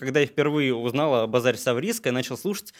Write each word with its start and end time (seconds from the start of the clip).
когда 0.00 0.20
я 0.20 0.26
впервые 0.26 0.74
узнала 0.74 1.22
о 1.22 1.26
базаре 1.26 1.58
Савриска, 1.58 2.08
я 2.08 2.12
начал 2.12 2.36
слушать, 2.36 2.72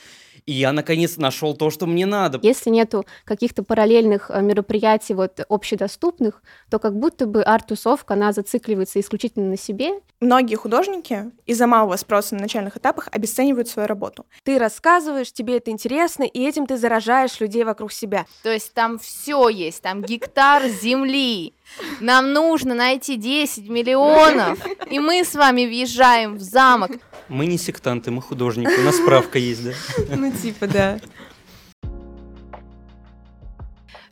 и 0.46 0.52
я 0.52 0.72
наконец 0.72 1.16
нашел 1.16 1.54
то, 1.54 1.70
что 1.70 1.86
мне 1.86 2.06
надо. 2.06 2.40
Если 2.42 2.70
нету 2.70 3.04
каких-то 3.24 3.62
параллельных 3.62 4.30
э, 4.30 4.40
мероприятий 4.42 5.14
вот 5.14 5.40
общедоступных, 5.48 6.42
то 6.70 6.78
как 6.78 6.96
будто 6.96 7.26
бы 7.26 7.42
арт-тусовка, 7.42 8.14
она 8.14 8.32
зацикливается 8.32 8.98
исключительно 8.98 9.50
на 9.50 9.56
себе. 9.56 10.00
Многие 10.20 10.56
художники 10.56 11.30
из-за 11.46 11.66
малого 11.66 11.96
спроса 11.96 12.34
на 12.34 12.42
начальных 12.42 12.76
этапах 12.76 13.08
обесценивают 13.12 13.68
свою 13.68 13.86
работу. 13.86 14.26
Ты 14.42 14.58
рассказываешь, 14.58 15.32
тебе 15.32 15.58
это 15.58 15.70
интересно, 15.70 16.24
и 16.24 16.46
этим 16.46 16.66
ты 16.66 16.76
заражаешь 16.76 17.38
людей 17.40 17.64
вокруг 17.64 17.92
себя. 17.92 18.26
То 18.42 18.50
есть 18.50 18.72
там 18.74 18.98
все 18.98 19.48
есть, 19.48 19.82
там 19.82 20.02
гектар 20.02 20.66
земли. 20.68 21.54
Нам 22.00 22.32
нужно 22.32 22.74
найти 22.74 23.16
10 23.16 23.68
миллионов, 23.68 24.58
и 24.90 24.98
мы 24.98 25.24
с 25.24 25.34
вами 25.34 25.66
въезжаем 25.66 26.36
в 26.36 26.40
замок. 26.40 26.90
Мы 27.28 27.46
не 27.46 27.58
сектанты, 27.58 28.10
мы 28.10 28.22
художники, 28.22 28.80
у 28.80 28.84
нас 28.84 28.96
справка 28.96 29.38
есть, 29.38 29.64
да? 29.64 29.72
Ну, 30.16 30.32
типа, 30.32 30.66
да. 30.66 30.98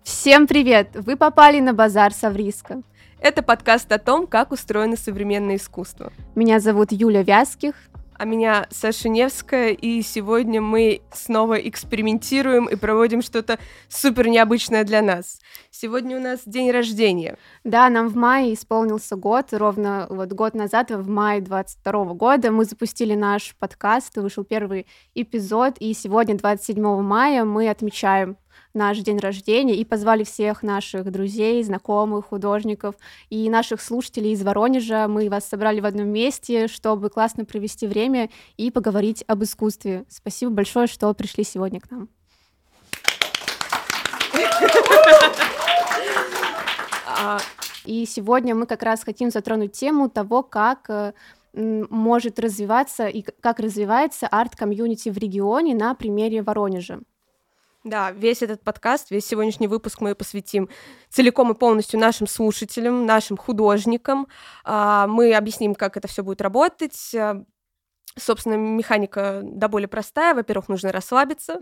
Всем 0.03 0.47
привет! 0.47 0.91
Вы 0.95 1.17
попали 1.17 1.61
на 1.61 1.75
базар 1.75 2.13
Савриска. 2.13 2.83
Это 3.21 3.43
подкаст 3.43 3.91
о 3.91 3.99
том, 3.99 4.27
как 4.27 4.53
устроено 4.53 4.97
современное 4.97 5.57
искусство. 5.57 6.13
Меня 6.35 6.61
зовут 6.61 6.93
Юля 6.93 7.23
Вязких. 7.23 7.75
А 8.19 8.25
меня 8.25 8.67
Саша 8.71 9.09
Невская, 9.09 9.69
и 9.71 10.03
сегодня 10.03 10.61
мы 10.61 11.03
снова 11.13 11.55
экспериментируем 11.55 12.67
и 12.69 12.75
проводим 12.75 13.23
что-то 13.23 13.61
супер 13.89 14.27
необычное 14.27 14.83
для 14.83 15.03
нас. 15.03 15.39
Сегодня 15.71 16.17
у 16.17 16.21
нас 16.21 16.41
день 16.45 16.73
рождения. 16.73 17.39
Да, 17.63 17.89
нам 17.89 18.09
в 18.09 18.17
мае 18.17 18.55
исполнился 18.55 19.15
год, 19.15 19.53
ровно 19.53 20.09
вот 20.11 20.33
год 20.33 20.55
назад, 20.55 20.91
в 20.91 21.09
мае 21.09 21.41
22 21.41 22.15
года, 22.15 22.51
мы 22.51 22.65
запустили 22.65 23.15
наш 23.15 23.55
подкаст, 23.57 24.17
вышел 24.17 24.43
первый 24.43 24.89
эпизод, 25.15 25.77
и 25.79 25.95
сегодня, 25.95 26.37
27 26.37 27.01
мая, 27.01 27.45
мы 27.45 27.69
отмечаем 27.69 28.37
наш 28.79 28.99
день 28.99 29.19
рождения 29.19 29.75
и 29.75 29.85
позвали 29.85 30.25
всех 30.25 30.63
наших 30.63 31.11
друзей, 31.11 31.63
знакомых, 31.63 32.27
художников 32.27 32.95
и 33.29 33.51
наших 33.51 33.83
слушателей 33.83 34.33
из 34.33 34.43
Воронежа. 34.43 35.07
Мы 35.09 35.29
вас 35.29 35.47
собрали 35.47 35.81
в 35.81 35.85
одном 35.85 36.09
месте, 36.09 36.69
чтобы 36.69 37.11
классно 37.11 37.45
провести 37.45 37.87
время 37.87 38.31
и 38.57 38.71
поговорить 38.71 39.25
об 39.27 39.43
искусстве. 39.43 40.05
Спасибо 40.09 40.53
большое, 40.53 40.87
что 40.87 41.13
пришли 41.13 41.45
сегодня 41.45 41.81
к 41.81 41.91
нам. 41.91 42.09
А, 47.21 47.39
и 47.85 48.07
сегодня 48.07 48.55
мы 48.55 48.67
как 48.67 48.83
раз 48.83 49.03
хотим 49.03 49.31
затронуть 49.31 49.73
тему 49.73 50.09
того, 50.09 50.43
как 50.45 50.89
э, 50.89 51.13
может 51.53 52.39
развиваться 52.39 53.09
и 53.09 53.23
как 53.23 53.59
развивается 53.59 54.29
арт-комьюнити 54.29 55.09
в 55.09 55.19
регионе 55.19 55.75
на 55.75 55.95
примере 55.95 56.43
Воронежа. 56.43 57.01
Да, 57.85 58.11
весь 58.11 58.43
этот 58.43 58.63
подкаст, 58.65 59.13
весь 59.13 59.27
сегодняшний 59.27 59.69
выпуск 59.69 60.01
мы 60.01 60.17
посвятим 60.17 60.69
целиком 61.11 61.53
и 61.53 61.55
полностью 61.55 62.01
нашим 62.01 62.27
слушателям, 62.27 63.07
нашим 63.07 63.37
художникам. 63.37 64.27
А, 64.65 65.07
мы 65.07 65.33
объясним, 65.33 65.77
как 65.77 65.97
это 65.97 66.09
все 66.09 66.25
будет 66.25 66.41
работать. 66.41 67.15
А, 67.15 67.45
собственно, 68.17 68.55
механика 68.55 69.43
до 69.45 69.69
боли 69.69 69.87
простая. 69.87 70.35
Во-первых, 70.35 70.69
нужно 70.69 70.91
расслабиться. 70.91 71.61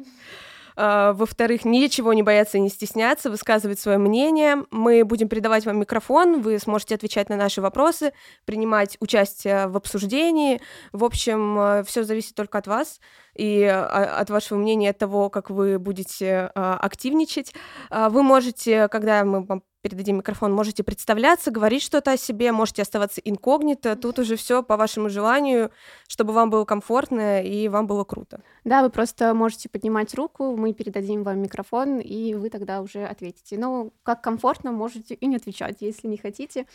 А, 0.75 1.13
во-вторых, 1.13 1.67
ничего 1.67 2.15
не 2.15 2.23
бояться 2.23 2.57
и 2.57 2.63
не 2.63 2.71
стесняться, 2.71 3.29
высказывать 3.29 3.79
свое 3.79 3.99
мнение. 3.99 4.65
Мы 4.71 5.05
будем 5.05 5.29
передавать 5.29 5.67
вам 5.67 5.79
микрофон, 5.79 6.41
вы 6.41 6.59
сможете 6.59 6.95
отвечать 6.95 7.29
на 7.29 7.37
наши 7.37 7.61
вопросы, 7.61 8.15
принимать 8.47 8.97
участие 9.01 9.67
в 9.67 9.77
обсуждении. 9.77 10.63
В 10.93 11.05
общем, 11.05 11.85
все 11.85 12.05
зависит 12.05 12.35
только 12.35 12.57
от 12.57 12.67
вас 12.67 13.01
и 13.37 13.63
а, 13.63 14.21
от 14.21 14.31
вашего 14.31 14.59
мнения, 14.59 14.91
от 14.91 14.99
того, 14.99 15.31
как 15.31 15.51
вы 15.51 15.79
будете 15.79 16.51
а, 16.55 16.77
активничать. 16.77 17.55
Вы 17.91 18.23
можете, 18.23 18.89
когда 18.89 19.25
мы 19.25 19.45
вам 19.45 19.63
передадим 19.89 20.17
микрофон, 20.17 20.53
можете 20.53 20.83
представляться, 20.83 21.53
говорить 21.53 21.83
что-то 21.83 22.13
о 22.13 22.17
себе, 22.17 22.51
можете 22.51 22.83
оставаться 22.83 23.21
инкогнито. 23.21 23.95
Тут 23.95 24.19
уже 24.19 24.35
все 24.35 24.65
по 24.65 24.77
вашему 24.77 25.09
желанию, 25.09 25.71
чтобы 26.09 26.33
вам 26.33 26.51
было 26.51 26.65
комфортно 26.65 27.41
и 27.41 27.69
вам 27.69 27.87
было 27.87 28.03
круто. 28.03 28.43
Да, 28.65 28.83
вы 28.83 28.91
просто 28.91 29.33
можете 29.33 29.69
поднимать 29.69 30.13
руку, 30.15 30.57
мы 30.57 30.73
передадим 30.73 31.23
вам 31.23 31.39
микрофон, 31.41 32.01
и 32.01 32.35
вы 32.35 32.51
тогда 32.51 32.81
уже 32.81 33.05
ответите. 33.05 33.59
Но 33.59 33.91
как 34.03 34.23
комфортно, 34.23 34.73
можете 34.73 35.15
и 35.15 35.27
не 35.27 35.37
отвечать, 35.37 35.77
если 35.79 36.09
не 36.09 36.17
хотите. 36.17 36.67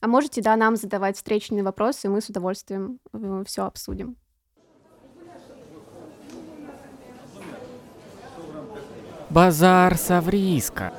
А 0.00 0.06
можете, 0.06 0.40
да, 0.40 0.54
нам 0.54 0.76
задавать 0.76 1.16
встречные 1.16 1.64
вопросы, 1.64 2.06
и 2.06 2.10
мы 2.10 2.20
с 2.20 2.28
удовольствием 2.28 3.00
э, 3.12 3.42
все 3.46 3.64
обсудим. 3.64 4.16
Базар 9.30 9.96
Савриска. 9.96 10.92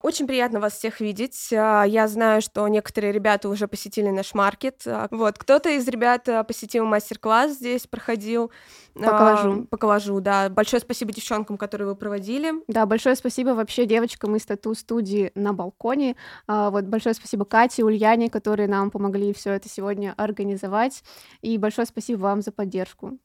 Очень 0.00 0.26
приятно 0.26 0.58
вас 0.58 0.72
всех 0.72 1.00
видеть. 1.00 1.52
А, 1.52 1.84
я 1.84 2.08
знаю, 2.08 2.40
что 2.40 2.66
некоторые 2.68 3.12
ребята 3.12 3.50
уже 3.50 3.68
посетили 3.68 4.08
наш 4.08 4.32
маркет. 4.32 4.82
А, 4.86 5.06
вот, 5.10 5.36
кто-то 5.38 5.68
из 5.68 5.86
ребят 5.86 6.26
а, 6.30 6.44
посетил 6.44 6.86
мастер-класс 6.86 7.52
здесь, 7.52 7.86
проходил. 7.86 8.50
Покажу. 8.94 9.66
Покажу, 9.66 10.20
да. 10.20 10.48
Большое 10.48 10.80
спасибо 10.80 11.12
девчонкам, 11.12 11.58
которые 11.58 11.88
вы 11.88 11.94
проводили. 11.94 12.54
Да, 12.68 12.86
большое 12.86 13.16
спасибо 13.16 13.50
вообще 13.50 13.84
девочкам 13.84 14.34
из 14.34 14.46
тату-студии 14.46 15.30
на 15.34 15.52
балконе. 15.52 16.16
Вот 16.48 16.84
большое 16.84 17.14
спасибо 17.14 17.44
Кате, 17.44 17.84
Ульяне, 17.84 18.30
которые 18.30 18.66
нам 18.66 18.90
помогли 18.90 19.34
все 19.34 19.52
это 19.52 19.68
сегодня 19.68 20.14
организовать. 20.16 21.04
И 21.42 21.58
большое 21.58 21.86
спасибо 21.86 22.20
вам 22.20 22.40
за 22.40 22.50
поддержку. 22.50 23.18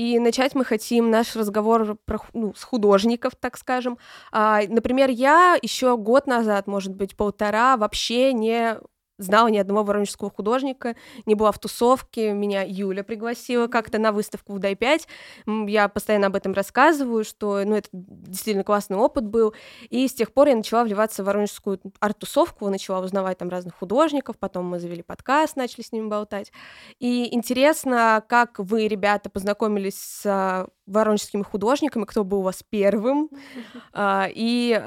И 0.00 0.18
начать 0.18 0.54
мы 0.54 0.64
хотим 0.64 1.10
наш 1.10 1.36
разговор 1.36 1.94
про, 2.06 2.20
ну, 2.32 2.54
с 2.54 2.62
художников, 2.62 3.34
так 3.38 3.58
скажем. 3.58 3.98
А, 4.32 4.62
например, 4.66 5.10
я 5.10 5.58
еще 5.60 5.98
год 5.98 6.26
назад, 6.26 6.66
может 6.66 6.94
быть, 6.94 7.14
полтора, 7.14 7.76
вообще 7.76 8.32
не 8.32 8.78
знала 9.20 9.48
ни 9.48 9.58
одного 9.58 9.84
воронежского 9.84 10.30
художника, 10.30 10.96
не 11.26 11.34
была 11.34 11.52
в 11.52 11.58
тусовке, 11.58 12.32
меня 12.32 12.64
Юля 12.66 13.04
пригласила 13.04 13.66
как-то 13.66 13.98
на 13.98 14.12
выставку 14.12 14.54
в 14.54 14.58
Дай-5, 14.58 15.66
я 15.68 15.88
постоянно 15.88 16.28
об 16.28 16.36
этом 16.36 16.52
рассказываю, 16.52 17.24
что, 17.24 17.62
ну, 17.64 17.76
это 17.76 17.88
действительно 17.92 18.64
классный 18.64 18.96
опыт 18.96 19.26
был, 19.26 19.54
и 19.88 20.08
с 20.08 20.14
тех 20.14 20.32
пор 20.32 20.48
я 20.48 20.56
начала 20.56 20.84
вливаться 20.84 21.22
в 21.22 21.26
воронежскую 21.26 21.80
арт-тусовку, 22.00 22.68
начала 22.68 23.00
узнавать 23.00 23.38
там 23.38 23.48
разных 23.48 23.74
художников, 23.74 24.38
потом 24.38 24.66
мы 24.66 24.80
завели 24.80 25.02
подкаст, 25.02 25.56
начали 25.56 25.82
с 25.82 25.92
ними 25.92 26.08
болтать, 26.08 26.52
и 26.98 27.34
интересно, 27.34 28.24
как 28.26 28.58
вы, 28.58 28.88
ребята, 28.88 29.30
познакомились 29.30 29.98
с 29.98 30.66
воронежскими 30.86 31.42
художниками, 31.42 32.04
кто 32.04 32.24
был 32.24 32.40
у 32.40 32.42
вас 32.42 32.64
первым, 32.68 33.30
а, 33.92 34.28
и 34.28 34.80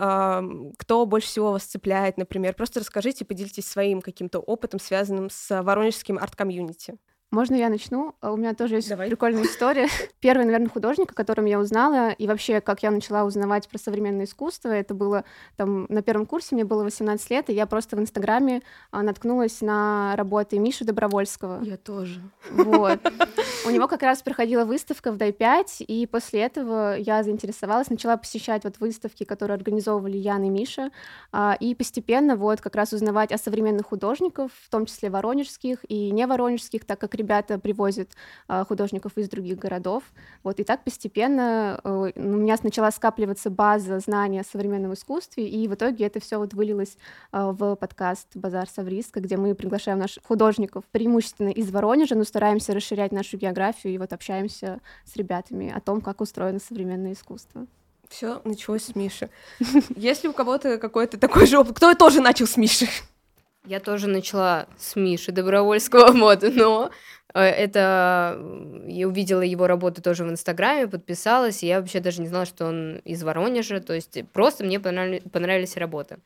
кто 0.77 1.05
больше 1.05 1.27
всего 1.27 1.51
вас 1.51 1.63
цепляет, 1.63 2.17
например. 2.17 2.53
Просто 2.53 2.81
расскажите, 2.81 3.25
поделитесь 3.25 3.67
своим 3.67 4.01
каким-то 4.23 4.39
опытом, 4.39 4.79
связанным 4.79 5.29
с 5.29 5.61
воронежским 5.63 6.17
арт-комьюнити. 6.17 6.97
Можно 7.33 7.55
я 7.55 7.69
начну? 7.69 8.13
А, 8.21 8.31
у 8.31 8.37
меня 8.37 8.53
тоже 8.53 8.75
есть 8.75 8.89
Давай. 8.89 9.09
прикольная 9.09 9.45
история. 9.45 9.87
Первый, 10.19 10.45
наверное, 10.45 10.69
художник, 10.69 11.09
о 11.09 11.15
котором 11.15 11.45
я 11.45 11.59
узнала, 11.59 12.11
и 12.11 12.27
вообще, 12.27 12.61
как 12.61 12.83
я 12.83 12.91
начала 12.91 13.23
узнавать 13.23 13.67
про 13.67 13.79
современное 13.79 14.25
искусство, 14.25 14.69
это 14.69 14.93
было 14.93 15.23
там 15.57 15.87
на 15.89 16.03
первом 16.03 16.27
курсе, 16.27 16.53
мне 16.53 16.63
было 16.63 16.83
18 16.83 17.31
лет, 17.31 17.49
и 17.49 17.53
я 17.53 17.65
просто 17.65 17.95
в 17.95 17.99
Инстаграме 17.99 18.61
а, 18.91 19.01
наткнулась 19.01 19.61
на 19.61 20.15
работы 20.15 20.59
Миши 20.59 20.85
Добровольского. 20.85 21.63
Я 21.63 21.77
тоже. 21.77 22.21
Вот. 22.51 22.99
У 23.65 23.71
него 23.71 23.87
как 23.87 24.03
раз 24.03 24.21
проходила 24.21 24.63
выставка 24.63 25.11
в 25.11 25.17
Дай-5, 25.17 25.85
и 25.87 26.05
после 26.05 26.41
этого 26.41 26.95
я 26.97 27.23
заинтересовалась, 27.23 27.89
начала 27.89 28.15
посещать 28.15 28.63
вот 28.63 28.77
выставки, 28.77 29.23
которые 29.23 29.55
организовывали 29.55 30.17
Ян 30.17 30.43
и 30.43 30.49
Миша, 30.49 30.91
а, 31.31 31.57
и 31.59 31.73
постепенно 31.73 32.35
вот 32.35 32.61
как 32.61 32.75
раз 32.75 32.93
узнавать 32.93 33.31
о 33.31 33.39
современных 33.39 33.87
художниках, 33.87 34.51
в 34.51 34.69
том 34.69 34.85
числе 34.85 35.09
воронежских 35.09 35.79
и 35.87 36.11
не 36.11 36.27
воронежских, 36.27 36.85
так 36.85 36.99
как 36.99 37.15
ребята 37.23 37.57
привозят 37.57 38.09
а, 38.47 38.65
художников 38.65 39.13
из 39.17 39.29
других 39.29 39.57
городов. 39.57 40.03
Вот 40.43 40.59
и 40.59 40.63
так 40.63 40.83
постепенно 40.83 41.79
э, 41.83 42.11
у 42.15 42.21
меня 42.21 42.57
начала 42.61 42.91
скапливаться 42.91 43.49
база 43.49 43.99
знания 43.99 44.41
о 44.41 44.43
современном 44.43 44.93
искусстве, 44.93 45.47
и 45.47 45.67
в 45.67 45.73
итоге 45.73 46.05
это 46.05 46.19
все 46.19 46.37
вот 46.37 46.53
вылилось 46.53 46.97
а, 47.31 47.51
в 47.51 47.75
подкаст 47.75 48.27
«Базар 48.35 48.67
Савриска», 48.69 49.21
где 49.21 49.37
мы 49.37 49.55
приглашаем 49.55 49.99
наших 49.99 50.23
художников 50.23 50.83
преимущественно 50.91 51.49
из 51.49 51.71
Воронежа, 51.71 52.15
но 52.15 52.25
стараемся 52.25 52.73
расширять 52.73 53.11
нашу 53.11 53.37
географию 53.37 53.93
и 53.93 53.97
вот 53.97 54.11
общаемся 54.11 54.81
с 55.05 55.15
ребятами 55.15 55.71
о 55.73 55.79
том, 55.79 56.01
как 56.01 56.21
устроено 56.21 56.59
современное 56.59 57.13
искусство. 57.13 57.65
Все 58.09 58.41
началось 58.43 58.83
с 58.83 58.95
Миши. 58.95 59.29
Есть 59.95 60.23
ли 60.23 60.29
у 60.29 60.33
кого-то 60.33 60.77
какой-то 60.77 61.17
такой 61.17 61.47
же 61.47 61.57
опыт? 61.57 61.77
Кто 61.77 61.93
тоже 61.95 62.21
начал 62.21 62.45
с 62.45 62.57
Миши? 62.57 62.87
Я 63.65 63.79
тоже 63.79 64.09
начала 64.09 64.67
с 64.77 64.97
Миши 64.97 65.31
Добровольского, 65.31 66.11
вот, 66.11 66.43
но 66.43 66.91
э, 67.33 67.39
это 67.39 68.35
э, 68.37 68.85
я 68.89 69.07
увидела 69.07 69.41
его 69.41 69.67
работу 69.67 70.01
тоже 70.01 70.25
в 70.25 70.29
Инстаграме, 70.29 70.87
подписалась, 70.87 71.63
и 71.63 71.67
я 71.67 71.79
вообще 71.79 72.01
даже 72.01 72.19
не 72.19 72.27
знала, 72.27 72.45
что 72.45 72.65
он 72.65 72.97
из 73.05 73.23
Воронежа, 73.23 73.79
то 73.79 73.93
есть 73.93 74.19
просто 74.33 74.65
мне 74.65 74.81
понравились, 74.81 75.23
понравились 75.31 75.77
работы. 75.77 76.17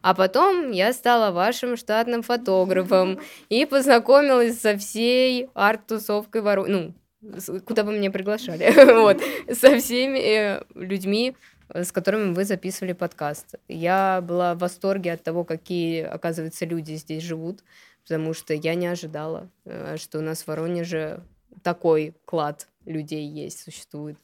А 0.00 0.14
потом 0.14 0.70
я 0.70 0.94
стала 0.94 1.32
вашим 1.32 1.76
штатным 1.76 2.22
фотографом 2.22 3.20
и 3.50 3.66
познакомилась 3.66 4.58
со 4.58 4.78
всей 4.78 5.50
арт-тусовкой 5.52 6.40
Воронежа, 6.40 6.94
ну, 7.20 7.60
куда 7.66 7.84
бы 7.84 7.92
меня 7.92 8.10
приглашали, 8.10 8.72
вот, 9.02 9.20
со 9.52 9.78
всеми 9.78 10.18
э, 10.18 10.62
людьми, 10.74 11.36
с 11.72 11.92
которыми 11.92 12.34
вы 12.34 12.44
записывали 12.44 12.92
подкаст. 12.92 13.56
Я 13.68 14.20
была 14.20 14.54
в 14.54 14.58
восторге 14.58 15.12
от 15.12 15.22
того, 15.22 15.44
какие, 15.44 16.02
оказывается, 16.02 16.64
люди 16.64 16.94
здесь 16.94 17.22
живут, 17.22 17.64
потому 18.02 18.34
что 18.34 18.54
я 18.54 18.74
не 18.74 18.86
ожидала, 18.86 19.50
э, 19.64 19.96
что 19.98 20.18
у 20.18 20.22
нас 20.22 20.42
в 20.42 20.48
Воронеже 20.48 21.22
такой 21.62 22.14
клад 22.24 22.68
людей 22.84 23.26
есть, 23.26 23.60
существует. 23.60 24.16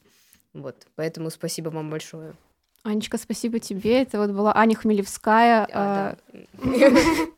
Вот, 0.53 0.87
поэтому 0.95 1.29
спасибо 1.29 1.69
вам 1.69 1.89
большое. 1.89 2.35
Анечка, 2.83 3.17
спасибо 3.17 3.59
тебе. 3.59 4.01
Это 4.01 4.19
вот 4.19 4.31
была 4.31 4.55
Аня 4.55 4.75
Хмелевская, 4.75 5.67
А, 5.71 6.17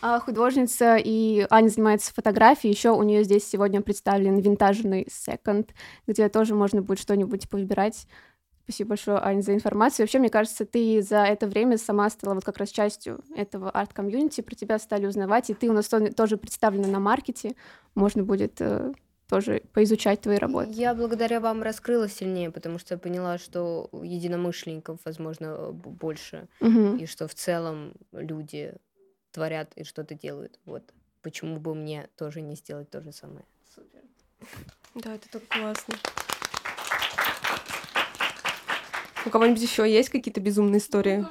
а, 0.00 0.20
художница, 0.20 0.96
и 0.96 1.46
Аня 1.50 1.68
занимается 1.68 2.12
фотографией. 2.14 2.72
Еще 2.72 2.90
у 2.90 3.02
нее 3.02 3.22
здесь 3.22 3.46
сегодня 3.46 3.82
представлен 3.82 4.38
винтажный 4.38 5.06
секонд, 5.10 5.74
где 6.06 6.28
тоже 6.28 6.54
можно 6.54 6.80
будет 6.80 7.00
что-нибудь 7.00 7.48
повыбирать. 7.48 8.06
Спасибо 8.68 8.90
большое, 8.90 9.16
Аня, 9.16 9.40
за 9.40 9.54
информацию. 9.54 10.04
Вообще, 10.04 10.18
мне 10.18 10.28
кажется, 10.28 10.66
ты 10.66 11.00
за 11.00 11.24
это 11.24 11.46
время 11.46 11.78
сама 11.78 12.10
стала 12.10 12.34
вот 12.34 12.44
как 12.44 12.58
раз 12.58 12.68
частью 12.68 13.24
этого 13.34 13.70
арт-комьюнити, 13.70 14.42
про 14.42 14.54
тебя 14.54 14.78
стали 14.78 15.06
узнавать, 15.06 15.48
и 15.48 15.54
ты 15.54 15.70
у 15.70 15.72
нас 15.72 15.88
то- 15.88 16.12
тоже 16.12 16.36
представлена 16.36 16.86
на 16.86 17.00
маркете. 17.00 17.54
Можно 17.94 18.24
будет 18.24 18.60
э, 18.60 18.92
тоже 19.26 19.62
поизучать 19.72 20.20
твои 20.20 20.36
работы. 20.36 20.68
Я 20.70 20.94
благодаря 20.94 21.40
вам 21.40 21.62
раскрылась 21.62 22.12
сильнее, 22.12 22.50
потому 22.50 22.78
что 22.78 22.92
я 22.92 22.98
поняла, 22.98 23.38
что 23.38 23.88
единомышленников, 24.02 25.00
возможно, 25.06 25.72
больше, 25.72 26.46
Мгм. 26.60 26.96
и 26.98 27.06
что 27.06 27.26
в 27.26 27.32
целом 27.34 27.94
люди 28.12 28.74
творят 29.32 29.72
и 29.76 29.84
что-то 29.84 30.14
делают. 30.14 30.60
Вот. 30.66 30.82
Почему 31.22 31.56
бы 31.58 31.74
мне 31.74 32.10
тоже 32.18 32.42
не 32.42 32.54
сделать 32.54 32.90
то 32.90 33.00
же 33.00 33.12
самое? 33.12 33.46
Да, 34.94 35.14
это 35.14 35.26
так 35.30 35.48
классно. 35.48 35.94
У 39.26 39.30
кого-нибудь 39.30 39.62
еще 39.62 39.90
есть 39.90 40.10
какие-то 40.10 40.40
безумные 40.40 40.78
истории? 40.78 41.26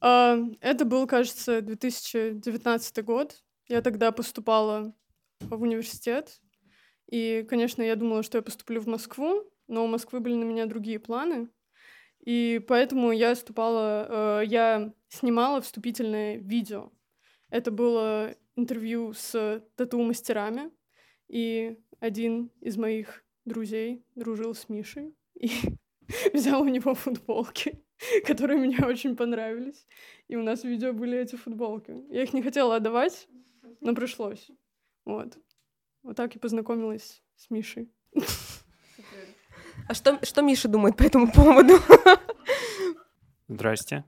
А, 0.00 0.38
Это 0.60 0.84
был, 0.84 1.06
кажется, 1.06 1.60
2019 1.60 3.04
год. 3.04 3.42
Я 3.68 3.82
тогда 3.82 4.12
поступала 4.12 4.94
в 5.40 5.62
университет. 5.62 6.40
И, 7.06 7.46
конечно, 7.48 7.82
я 7.82 7.96
думала, 7.96 8.22
что 8.22 8.38
я 8.38 8.42
поступлю 8.42 8.80
в 8.80 8.86
Москву, 8.86 9.44
но 9.68 9.84
у 9.84 9.88
Москвы 9.88 10.20
были 10.20 10.34
на 10.34 10.44
меня 10.44 10.66
другие 10.66 10.98
планы. 10.98 11.48
И 12.24 12.60
поэтому 12.68 13.12
я 13.12 13.34
вступала, 13.34 14.42
э, 14.42 14.46
я 14.46 14.92
снимала 15.08 15.60
вступительное 15.60 16.36
видео. 16.36 16.92
Это 17.48 17.70
было 17.70 18.34
интервью 18.56 19.12
с 19.14 19.64
тату-мастерами, 19.76 20.70
и 21.28 21.78
один 21.98 22.50
из 22.60 22.76
моих 22.76 23.24
друзей 23.44 24.04
дружил 24.14 24.54
с 24.54 24.68
Мишей 24.68 25.16
и 25.34 25.50
взял 26.32 26.62
у 26.62 26.68
него 26.68 26.94
футболки, 26.94 27.82
которые 28.26 28.58
мне 28.58 28.78
очень 28.84 29.16
понравились. 29.16 29.86
И 30.28 30.36
у 30.36 30.42
нас 30.42 30.62
в 30.62 30.64
видео 30.64 30.92
были 30.92 31.18
эти 31.18 31.36
футболки. 31.36 32.04
Я 32.10 32.22
их 32.22 32.32
не 32.32 32.42
хотела 32.42 32.76
отдавать, 32.76 33.28
но 33.80 33.94
пришлось. 33.94 34.50
Вот. 35.04 35.38
Вот 36.02 36.16
так 36.16 36.34
я 36.34 36.40
познакомилась 36.40 37.22
с 37.36 37.50
Мишей. 37.50 37.90
А 39.88 39.94
что, 39.94 40.18
что 40.22 40.42
Миша 40.42 40.68
думает 40.68 40.96
по 40.96 41.02
этому 41.02 41.30
поводу? 41.32 41.74
Здрасте. 43.48 44.04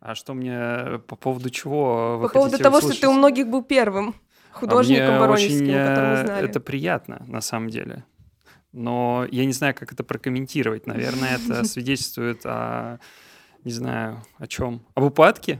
А 0.00 0.14
что 0.16 0.34
мне 0.34 0.98
по 1.06 1.14
поводу 1.14 1.50
чего 1.50 2.18
вы 2.18 2.26
По 2.26 2.34
поводу 2.34 2.58
того, 2.58 2.78
что 2.78 2.86
услышать? 2.86 3.02
ты 3.02 3.08
у 3.08 3.12
многих 3.12 3.46
был 3.46 3.62
первым 3.62 4.16
А 4.52 4.58
художником 4.58 5.10
мне 5.10 5.18
воронежским, 5.20 5.62
очень, 5.62 5.86
которого 5.86 6.10
мы 6.10 6.14
э, 6.14 6.26
знали. 6.26 6.48
Это 6.48 6.60
приятно, 6.60 7.24
на 7.28 7.40
самом 7.40 7.68
деле. 7.70 8.04
Но 8.72 9.26
я 9.30 9.44
не 9.44 9.52
знаю, 9.52 9.74
как 9.74 9.92
это 9.92 10.02
прокомментировать. 10.02 10.86
Наверное, 10.86 11.36
это 11.36 11.64
свидетельствует 11.68 12.44
о, 12.44 12.98
не 13.64 13.72
знаю, 13.72 14.22
о 14.38 14.46
чем. 14.46 14.82
Об 14.94 15.04
упадке? 15.04 15.58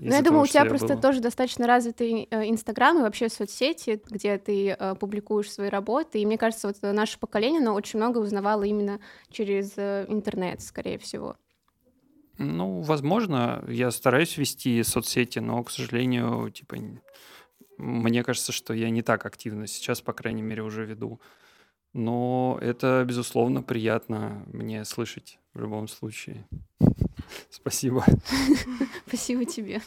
Ну, 0.00 0.12
я 0.12 0.22
думаю, 0.22 0.42
у 0.42 0.46
тебя 0.46 0.64
просто 0.64 0.94
был. 0.94 1.00
тоже 1.00 1.20
достаточно 1.20 1.66
развитый 1.66 2.28
э, 2.30 2.48
Инстаграм 2.48 2.98
и 2.98 3.02
вообще 3.02 3.28
соцсети, 3.28 4.00
где 4.08 4.38
ты 4.38 4.68
э, 4.70 4.94
публикуешь 4.94 5.50
свои 5.50 5.68
работы. 5.68 6.20
И 6.20 6.26
мне 6.26 6.38
кажется, 6.38 6.68
вот 6.68 6.76
наше 6.82 7.18
поколение, 7.18 7.60
оно 7.60 7.74
очень 7.74 7.98
много 7.98 8.18
узнавало 8.18 8.62
именно 8.62 9.00
через 9.30 9.72
э, 9.76 10.06
интернет, 10.08 10.60
скорее 10.62 10.98
всего. 10.98 11.36
Ну, 12.38 12.80
возможно, 12.82 13.64
я 13.66 13.90
стараюсь 13.90 14.38
вести 14.38 14.84
соцсети, 14.84 15.40
но, 15.40 15.64
к 15.64 15.70
сожалению, 15.72 16.48
типа, 16.50 16.76
мне 17.78 18.22
кажется, 18.22 18.52
что 18.52 18.74
я 18.74 18.90
не 18.90 19.02
так 19.02 19.24
активно 19.24 19.66
сейчас, 19.66 20.00
по 20.00 20.12
крайней 20.12 20.42
мере, 20.42 20.62
уже 20.62 20.84
веду. 20.84 21.20
Но 21.94 22.58
это, 22.60 23.04
безусловно, 23.06 23.62
приятно 23.62 24.44
мне 24.52 24.84
слышать 24.84 25.38
в 25.54 25.60
любом 25.60 25.88
случае. 25.88 26.46
Спасибо. 27.50 28.04
Спасибо 29.06 29.44
тебе. 29.44 29.80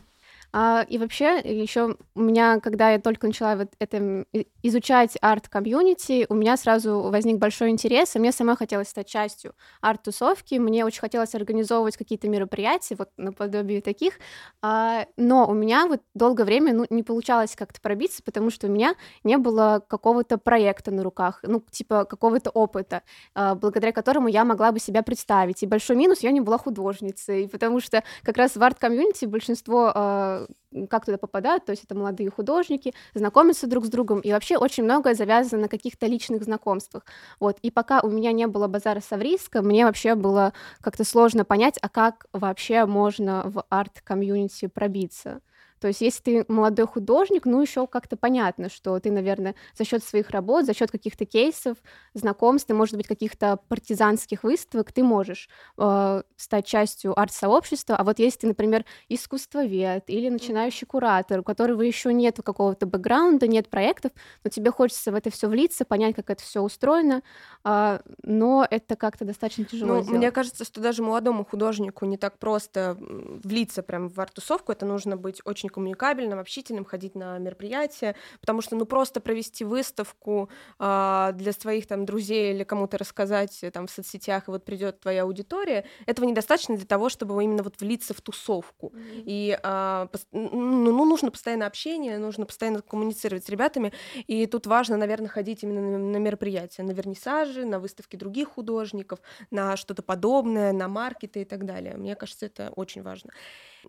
А, 0.54 0.86
и 0.90 0.98
вообще, 0.98 1.40
еще 1.40 1.96
у 2.16 2.22
меня, 2.22 2.60
когда 2.60 2.92
я 2.92 3.00
только 3.00 3.28
начала 3.28 3.56
вот 3.56 3.70
это 3.80 4.26
изучать 4.64 5.18
арт-комьюнити, 5.22 6.26
у 6.30 6.36
меня 6.36 6.58
сразу 6.58 7.02
возник 7.04 7.38
большой 7.38 7.70
интерес, 7.70 8.16
и 8.16 8.20
мне 8.20 8.32
самой 8.32 8.58
хотелось 8.58 8.90
стать 8.90 9.08
частью 9.08 9.54
арт-тусовки, 9.82 10.56
мне 10.56 10.86
очень 10.86 11.00
хотелось 11.02 11.36
организовывать 11.36 11.96
какие-то 11.98 12.28
мероприятия, 12.28 12.96
вот 12.96 13.10
наподобие 13.18 13.82
таких, 13.82 14.20
А, 14.62 15.06
но 15.18 15.48
у 15.50 15.54
меня 15.54 15.88
вот 15.88 16.02
долгое 16.14 16.44
время 16.44 16.74
ну, 16.74 16.86
не 16.90 17.04
получалось 17.04 17.56
как-то 17.56 17.80
пробиться, 17.82 18.22
потому 18.24 18.50
что 18.50 18.68
у 18.68 18.70
меня 18.70 18.96
не 19.24 19.38
было 19.38 19.82
какого-то 19.88 20.38
проекта 20.38 20.92
на 20.92 21.04
руках, 21.04 21.40
ну, 21.44 21.64
типа 21.72 22.06
какого-то 22.06 22.50
опыта, 22.52 23.04
а, 23.34 23.56
благодаря 23.56 23.92
которому 23.92 24.28
я 24.28 24.44
могла 24.46 24.72
бы 24.72 24.80
себя 24.80 25.02
представить. 25.04 25.64
И 25.64 25.68
большой 25.68 25.96
минус, 25.96 26.20
я 26.22 26.32
не 26.32 26.42
была 26.42 26.58
художницей, 26.58 27.48
потому 27.50 27.80
что 27.80 28.04
как 28.24 28.38
раз 28.38 28.56
в 28.56 28.64
арт-комьюнити 28.64 29.26
большинство 29.26 29.92
а, 29.94 30.41
как 30.90 31.06
туда 31.06 31.18
попадают, 31.18 31.66
то 31.66 31.72
есть 31.72 31.84
это 31.84 31.96
молодые 31.96 32.30
художники, 32.30 32.94
знакомятся 33.14 33.68
друг 33.68 33.86
с 33.86 33.90
другом, 33.90 34.20
и 34.22 34.32
вообще 34.32 34.58
очень 34.58 34.84
многое 34.84 35.14
завязано 35.16 35.64
на 35.64 35.68
каких-то 35.68 36.06
личных 36.08 36.44
знакомствах. 36.44 37.06
Вот. 37.40 37.58
И 37.62 37.72
пока 37.72 38.02
у 38.02 38.10
меня 38.10 38.32
не 38.32 38.48
было 38.48 38.68
базара 38.68 39.02
Савриска, 39.02 39.62
мне 39.62 39.86
вообще 39.86 40.16
было 40.16 40.54
как-то 40.82 41.04
сложно 41.04 41.46
понять, 41.46 41.78
а 41.82 41.90
как 41.90 42.26
вообще 42.34 42.86
можно 42.86 43.44
в 43.46 43.64
арт-комьюнити 43.70 44.68
пробиться. 44.68 45.42
То 45.82 45.88
есть, 45.90 46.02
если 46.02 46.22
ты 46.22 46.46
молодой 46.48 46.88
художник, 46.88 47.46
ну 47.46 47.62
еще 47.62 47.88
как-то 47.88 48.16
понятно, 48.16 48.70
что 48.70 49.00
ты, 49.00 49.12
наверное, 49.12 49.56
за 49.78 49.84
счет 49.84 50.04
своих 50.04 50.30
работ, 50.30 50.66
за 50.66 50.74
счет 50.74 50.92
каких-то 50.92 51.26
кейсов, 51.26 51.78
знакомств, 52.14 52.70
и, 52.70 52.74
может 52.74 52.96
быть, 52.96 53.08
каких-то 53.08 53.58
партизанских 53.68 54.44
выставок, 54.44 54.92
ты 54.94 55.04
можешь 55.04 55.50
э, 55.78 56.24
стать 56.38 56.66
частью 56.66 57.20
арт-сообщества. 57.20 57.96
А 57.98 58.04
вот 58.04 58.20
если 58.20 58.40
ты, 58.42 58.48
например, 58.48 58.86
искусствовед 59.10 60.04
или 60.08 60.30
начинающий 60.30 60.86
куратор, 60.88 61.40
у 61.40 61.44
которого 61.44 61.82
еще 61.82 62.14
нет 62.14 62.40
какого-то 62.44 62.86
бэкграунда, 62.86 63.48
нет 63.48 63.70
проектов, 63.70 64.12
но 64.44 64.50
тебе 64.50 64.72
хочется 64.72 65.12
в 65.12 65.16
это 65.16 65.30
все 65.32 65.48
влиться, 65.48 65.86
понять, 65.86 66.16
как 66.16 66.30
это 66.30 66.44
все 66.44 66.62
устроено, 66.62 67.24
а, 67.64 68.02
но 68.24 68.66
это 68.70 68.96
как-то 68.96 69.26
достаточно 69.26 69.66
тяжело 69.66 69.96
Ну, 69.96 70.02
сделать. 70.02 70.18
мне 70.20 70.32
кажется, 70.32 70.64
что 70.66 70.82
даже 70.82 71.02
молодому 71.04 71.46
художнику 71.46 72.06
не 72.06 72.18
так 72.18 72.38
просто 72.40 72.98
влиться 73.00 73.84
прям 73.84 74.10
в 74.10 74.20
арт-тусовку. 74.20 74.72
Это 74.72 74.86
нужно 74.86 75.18
быть 75.18 75.42
очень 75.46 75.70
коммуникабельным, 75.72 76.40
общительным, 76.40 76.86
ходить 76.86 77.16
на 77.16 77.38
мероприятия, 77.40 78.16
потому 78.40 78.62
что, 78.62 78.76
ну, 78.76 78.86
просто 78.86 79.22
провести 79.22 79.64
выставку 79.64 80.50
а, 80.78 81.32
для 81.34 81.52
своих 81.54 81.88
там 81.88 82.06
друзей 82.06 82.54
или 82.54 82.64
кому-то 82.64 82.98
рассказать 82.98 83.64
э, 83.64 83.72
там 83.72 83.88
в 83.88 83.92
соцсетях, 83.92 84.48
и 84.48 84.52
вот 84.52 84.66
придет 84.66 85.00
твоя 85.00 85.24
аудитория, 85.24 85.86
этого 86.06 86.26
недостаточно 86.26 86.76
для 86.76 86.86
того, 86.86 87.10
чтобы 87.10 87.44
именно 87.44 87.64
вот 87.64 87.80
влиться 87.82 88.14
в 88.14 88.22
тусовку. 88.22 88.94
И 89.26 89.58
а, 89.64 90.08
пос- 90.12 90.28
ну, 90.32 90.92
ну, 90.92 91.06
нужно 91.06 91.32
постоянно 91.32 91.66
общение, 91.66 92.18
нужно 92.18 92.46
постоянно 92.46 92.82
коммуницировать 92.82 93.46
с 93.46 93.50
ребятами, 93.50 93.94
и 94.28 94.46
тут 94.46 94.68
важно, 94.68 94.98
наверное, 94.98 95.30
ходить 95.30 95.64
именно 95.64 95.82
на, 95.82 95.98
на 95.98 96.18
мероприятия, 96.18 96.84
на 96.84 96.92
вернисажи, 96.92 97.66
на 97.66 97.80
выставки 97.80 98.16
других 98.16 98.50
художников, 98.50 99.20
на 99.50 99.78
что-то 99.78 100.04
подобное, 100.04 100.74
на 100.74 100.88
маркеты 100.88 101.42
и 101.42 101.46
так 101.46 101.66
далее. 101.66 101.96
Мне 101.98 102.16
кажется, 102.16 102.46
это 102.46 102.72
очень 102.76 103.02
важно. 103.02 103.32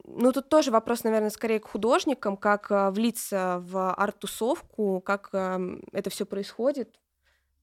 Ну, 0.04 0.32
тут 0.32 0.48
тоже 0.48 0.70
вопрос, 0.70 1.04
наверное, 1.04 1.30
скорее 1.30 1.60
к 1.60 1.68
художникам, 1.68 2.36
как 2.36 2.70
а, 2.70 2.90
влиться 2.90 3.58
в 3.62 3.94
арт-тусовку, 3.94 5.00
как 5.00 5.30
ам, 5.32 5.82
это 5.92 6.10
все 6.10 6.26
происходит. 6.26 6.98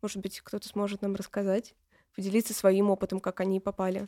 Может 0.02 0.22
быть, 0.22 0.40
кто-то 0.42 0.68
сможет 0.68 1.02
нам 1.02 1.16
рассказать, 1.16 1.76
поделиться 2.16 2.54
своим 2.54 2.90
опытом, 2.90 3.20
как 3.20 3.40
они 3.40 3.60
попали 3.60 4.08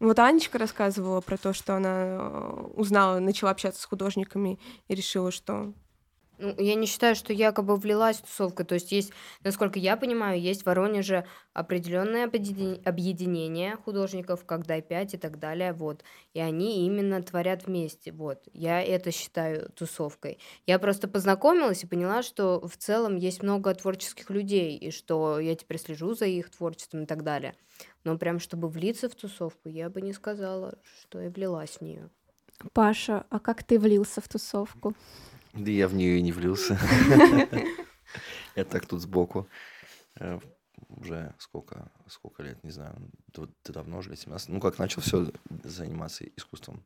Вот 0.00 0.18
Анечка 0.18 0.58
рассказывала 0.58 1.20
про 1.20 1.36
то, 1.36 1.52
что 1.52 1.76
она 1.76 2.04
э, 2.04 2.66
узнала, 2.74 3.18
начала 3.18 3.50
общаться 3.50 3.80
с 3.80 3.84
художниками 3.84 4.58
и 4.88 4.94
решила, 4.94 5.30
что 5.30 5.72
Ну, 6.38 6.54
я 6.58 6.74
не 6.74 6.86
считаю, 6.86 7.14
что 7.14 7.32
якобы 7.32 7.76
влилась 7.76 8.18
в 8.18 8.22
тусовку. 8.22 8.64
То 8.64 8.74
есть 8.74 8.92
есть, 8.92 9.12
насколько 9.44 9.78
я 9.78 9.96
понимаю, 9.96 10.40
есть 10.40 10.62
в 10.62 10.66
Воронеже 10.66 11.26
определенное 11.52 12.26
объедин- 12.26 12.80
объединение 12.84 13.76
художников, 13.76 14.44
как 14.44 14.66
Дай 14.66 14.82
5 14.82 15.14
и 15.14 15.16
так 15.16 15.38
далее, 15.38 15.72
вот. 15.72 16.02
И 16.32 16.40
они 16.40 16.86
именно 16.86 17.22
творят 17.22 17.66
вместе, 17.66 18.10
вот. 18.12 18.40
Я 18.52 18.82
это 18.82 19.12
считаю 19.12 19.70
тусовкой. 19.70 20.38
Я 20.66 20.78
просто 20.78 21.06
познакомилась 21.06 21.84
и 21.84 21.86
поняла, 21.86 22.22
что 22.22 22.60
в 22.66 22.76
целом 22.76 23.16
есть 23.16 23.42
много 23.42 23.74
творческих 23.74 24.30
людей, 24.30 24.76
и 24.76 24.90
что 24.90 25.38
я 25.38 25.54
теперь 25.54 25.78
слежу 25.78 26.14
за 26.14 26.26
их 26.26 26.50
творчеством 26.50 27.04
и 27.04 27.06
так 27.06 27.22
далее. 27.22 27.54
Но 28.02 28.18
прям 28.18 28.38
чтобы 28.40 28.68
влиться 28.68 29.08
в 29.08 29.14
тусовку, 29.14 29.68
я 29.68 29.88
бы 29.88 30.00
не 30.00 30.12
сказала, 30.12 30.78
что 31.00 31.20
я 31.20 31.30
влилась 31.30 31.78
в 31.78 31.80
нее. 31.80 32.10
Паша, 32.72 33.26
а 33.30 33.38
как 33.40 33.62
ты 33.62 33.78
влился 33.78 34.20
в 34.20 34.28
тусовку? 34.28 34.94
Да 35.54 35.70
я 35.70 35.88
в 35.88 35.94
нее 35.94 36.18
и 36.18 36.22
не 36.22 36.32
влился. 36.32 36.78
Я 38.56 38.64
так 38.64 38.86
тут 38.86 39.00
сбоку. 39.00 39.48
Э, 40.20 40.38
Уже 40.88 41.34
сколько, 41.38 41.90
сколько 42.08 42.42
лет, 42.42 42.62
не 42.64 42.70
знаю, 42.70 42.94
д- 43.34 43.48
давно 43.72 43.98
уже, 43.98 44.10
лет 44.10 44.18
17. 44.20 44.48
Ну, 44.48 44.60
как 44.60 44.78
начал 44.78 45.00
все 45.02 45.26
заниматься 45.64 46.24
искусством. 46.36 46.84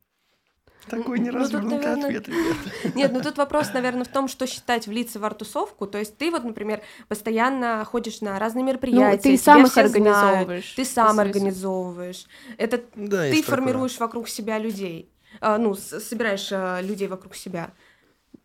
Такой 0.89 1.19
Ну, 1.19 1.25
тут, 1.27 1.35
неразвернутый 1.35 1.79
наверное, 1.79 2.07
ответ, 2.07 2.29
ребята. 2.29 2.99
Нет, 2.99 3.13
ну 3.13 3.21
тут 3.21 3.37
вопрос, 3.37 3.73
наверное, 3.75 4.05
в 4.05 4.09
том, 4.09 4.29
что 4.29 4.47
считать 4.47 4.87
влиться 4.87 5.19
в 5.19 5.25
артусовку. 5.25 5.87
То 5.87 5.99
есть 5.99 6.17
ты 6.17 6.31
вот, 6.31 6.45
например, 6.45 6.81
постоянно 7.09 7.85
ходишь 7.85 8.21
на 8.23 8.39
разные 8.39 8.65
мероприятия. 8.65 9.29
Ну, 9.29 9.37
ты 9.37 9.43
сам 9.43 9.63
их 9.65 9.71
все 9.73 9.89
знают, 9.89 9.97
организовываешь. 9.97 10.73
Ты 10.75 10.85
сам 10.85 11.21
организовываешь. 11.21 12.27
Это 12.57 12.83
Да, 12.95 13.23
ты 13.23 13.27
есть 13.29 13.45
такое. 13.47 13.57
формируешь 13.57 13.99
вокруг 13.99 14.29
себя 14.29 14.59
людей. 14.59 15.11
А, 15.41 15.59
ну, 15.59 15.75
собираешь 15.75 16.49
а, 16.53 16.81
людей 16.81 17.09
вокруг 17.09 17.35
себя. 17.35 17.73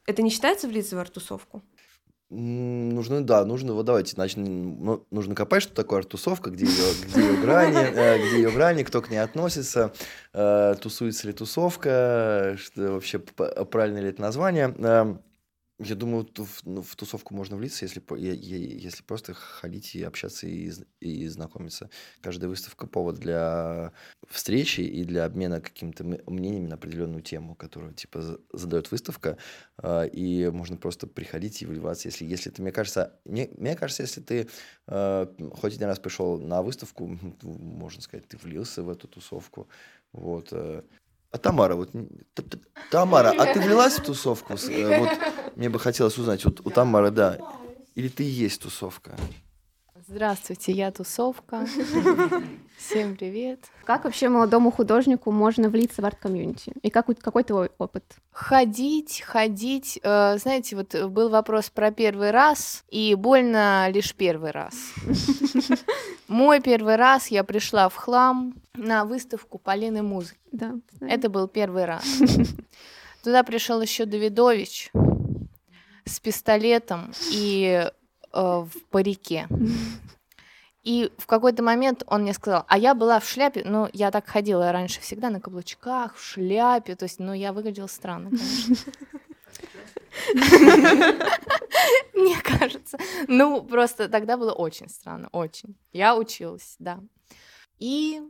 Это 0.06 0.22
не 0.22 0.30
считается 0.30 0.68
в 0.68 1.00
артусовку? 1.00 1.62
М, 2.30 2.90
Нужно, 2.90 3.24
да, 3.24 3.46
нужно, 3.46 3.74
вот 3.74 3.86
давайте, 3.86 4.14
значит, 4.14 4.38
ну, 4.38 5.06
нужно 5.12 5.36
копать, 5.36 5.64
что 5.64 5.74
такое 5.74 6.00
артусовка, 6.00 6.50
где 6.50 6.66
ее, 6.66 6.94
где 7.06 7.22
ее 7.22 7.38
грани, 7.42 7.78
э, 7.96 8.18
где 8.18 8.38
ее 8.38 8.52
грани, 8.52 8.84
кто 8.84 9.02
к 9.02 9.10
ней 9.10 9.18
относится, 9.20 9.94
э, 10.34 10.76
тусуется 10.82 11.28
ли 11.28 11.34
тусовка, 11.34 12.56
что 12.58 12.94
вообще 12.94 13.20
правильно 13.20 14.00
ли 14.00 14.10
это 14.10 14.22
название. 14.22 14.74
Эм, 14.80 15.22
Я 15.84 15.96
думаю, 15.96 16.28
в, 16.36 16.62
ну, 16.66 16.82
в 16.82 16.96
тусовку 16.96 17.34
можно 17.36 17.58
влиться, 17.58 17.86
если, 17.86 18.02
если 18.18 19.04
просто 19.04 19.34
ходить 19.34 19.96
и 19.96 20.04
общаться 20.04 20.48
и, 20.48 20.72
и 21.00 21.28
знакомиться. 21.28 21.90
Каждая 22.22 22.50
выставка 22.50 22.88
повод 22.88 23.16
для 23.16 23.92
встречи 24.30 24.82
и 24.82 25.04
для 25.04 25.26
обмена 25.26 25.62
какими-то 25.62 26.04
мнениями 26.04 26.68
на 26.68 26.76
определенную 26.76 27.22
тему, 27.22 27.56
которую 27.56 27.94
типа 27.94 28.22
за- 28.22 28.40
задает 28.54 28.92
выставка, 28.92 29.38
а, 29.78 30.04
и 30.04 30.50
можно 30.50 30.78
просто 30.78 31.08
приходить 31.08 31.62
и 31.62 31.66
вливаться, 31.66 32.08
если, 32.08 32.26
если 32.26 32.50
ты, 32.50 32.62
мне 32.62 32.72
кажется, 32.72 33.20
мне, 33.26 33.50
мне 33.58 33.76
кажется, 33.76 34.04
если 34.04 34.22
ты 34.22 34.50
э, 34.88 35.28
хоть 35.56 35.76
один 35.76 35.88
раз 35.88 36.00
пришел 36.00 36.40
на 36.40 36.62
выставку, 36.62 37.08
можно 37.44 38.02
сказать, 38.02 38.28
ты 38.28 38.38
влился 38.38 38.84
в 38.84 38.90
эту 38.90 39.08
тусовку, 39.08 39.68
вот. 40.12 40.52
А 41.34 41.40
Тамара, 41.40 41.76
вот, 41.76 41.90
Тамара, 42.92 43.34
а 43.36 43.52
ты 43.52 43.60
влилась 43.66 43.98
в 43.98 44.04
тусовку? 44.04 44.54
Э, 44.54 45.00
Вот 45.00 45.10
мне 45.56 45.68
бы 45.68 45.80
хотелось 45.80 46.16
узнать, 46.20 46.46
вот 46.46 46.62
у 46.64 46.70
Тамары, 46.70 47.10
да, 47.10 47.40
или 47.96 48.08
ты 48.08 48.24
и 48.24 48.28
есть 48.28 48.62
тусовка? 48.62 49.18
Здравствуйте, 50.06 50.74
я 50.74 50.92
тусовка. 50.92 51.66
Всем 52.78 53.16
привет. 53.16 53.60
Как 53.86 54.04
вообще 54.04 54.28
молодому 54.28 54.70
художнику 54.70 55.32
можно 55.32 55.70
влиться 55.70 56.02
в 56.02 56.06
арт-комьюнити? 56.06 56.74
И 56.82 56.90
как, 56.90 57.06
какой 57.20 57.44
твой 57.46 57.72
опыт? 57.78 58.04
Ходить, 58.32 59.22
ходить. 59.22 60.00
э, 60.04 60.38
Знаете, 60.40 60.76
вот 60.76 60.94
был 61.10 61.30
вопрос 61.30 61.70
про 61.70 61.92
первый 61.92 62.32
раз, 62.32 62.84
и 62.90 63.16
больно 63.16 63.88
лишь 63.90 64.14
первый 64.14 64.52
раз. 64.52 64.74
Мой 66.28 66.60
первый 66.60 66.98
раз 66.98 67.28
я 67.28 67.46
пришла 67.46 67.88
в 67.88 67.96
хлам 67.96 68.56
на 68.74 69.06
выставку 69.06 69.58
Полины 69.58 70.02
музыки. 70.04 70.40
Да. 70.52 70.76
Это 71.00 71.30
был 71.30 71.48
первый 71.48 71.86
раз. 71.86 72.04
Туда 73.24 73.44
пришел 73.44 73.82
еще 73.82 74.06
Давидович 74.06 74.92
с 76.06 76.20
пистолетом 76.20 77.14
и 77.32 77.90
в 78.34 78.70
парике. 78.90 79.48
И 80.84 81.12
в 81.18 81.28
какой-то 81.28 81.64
момент 81.64 82.04
он 82.08 82.24
мне 82.24 82.34
сказал, 82.34 82.66
а 82.68 82.78
я 82.78 82.94
была 82.94 83.22
в 83.22 83.28
шляпе, 83.28 83.64
ну, 83.66 83.88
я 83.94 84.12
так 84.12 84.28
ходила 84.28 84.72
раньше 84.74 85.00
всегда 85.00 85.30
на 85.30 85.40
каблучках, 85.40 86.18
в 86.18 86.22
шляпе, 86.22 86.96
то 86.96 87.04
есть, 87.04 87.20
ну, 87.20 87.32
я 87.32 87.54
выглядела 87.54 87.88
странно. 87.88 88.32
Мне 92.14 92.36
кажется. 92.42 92.98
Ну, 93.28 93.64
просто 93.64 94.10
тогда 94.10 94.36
было 94.36 94.52
очень 94.52 94.90
странно, 94.90 95.30
очень. 95.32 95.78
Я 95.94 96.18
училась, 96.18 96.76
да. 96.80 97.00
И 97.80 98.22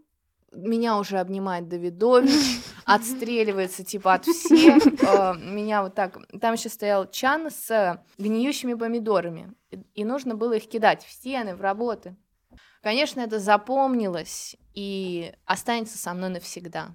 меня 0.53 0.98
уже 0.98 1.17
обнимает 1.19 1.67
Давидович, 1.67 2.31
отстреливается 2.86 3.83
типа 3.83 4.13
от 4.15 4.25
всех. 4.25 4.86
Э, 5.03 5.33
Меня 5.38 5.83
вот 5.83 5.95
так... 5.95 6.17
Там 6.39 6.53
еще 6.53 6.69
стоял 6.69 7.10
чан 7.10 7.50
с 7.50 8.01
гниющими 8.17 8.74
помидорами. 8.74 9.53
И- 9.95 10.05
нужно 10.05 10.36
было 10.36 10.53
их 10.53 10.67
кидать 10.69 11.03
в 11.03 11.12
стены, 11.12 11.55
в 11.55 11.62
работы. 11.62 12.15
Конечно, 12.81 13.22
это 13.22 13.39
запомнилось 13.39 14.55
и 14.74 15.33
останется 15.45 15.98
со 15.98 16.13
мной 16.13 16.29
навсегда. 16.29 16.89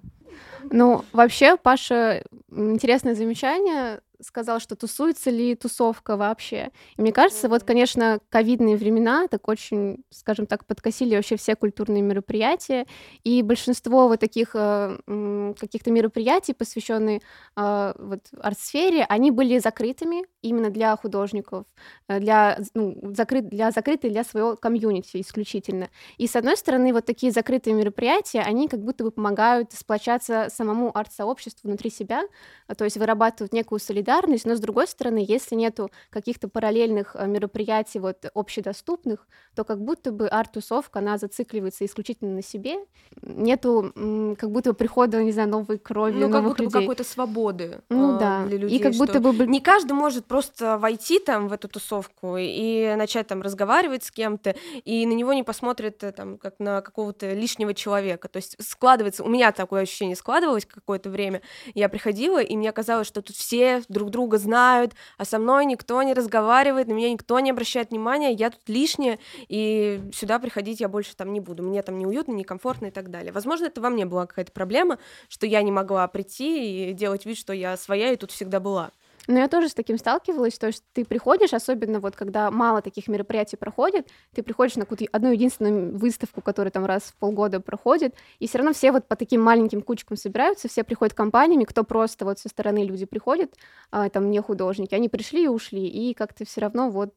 Ну, 0.71 1.03
вообще, 1.11 1.57
Паша, 1.57 2.23
интересное 2.51 3.15
замечание, 3.15 4.01
сказал, 4.21 4.59
что 4.59 4.75
тусуется 4.75 5.29
ли 5.29 5.55
тусовка 5.55 6.17
вообще. 6.17 6.71
И 6.97 7.01
мне 7.01 7.11
кажется, 7.11 7.49
вот, 7.49 7.63
конечно, 7.63 8.19
ковидные 8.29 8.77
времена 8.77 9.27
так 9.27 9.47
очень, 9.47 10.03
скажем 10.09 10.45
так, 10.45 10.65
подкосили 10.65 11.15
вообще 11.15 11.37
все 11.37 11.55
культурные 11.55 12.01
мероприятия, 12.01 12.85
и 13.23 13.41
большинство 13.41 14.07
вот 14.07 14.19
таких 14.19 14.51
э, 14.53 15.53
каких-то 15.59 15.91
мероприятий, 15.91 16.53
посвященные 16.53 17.21
э, 17.55 17.93
вот 17.97 18.21
арт-сфере, 18.39 19.05
они 19.07 19.31
были 19.31 19.59
закрытыми 19.59 20.25
именно 20.41 20.69
для 20.69 20.95
художников, 20.95 21.65
э, 22.07 22.19
для, 22.19 22.59
ну, 22.73 23.13
закрыт, 23.15 23.49
для 23.49 23.71
закрытой 23.71 24.09
для 24.09 24.23
своего 24.23 24.55
комьюнити 24.55 25.21
исключительно. 25.21 25.89
И 26.17 26.27
с 26.27 26.35
одной 26.35 26.57
стороны, 26.57 26.93
вот 26.93 27.05
такие 27.05 27.31
закрытые 27.31 27.73
мероприятия, 27.73 28.41
они 28.41 28.67
как 28.67 28.81
будто 28.83 29.03
бы 29.03 29.11
помогают 29.11 29.73
сплочаться 29.73 30.47
самому 30.49 30.95
арт-сообществу 30.95 31.67
внутри 31.67 31.89
себя, 31.89 32.23
а, 32.67 32.75
то 32.75 32.85
есть 32.85 32.97
вырабатывают 32.97 33.53
некую 33.53 33.79
солидарность, 33.79 34.08
но 34.45 34.55
с 34.55 34.59
другой 34.59 34.87
стороны, 34.87 35.23
если 35.25 35.55
нету 35.55 35.91
каких-то 36.09 36.47
параллельных 36.49 37.15
а, 37.15 37.25
мероприятий 37.25 37.99
вот 37.99 38.25
общедоступных, 38.33 39.27
то 39.55 39.63
как 39.63 39.79
будто 39.81 40.11
бы 40.11 40.27
арт-тусовка, 40.27 40.99
она 40.99 41.17
зацикливается 41.17 41.85
исключительно 41.85 42.31
на 42.35 42.41
себе, 42.43 42.75
нету 43.21 43.91
как 44.37 44.51
будто 44.51 44.71
бы 44.71 44.75
прихода, 44.75 45.23
не 45.23 45.31
знаю, 45.31 45.49
новой 45.49 45.77
крови, 45.77 46.13
Ну, 46.15 46.21
как 46.27 46.41
новых 46.43 46.49
будто 46.49 46.63
бы 46.63 46.65
людей. 46.69 46.81
какой-то 46.81 47.03
свободы 47.03 47.81
Ну 47.89 48.15
а, 48.15 48.19
да, 48.19 48.45
для 48.45 48.55
и 48.57 48.59
людей. 48.59 48.79
как 48.79 48.93
будто 48.93 49.13
что 49.13 49.21
бы... 49.21 49.29
бл- 49.31 49.45
Не 49.47 49.59
каждый 49.61 49.93
может 49.93 50.25
просто 50.25 50.77
войти 50.77 51.19
там 51.19 51.47
в 51.47 51.53
эту 51.53 51.67
тусовку 51.67 52.35
и 52.37 52.95
начать 52.95 53.27
там 53.27 53.41
разговаривать 53.41 54.03
с 54.03 54.11
кем-то, 54.11 54.55
и 54.85 55.05
на 55.05 55.13
него 55.13 55.33
не 55.33 55.43
посмотрят 55.43 56.03
э, 56.03 56.11
там 56.11 56.37
как 56.37 56.55
на 56.59 56.81
какого-то 56.81 57.33
лишнего 57.33 57.73
человека. 57.73 58.27
То 58.27 58.37
есть 58.37 58.55
складывается, 58.59 59.23
у 59.23 59.27
меня 59.29 59.51
такое 59.51 59.81
ощущение 59.81 60.15
складывалось 60.15 60.65
какое-то 60.65 61.09
время. 61.09 61.41
Я 61.75 61.89
приходила, 61.89 62.41
и 62.41 62.55
мне 62.55 62.71
казалось, 62.71 63.07
что 63.07 63.21
тут 63.21 63.35
все 63.35 63.81
друг 63.89 63.98
друга 64.05 64.37
знают, 64.37 64.93
а 65.17 65.25
со 65.25 65.39
мной 65.39 65.65
никто 65.65 66.01
не 66.03 66.13
разговаривает, 66.13 66.87
на 66.87 66.93
меня 66.93 67.11
никто 67.11 67.39
не 67.39 67.51
обращает 67.51 67.91
внимания, 67.91 68.31
я 68.31 68.51
тут 68.51 68.61
лишняя, 68.67 69.19
и 69.47 70.01
сюда 70.13 70.39
приходить 70.39 70.79
я 70.79 70.87
больше 70.87 71.15
там 71.15 71.33
не 71.33 71.39
буду. 71.41 71.63
Мне 71.63 71.81
там 71.81 71.97
неуютно, 71.97 72.31
некомфортно 72.31 72.87
и 72.87 72.91
так 72.91 73.11
далее. 73.11 73.33
Возможно, 73.33 73.65
это 73.65 73.81
во 73.81 73.89
мне 73.89 74.05
была 74.05 74.25
какая-то 74.25 74.51
проблема, 74.51 74.97
что 75.27 75.45
я 75.45 75.61
не 75.61 75.71
могла 75.71 76.07
прийти 76.07 76.91
и 76.91 76.93
делать 76.93 77.25
вид, 77.25 77.37
что 77.37 77.51
я 77.51 77.75
своя 77.75 78.13
и 78.13 78.15
тут 78.15 78.31
всегда 78.31 78.59
была. 78.59 78.91
Но 79.27 79.39
я 79.39 79.47
тоже 79.47 79.69
с 79.69 79.73
таким 79.73 79.97
сталкивалась, 79.97 80.57
то 80.57 80.67
есть 80.67 80.83
ты 80.93 81.05
приходишь, 81.05 81.53
особенно 81.53 81.99
вот 81.99 82.15
когда 82.15 82.49
мало 82.49 82.81
таких 82.81 83.07
мероприятий 83.07 83.57
проходит, 83.57 84.07
ты 84.33 84.41
приходишь 84.41 84.75
на 84.75 84.85
какую-то 84.85 85.05
одну 85.11 85.31
единственную 85.31 85.97
выставку, 85.97 86.41
которая 86.41 86.71
там 86.71 86.85
раз 86.85 87.03
в 87.03 87.15
полгода 87.17 87.59
проходит, 87.59 88.15
и 88.39 88.47
все 88.47 88.57
равно 88.57 88.73
все 88.73 88.91
вот 88.91 89.07
по 89.07 89.15
таким 89.15 89.41
маленьким 89.41 89.81
кучкам 89.81 90.17
собираются, 90.17 90.67
все 90.67 90.83
приходят 90.83 91.13
компаниями, 91.13 91.63
кто 91.63 91.83
просто 91.83 92.25
вот 92.25 92.39
со 92.39 92.49
стороны 92.49 92.83
люди 92.83 93.05
приходят, 93.05 93.53
а, 93.91 94.09
там 94.09 94.31
не 94.31 94.41
художники, 94.41 94.95
они 94.95 95.09
пришли 95.09 95.45
и 95.45 95.47
ушли, 95.47 95.85
и 95.85 96.13
как-то 96.13 96.45
все 96.45 96.61
равно 96.61 96.89
вот 96.89 97.13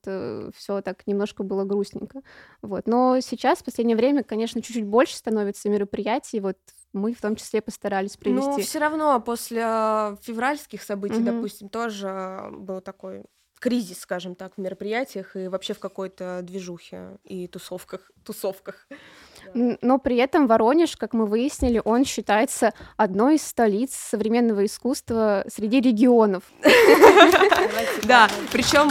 все 0.57 0.81
так 0.83 1.07
немножко 1.07 1.43
было 1.43 1.65
грустненько. 1.65 2.21
Вот. 2.61 2.87
Но 2.87 3.21
сейчас, 3.21 3.59
в 3.61 3.65
последнее 3.65 3.97
время, 3.97 4.23
конечно, 4.23 4.61
чуть-чуть 4.61 4.85
больше 4.87 5.17
становится 5.17 5.69
мероприятий, 5.69 6.41
вот 6.41 6.57
мы 6.93 7.15
в 7.15 7.21
том 7.21 7.37
числе 7.37 7.61
постарались 7.63 8.17
Ну, 8.17 8.21
привести. 8.23 8.63
все 8.63 8.79
равно 8.79 9.21
после 9.21 9.63
э, 9.65 10.17
февральских 10.23 10.83
событий, 10.83 11.17
Мгм. 11.21 11.25
допустим, 11.25 11.69
тоже 11.69 12.45
был 12.53 12.81
такой 12.81 13.23
кризис, 13.61 14.01
скажем 14.01 14.35
так, 14.35 14.55
в 14.57 14.61
мероприятиях 14.61 15.37
и 15.37 15.47
вообще 15.47 15.73
в 15.73 15.79
какой-то 15.79 16.41
движухе 16.43 17.19
и 17.23 17.47
тусовках. 17.47 18.11
тусовках. 18.25 18.89
Но 19.55 19.99
при 19.99 20.17
этом 20.17 20.49
Воронеж, 20.49 20.97
как 20.97 21.13
мы 21.15 21.27
выяснили, 21.27 21.81
он 21.85 22.05
считается 22.05 22.73
одной 22.97 23.37
из 23.37 23.47
столиц 23.47 23.95
современного 23.95 24.65
искусства 24.65 25.45
среди 25.49 25.81
регионов. 25.81 26.43
Да, 28.05 28.29
причем 28.51 28.91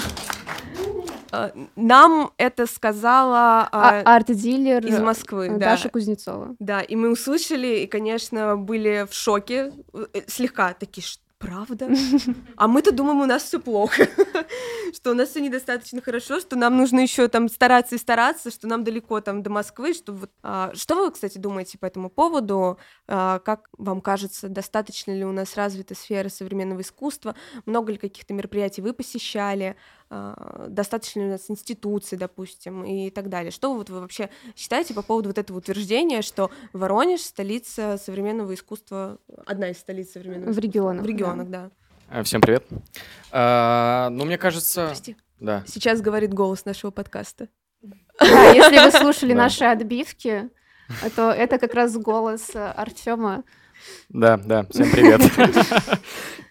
нам 1.76 2.32
это 2.38 2.66
сказала 2.68 3.70
А- 3.72 4.02
а, 4.06 4.16
Арт-дилер 4.16 4.86
из 4.86 5.00
Москвы, 5.00 5.48
э, 5.48 5.50
да. 5.58 5.72
Даша 5.72 5.90
Кузнецова. 5.90 6.56
Да, 6.60 6.82
и 6.82 6.96
мы 6.96 7.10
услышали, 7.12 7.80
и, 7.80 7.88
конечно, 7.88 8.58
были 8.58 9.06
в 9.10 9.14
шоке, 9.14 9.74
э, 9.94 10.22
слегка 10.28 10.74
такие, 10.74 11.04
«Ш- 11.04 11.20
правда? 11.40 11.90
А 12.56 12.68
мы-то 12.68 12.92
думаем, 12.92 13.22
у 13.22 13.26
нас 13.26 13.44
все 13.44 13.60
плохо, 13.60 14.08
что 14.94 15.12
у 15.12 15.14
нас 15.16 15.30
все 15.30 15.42
недостаточно 15.42 16.00
хорошо, 16.02 16.40
что 16.40 16.56
нам 16.56 16.78
нужно 16.78 17.00
еще 17.00 17.28
там 17.28 17.50
стараться 17.50 17.96
и 17.96 17.98
стараться, 17.98 18.52
что 18.52 18.68
нам 18.68 18.84
далеко 18.84 19.22
там 19.22 19.42
до 19.42 19.50
Москвы, 19.50 19.94
что 19.94 20.14
вот... 20.14 20.30
А, 20.44 20.72
Что 20.76 20.96
вы, 21.06 21.12
кстати, 21.12 21.40
думаете 21.40 21.78
по 21.80 21.86
этому 21.88 22.10
поводу? 22.12 22.78
А, 23.08 23.40
Как 23.40 23.70
вам 23.78 24.02
кажется, 24.02 24.50
достаточно 24.50 25.12
ли 25.18 25.26
у 25.26 25.32
нас 25.32 25.56
развита 25.56 25.96
сфера 25.96 26.30
современного 26.30 26.82
искусства? 26.82 27.36
Много 27.66 27.94
ли 27.94 27.98
каких-то 27.98 28.34
мероприятий 28.36 28.82
вы 28.84 28.94
посещали? 28.94 29.76
А, 30.14 30.66
Достаточно 30.68 31.22
ли 31.22 31.26
у 31.28 31.30
нас 31.32 31.50
институций, 31.50 32.18
допустим, 32.18 32.84
и 32.84 33.10
так 33.10 33.30
далее? 33.30 33.50
Что 33.50 33.74
вот 33.74 33.90
вы 33.90 34.02
вообще 34.02 34.30
считаете 34.58 34.94
по 34.94 35.02
поводу 35.02 35.30
вот 35.30 35.38
этого 35.38 35.58
утверждения, 35.60 36.22
что 36.22 36.52
Воронеж 36.74 37.22
столица 37.22 37.98
современного 37.98 38.54
искусства, 38.54 39.20
одна 39.46 39.70
из 39.70 39.78
столиц 39.80 40.12
современного 40.12 40.52
В 40.52 40.60
регионах. 40.60 41.04
в 41.04 41.06
да. 41.06 41.10
регионах, 41.10 41.48
да. 41.50 41.72
Э, 42.10 42.24
Всем 42.24 42.42
привет. 42.42 42.66
А, 43.32 44.10
Ну, 44.10 44.26
мне 44.26 44.38
кажется... 44.38 44.88
Прости. 44.88 45.16
Да. 45.40 45.64
Сейчас 45.66 46.02
говорит 46.02 46.34
голос 46.34 46.66
нашего 46.66 46.92
подкаста. 46.92 47.48
Да, 48.20 48.52
если 48.52 48.78
вы 48.84 48.92
слушали 48.92 49.32
Да. 49.34 49.40
наши 49.44 49.64
отбивки, 49.64 50.50
то 51.16 51.32
это 51.32 51.58
как 51.58 51.74
раз 51.74 51.98
голос 51.98 52.52
Артема. 52.54 53.44
Да, 54.10 54.38
да, 54.38 54.66
всем 54.70 54.92
привет. 54.92 55.22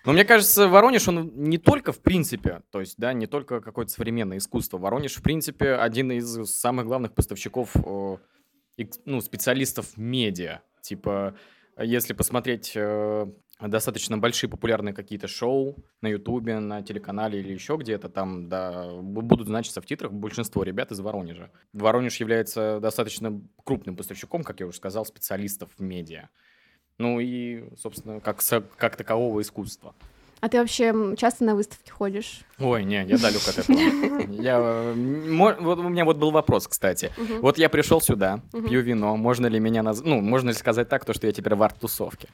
Но 0.05 0.13
мне 0.13 0.25
кажется, 0.25 0.67
Воронеж, 0.69 1.07
он 1.09 1.31
не 1.35 1.59
только 1.59 1.93
в 1.93 2.01
принципе, 2.01 2.63
то 2.71 2.81
есть, 2.81 2.95
да, 2.97 3.13
не 3.13 3.27
только 3.27 3.61
какое-то 3.61 3.93
современное 3.93 4.39
искусство. 4.39 4.79
Воронеж, 4.79 5.15
в 5.17 5.23
принципе, 5.23 5.75
один 5.75 6.11
из 6.13 6.47
самых 6.47 6.87
главных 6.87 7.15
поставщиков, 7.15 7.75
ик- 8.77 8.95
ну, 9.05 9.21
специалистов 9.21 9.97
медиа. 9.97 10.61
Типа, 10.81 11.35
если 11.79 12.15
посмотреть 12.15 12.73
э, 12.75 13.27
достаточно 13.61 14.17
большие 14.17 14.49
популярные 14.49 14.95
какие-то 14.95 15.29
шоу 15.29 15.77
на 16.01 16.09
Ютубе, 16.09 16.59
на 16.59 16.83
телеканале 16.83 17.39
или 17.41 17.53
еще 17.53 17.77
где-то, 17.77 18.09
там, 18.09 18.49
да, 18.49 18.87
бу- 18.87 19.21
будут 19.21 19.49
значиться 19.49 19.83
в 19.83 19.87
титрах 19.87 20.13
большинство 20.13 20.63
ребят 20.63 20.93
из 20.93 21.01
Воронежа. 21.01 21.51
Воронеж 21.75 22.17
является 22.17 22.81
достаточно 22.81 23.41
крупным 23.65 23.97
поставщиком, 23.97 24.45
как 24.45 24.61
я 24.61 24.67
уже 24.67 24.79
сказал, 24.79 25.05
специалистов 25.05 25.71
в 25.77 25.83
медиа. 25.83 26.31
Ну 27.01 27.19
и, 27.19 27.65
собственно, 27.81 28.21
как, 28.21 28.41
как 28.77 28.97
такового 28.97 29.41
искусства. 29.41 29.95
А 30.41 30.51
ты 30.51 30.59
вообще 30.59 30.95
часто 31.17 31.45
на 31.45 31.55
выставки 31.55 31.89
ходишь? 31.89 32.43
Ой, 32.59 32.85
не, 32.85 33.03
я 33.07 33.17
далек 33.17 33.41
от 33.49 33.59
этого. 33.59 33.79
Я, 34.31 34.93
вот 35.61 35.79
у 35.79 35.89
меня 35.89 36.05
вот 36.05 36.19
был 36.19 36.31
вопрос, 36.31 36.69
кстати. 36.69 37.11
Мгм. 37.17 37.41
Вот 37.41 37.57
я 37.57 37.71
пришел 37.71 38.03
сюда, 38.03 38.41
Мгм. 38.53 38.69
пью 38.69 38.81
вино, 38.83 39.17
можно 39.17 39.47
ли 39.47 39.59
меня 39.59 39.83
наз... 39.83 40.03
ну, 40.05 40.21
можно 40.21 40.49
ли 40.49 40.55
сказать 40.55 40.91
так, 40.91 41.07
то, 41.07 41.15
что 41.15 41.27
я 41.27 41.33
теперь 41.33 41.55
в 41.55 41.63
арт-тусовке? 41.63 42.29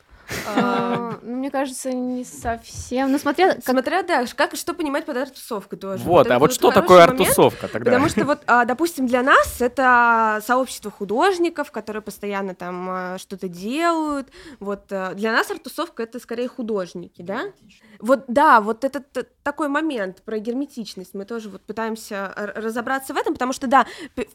А, 0.46 1.18
ну, 1.22 1.36
Мне 1.36 1.50
кажется, 1.50 1.92
не 1.92 2.24
совсем. 2.24 3.12
Ну, 3.12 3.18
смотря 3.18 3.56
Смотря, 3.60 4.02
да, 4.02 4.24
как 4.34 4.54
и 4.54 4.56
что 4.56 4.74
понимать 4.74 5.06
под 5.06 5.16
арт-тусовкой 5.16 5.78
тоже. 5.78 6.02
Вот, 6.04 6.30
а 6.30 6.38
вот 6.38 6.52
что 6.52 6.70
такое 6.70 7.02
арт-тусовка 7.04 7.68
тогда? 7.68 7.90
Потому 7.90 8.08
что 8.08 8.24
вот, 8.24 8.42
а, 8.46 8.64
допустим, 8.64 9.06
для 9.06 9.22
нас 9.22 9.60
это 9.60 10.40
сообщество 10.44 10.90
художников, 10.90 11.70
которые 11.70 12.02
постоянно 12.02 12.54
там 12.54 12.88
а, 12.90 13.18
что-то 13.18 13.48
делают. 13.48 14.28
Вот 14.60 14.92
а, 14.92 15.14
для 15.14 15.32
нас 15.32 15.50
арт-тусовка 15.50 16.02
это 16.02 16.18
скорее 16.20 16.48
художники, 16.48 17.22
да? 17.22 17.52
Вот, 17.98 18.24
да, 18.28 18.60
вот 18.60 18.84
этот 18.84 19.10
т- 19.12 19.26
такой 19.42 19.68
момент 19.68 20.22
про 20.22 20.38
герметичность. 20.38 21.14
Мы 21.14 21.24
тоже 21.24 21.48
вот 21.48 21.62
пытаемся 21.62 22.32
разобраться 22.56 23.14
в 23.14 23.16
этом, 23.16 23.34
потому 23.34 23.52
что, 23.52 23.66
да, 23.66 23.86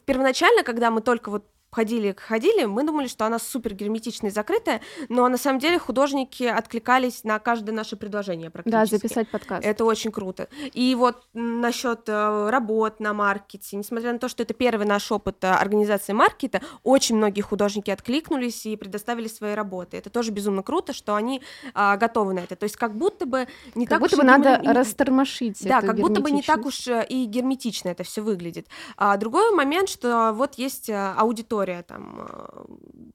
первоначально, 0.04 0.62
когда 0.62 0.90
мы 0.90 1.00
только 1.00 1.30
вот 1.30 1.46
ходили, 1.72 2.14
ходили, 2.18 2.64
мы 2.64 2.84
думали, 2.84 3.08
что 3.08 3.24
она 3.24 3.38
супер 3.38 3.74
герметичная 3.74 4.30
и 4.30 4.32
закрытая, 4.32 4.82
но 5.08 5.28
на 5.28 5.38
самом 5.38 5.58
деле 5.58 5.78
художники 5.78 6.44
откликались 6.44 7.24
на 7.24 7.38
каждое 7.38 7.72
наше 7.72 7.96
предложение 7.96 8.50
да, 8.50 8.62
практически. 8.62 8.96
записать 8.96 9.28
подкаст. 9.28 9.64
Это 9.64 9.84
очень 9.84 10.12
круто. 10.12 10.48
И 10.74 10.94
вот 10.94 11.24
насчет 11.32 12.08
работ 12.08 13.00
на 13.00 13.14
маркете, 13.14 13.76
несмотря 13.76 14.12
на 14.12 14.18
то, 14.18 14.28
что 14.28 14.42
это 14.42 14.54
первый 14.54 14.86
наш 14.86 15.10
опыт 15.10 15.42
э, 15.42 15.48
организации 15.48 16.12
маркета, 16.12 16.60
очень 16.82 17.16
многие 17.16 17.40
художники 17.40 17.90
откликнулись 17.90 18.66
и 18.66 18.76
предоставили 18.76 19.28
свои 19.28 19.54
работы. 19.54 19.96
Это 19.96 20.10
тоже 20.10 20.30
безумно 20.30 20.62
круто, 20.62 20.92
что 20.92 21.14
они 21.14 21.42
а, 21.74 21.96
готовы 21.96 22.34
на 22.34 22.40
это. 22.40 22.56
То 22.56 22.64
есть 22.64 22.76
как 22.76 22.94
будто 22.94 23.26
бы 23.26 23.48
не 23.74 23.86
Как 23.86 23.94
так 23.94 24.00
будто 24.00 24.16
уж 24.16 24.20
бы 24.20 24.26
надо 24.26 24.48
герме- 24.50 24.72
растормошить 24.72 25.58
да, 25.64 25.80
как 25.80 25.96
будто 25.96 26.20
бы 26.20 26.30
не 26.30 26.42
так 26.42 26.66
уж 26.66 26.86
э, 26.88 27.06
и 27.08 27.24
герметично 27.24 27.88
это 27.88 28.04
все 28.04 28.20
выглядит. 28.20 28.66
А 28.96 29.16
другой 29.16 29.54
момент, 29.54 29.88
что 29.88 30.32
вот 30.34 30.54
есть 30.54 30.88
э, 30.88 31.14
аудитория 31.62 31.82
там 31.82 32.26
э, 32.28 33.10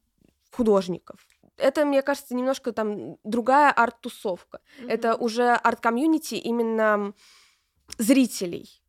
художников. 0.52 1.20
Это, 1.58 1.86
мне 1.86 2.02
кажется, 2.02 2.36
немножко 2.36 2.72
там 2.72 3.18
другая 3.24 3.72
арт-тусовка. 3.72 4.60
Это 4.88 5.16
уже 5.16 5.54
арт-комьюнити 5.54 6.36
именно 6.36 7.14
зрителей. 7.98 8.82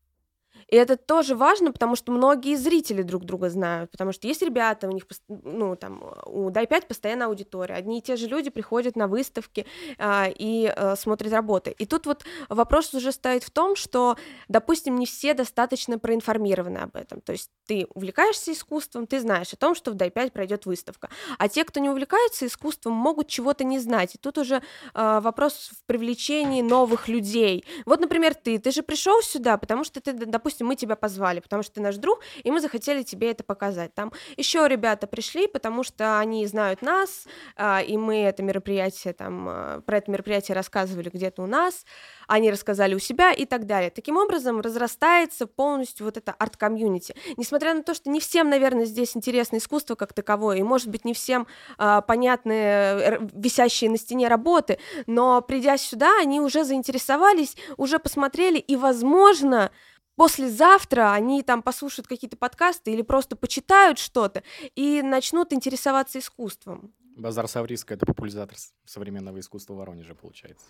И 0.69 0.77
это 0.77 0.97
тоже 0.97 1.35
важно, 1.35 1.73
потому 1.73 1.97
что 1.97 2.13
многие 2.13 2.57
зрители 2.57 3.03
друг 3.03 3.25
друга 3.25 3.49
знают, 3.49 3.91
потому 3.91 4.13
что 4.13 4.27
есть 4.29 4.43
ребята, 4.43 4.87
у 4.87 4.93
них, 4.93 5.05
ну, 5.29 5.77
там, 5.77 6.03
у 6.27 6.51
Дай-5 6.51 6.87
постоянно 6.87 7.27
аудитория, 7.27 7.75
одни 7.75 7.99
и 7.99 8.03
те 8.03 8.17
же 8.17 8.27
люди 8.27 8.51
приходят 8.51 8.95
на 8.97 9.09
выставки 9.09 9.67
а, 9.99 10.27
и 10.29 10.67
а, 10.67 10.97
смотрят 10.97 11.33
работы. 11.33 11.75
И 11.79 11.87
тут 11.87 12.07
вот 12.07 12.25
вопрос 12.49 12.93
уже 12.93 13.13
стоит 13.13 13.45
в 13.45 13.51
том, 13.51 13.77
что, 13.77 14.17
допустим, 14.49 14.97
не 14.97 15.07
все 15.07 15.33
достаточно 15.33 15.99
проинформированы 15.99 16.79
об 16.79 16.97
этом. 16.97 17.21
То 17.23 17.33
есть 17.33 17.51
ты 17.67 17.87
увлекаешься 17.95 18.53
искусством, 18.53 19.07
ты 19.07 19.21
знаешь 19.21 19.53
о 19.53 19.57
том, 19.57 19.75
что 19.75 19.91
в 19.91 19.95
Дай-5 19.95 20.33
пройдет 20.33 20.67
выставка. 20.67 21.09
А 21.39 21.49
те, 21.49 21.65
кто 21.65 21.81
не 21.81 21.89
увлекается 21.89 22.47
искусством, 22.47 22.93
могут 22.93 23.29
чего-то 23.29 23.65
не 23.65 23.79
знать. 23.79 24.15
И 24.15 24.19
тут 24.19 24.37
уже 24.37 24.63
а, 24.93 25.21
вопрос 25.21 25.71
в 25.73 25.87
привлечении 25.87 26.61
новых 26.61 27.09
людей. 27.09 27.65
Вот, 27.87 28.01
например, 28.01 28.35
ты, 28.35 28.59
ты 28.59 28.71
же 28.71 28.83
пришел 28.83 29.23
сюда, 29.23 29.57
потому 29.57 29.85
что 29.85 30.01
ты, 30.01 30.13
д- 30.13 30.27
допустим, 30.59 30.67
мы 30.67 30.77
тебя 30.77 30.97
позвали, 30.97 31.41
потому 31.41 31.63
что 31.63 31.75
ты 31.75 31.81
наш 31.81 31.97
друг, 31.97 32.21
и 32.43 32.51
мы 32.51 32.61
захотели 32.61 33.03
тебе 33.03 33.31
это 33.31 33.45
показать. 33.45 33.95
Там 33.95 34.13
еще 34.37 34.67
ребята 34.69 35.07
пришли, 35.07 35.47
потому 35.47 35.85
что 35.85 36.19
они 36.19 36.47
знают 36.47 36.83
нас, 36.83 37.27
а, 37.57 37.81
и 37.81 37.97
мы 37.97 38.23
это 38.23 38.43
мероприятие 38.43 39.13
там 39.13 39.47
а, 39.49 39.81
про 39.87 39.99
это 39.99 40.11
мероприятие 40.11 40.55
рассказывали 40.55 41.11
где-то 41.13 41.43
у 41.43 41.47
нас, 41.47 41.85
они 42.27 42.51
рассказали 42.51 42.95
у 42.95 42.99
себя 42.99 43.33
и 43.33 43.45
так 43.45 43.67
далее. 43.67 43.91
Таким 43.91 44.17
образом 44.17 44.61
разрастается 44.61 45.47
полностью 45.47 46.07
вот 46.07 46.17
это 46.17 46.33
арт-комьюнити. 46.33 47.15
Несмотря 47.37 47.75
на 47.75 47.83
то, 47.83 47.95
что 47.95 48.11
не 48.11 48.21
всем, 48.21 48.51
наверное, 48.51 48.85
здесь 48.85 49.17
интересно 49.17 49.59
искусство 49.59 49.95
как 49.95 50.13
таковое, 50.13 50.59
и, 50.59 50.63
может 50.63 50.89
быть, 50.89 51.05
не 51.05 51.15
всем 51.15 51.47
а, 51.79 52.01
понятны 52.01 53.19
висящие 53.33 53.91
на 53.91 53.99
стене 53.99 54.29
работы, 54.29 54.79
но 55.07 55.41
придя 55.41 55.77
сюда, 55.79 56.21
они 56.21 56.41
уже 56.41 56.65
заинтересовались, 56.65 57.57
уже 57.77 57.99
посмотрели, 57.99 58.59
и, 58.59 58.77
возможно, 58.77 59.71
послезавтра 60.19 61.13
они 61.13 61.45
там 61.45 61.63
послушают 61.63 62.09
какие-то 62.09 62.37
подкасты 62.37 62.93
или 62.93 63.03
просто 63.03 63.37
почитают 63.37 63.99
что-то 63.99 64.43
и 64.75 65.01
начнут 65.01 65.53
интересоваться 65.53 66.19
искусством. 66.19 66.93
Базар 67.17 67.47
Савриска— 67.47 67.95
это 67.95 68.05
популяризатор 68.05 68.57
современного 68.85 69.39
искусства 69.39 69.75
Воронежа, 69.75 70.17
получается. 70.17 70.67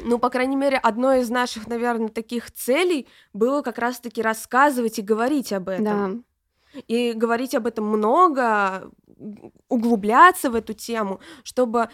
Ну, 0.00 0.18
по 0.18 0.30
крайней 0.30 0.56
мере, 0.56 0.78
одной 0.78 1.20
из 1.20 1.28
наших, 1.28 1.66
наверное, 1.66 2.08
таких 2.08 2.50
целей 2.50 3.06
было 3.34 3.60
как 3.60 3.78
раз-таки 3.78 4.22
рассказывать 4.22 4.98
и 4.98 5.02
говорить 5.02 5.52
об 5.52 5.68
этом. 5.68 6.24
Да. 6.72 6.82
И 6.88 7.12
говорить 7.12 7.54
об 7.54 7.66
этом 7.66 7.84
много, 7.84 8.90
углубляться 9.68 10.50
в 10.50 10.54
эту 10.54 10.72
тему, 10.72 11.20
чтобы 11.42 11.90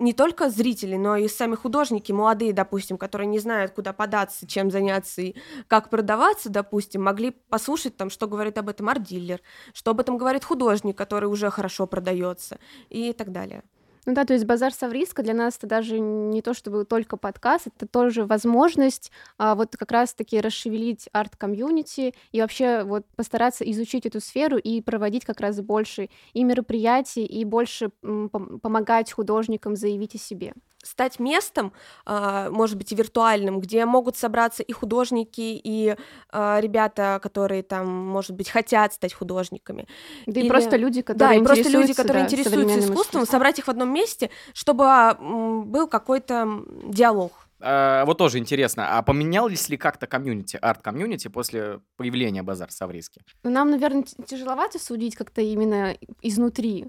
не 0.00 0.12
только 0.12 0.50
зрители, 0.50 0.96
но 0.96 1.16
и 1.16 1.28
сами 1.28 1.54
художники, 1.54 2.10
молодые, 2.10 2.52
допустим, 2.52 2.96
которые 2.98 3.28
не 3.28 3.38
знают, 3.38 3.72
куда 3.72 3.92
податься, 3.92 4.46
чем 4.46 4.70
заняться 4.70 5.22
и 5.22 5.34
как 5.68 5.90
продаваться, 5.90 6.48
допустим, 6.48 7.02
могли 7.02 7.30
послушать 7.30 7.96
там, 7.96 8.10
что 8.10 8.26
говорит 8.26 8.58
об 8.58 8.68
этом 8.68 8.88
арт-дилер, 8.88 9.40
что 9.74 9.92
об 9.92 10.00
этом 10.00 10.16
говорит 10.16 10.44
художник, 10.44 10.96
который 10.96 11.26
уже 11.26 11.50
хорошо 11.50 11.86
продается 11.86 12.58
и 12.88 13.12
так 13.12 13.30
далее. 13.30 13.62
Ну 14.10 14.16
да, 14.16 14.24
то 14.24 14.32
есть 14.32 14.44
базар 14.44 14.72
Савриска 14.72 15.22
для 15.22 15.34
нас 15.34 15.56
это 15.56 15.68
даже 15.68 16.00
не 16.00 16.42
то, 16.42 16.52
чтобы 16.52 16.84
только 16.84 17.16
подкаст, 17.16 17.68
это 17.68 17.86
тоже 17.86 18.24
возможность 18.26 19.12
а, 19.38 19.54
вот 19.54 19.76
как 19.76 19.92
раз-таки 19.92 20.40
расшевелить 20.40 21.08
арт-комьюнити 21.12 22.14
и 22.32 22.40
вообще 22.40 22.82
вот 22.82 23.06
постараться 23.14 23.62
изучить 23.70 24.06
эту 24.06 24.20
сферу 24.20 24.58
и 24.58 24.80
проводить 24.82 25.24
как 25.24 25.38
раз 25.38 25.60
больше 25.60 26.08
и 26.32 26.42
мероприятий, 26.42 27.24
и 27.24 27.44
больше 27.44 27.92
м, 28.02 28.26
пом- 28.32 28.58
помогать 28.58 29.12
художникам 29.12 29.76
заявить 29.76 30.16
о 30.16 30.18
себе. 30.18 30.54
Стать 30.82 31.18
местом, 31.18 31.72
а, 32.06 32.50
может 32.50 32.76
быть, 32.78 32.92
и 32.92 32.94
виртуальным, 32.94 33.60
где 33.60 33.84
могут 33.86 34.16
собраться 34.16 34.62
и 34.62 34.72
художники, 34.72 35.40
и 35.62 35.96
а, 36.30 36.58
ребята, 36.60 37.18
которые 37.22 37.62
там, 37.62 37.86
может 37.88 38.32
быть, 38.32 38.48
хотят 38.50 38.92
стать 38.94 39.12
художниками. 39.14 39.86
Да 40.26 40.40
Или- 40.40 40.46
и 40.46 40.48
просто 40.48 40.76
люди, 40.76 41.00
Да, 41.02 41.12
которые 41.12 41.40
и 41.40 41.44
просто 41.44 41.64
люди, 41.64 41.66
интересуются, 41.90 42.02
которые 42.02 42.22
да, 42.22 42.26
интересуются 42.28 42.78
искусством, 42.78 42.94
искусством. 42.94 43.26
собрать 43.26 43.58
их 43.58 43.66
в 43.66 43.70
одном 43.70 43.92
месте, 43.92 44.30
чтобы 44.54 44.84
м, 44.84 45.64
был 45.70 45.86
какой-то 45.88 46.48
диалог. 46.84 47.32
А, 47.62 48.06
Вот 48.06 48.16
тоже 48.16 48.38
интересно, 48.38 48.96
а 48.98 49.02
поменялись 49.02 49.68
ли 49.68 49.76
как-то 49.76 50.06
комьюнити, 50.06 50.56
арт-комьюнити 50.60 51.28
после 51.28 51.80
появления 51.96 52.42
Базар 52.42 52.70
Савриски? 52.70 53.20
Ну, 53.42 53.50
Нам, 53.50 53.70
наверное, 53.70 54.04
тяжеловато 54.26 54.78
судить 54.78 55.14
как-то 55.14 55.42
именно 55.42 55.94
изнутри. 56.22 56.86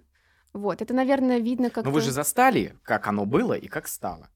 Вот, 0.53 0.81
это, 0.81 0.93
наверное, 0.93 1.39
видно 1.39 1.69
как-то... 1.69 1.89
Ну 1.89 1.93
вы 1.93 2.01
же 2.01 2.11
застали, 2.11 2.77
как 2.83 3.07
оно 3.07 3.25
было 3.25 3.53
и 3.53 3.67
как 3.67 3.87
стало. 3.87 4.29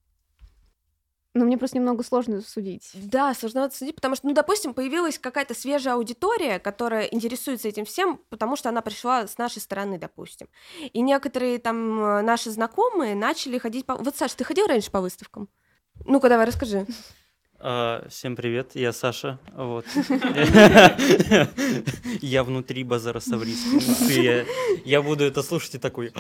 Но 1.36 1.44
мне 1.44 1.58
просто 1.58 1.78
немного 1.78 2.02
сложно 2.02 2.40
судить. 2.40 2.90
Да, 2.94 3.34
сложновато 3.34 3.76
судить, 3.76 3.96
потому 3.96 4.16
что, 4.16 4.26
ну, 4.26 4.34
допустим, 4.34 4.74
появилась 4.74 5.20
какая-то 5.20 5.54
свежая 5.54 5.96
аудитория, 5.96 6.60
которая 6.60 7.08
интересуется 7.08 7.68
этим 7.68 7.84
всем, 7.84 8.22
потому 8.30 8.56
что 8.56 8.70
она 8.70 8.82
пришла 8.82 9.28
с 9.28 9.38
нашей 9.38 9.62
стороны, 9.62 9.98
допустим. 9.98 10.48
И 10.94 11.02
некоторые 11.02 11.60
там 11.60 12.00
э, 12.00 12.22
наши 12.22 12.52
знакомые 12.52 13.16
начали 13.16 13.58
ходить 13.58 13.86
по... 13.86 13.96
Вот, 13.96 14.16
Саш, 14.16 14.34
ты 14.34 14.46
ходил 14.46 14.66
раньше 14.68 14.92
по 14.92 15.02
выставкам? 15.02 15.50
Ну-ка, 16.06 16.30
давай, 16.30 16.46
расскажи. 16.46 16.88
А, 17.68 18.06
Всем 18.10 18.36
привет, 18.36 18.76
я 18.76 18.94
Саша. 18.94 19.40
Вот. 19.56 19.86
Я 22.22 22.44
внутри 22.44 22.84
базара 22.84 23.20
Савриски. 23.20 24.46
Я, 24.88 25.02
буду 25.02 25.24
это 25.24 25.42
слушать 25.42 25.74
и 25.74 25.80
такой. 25.80 26.14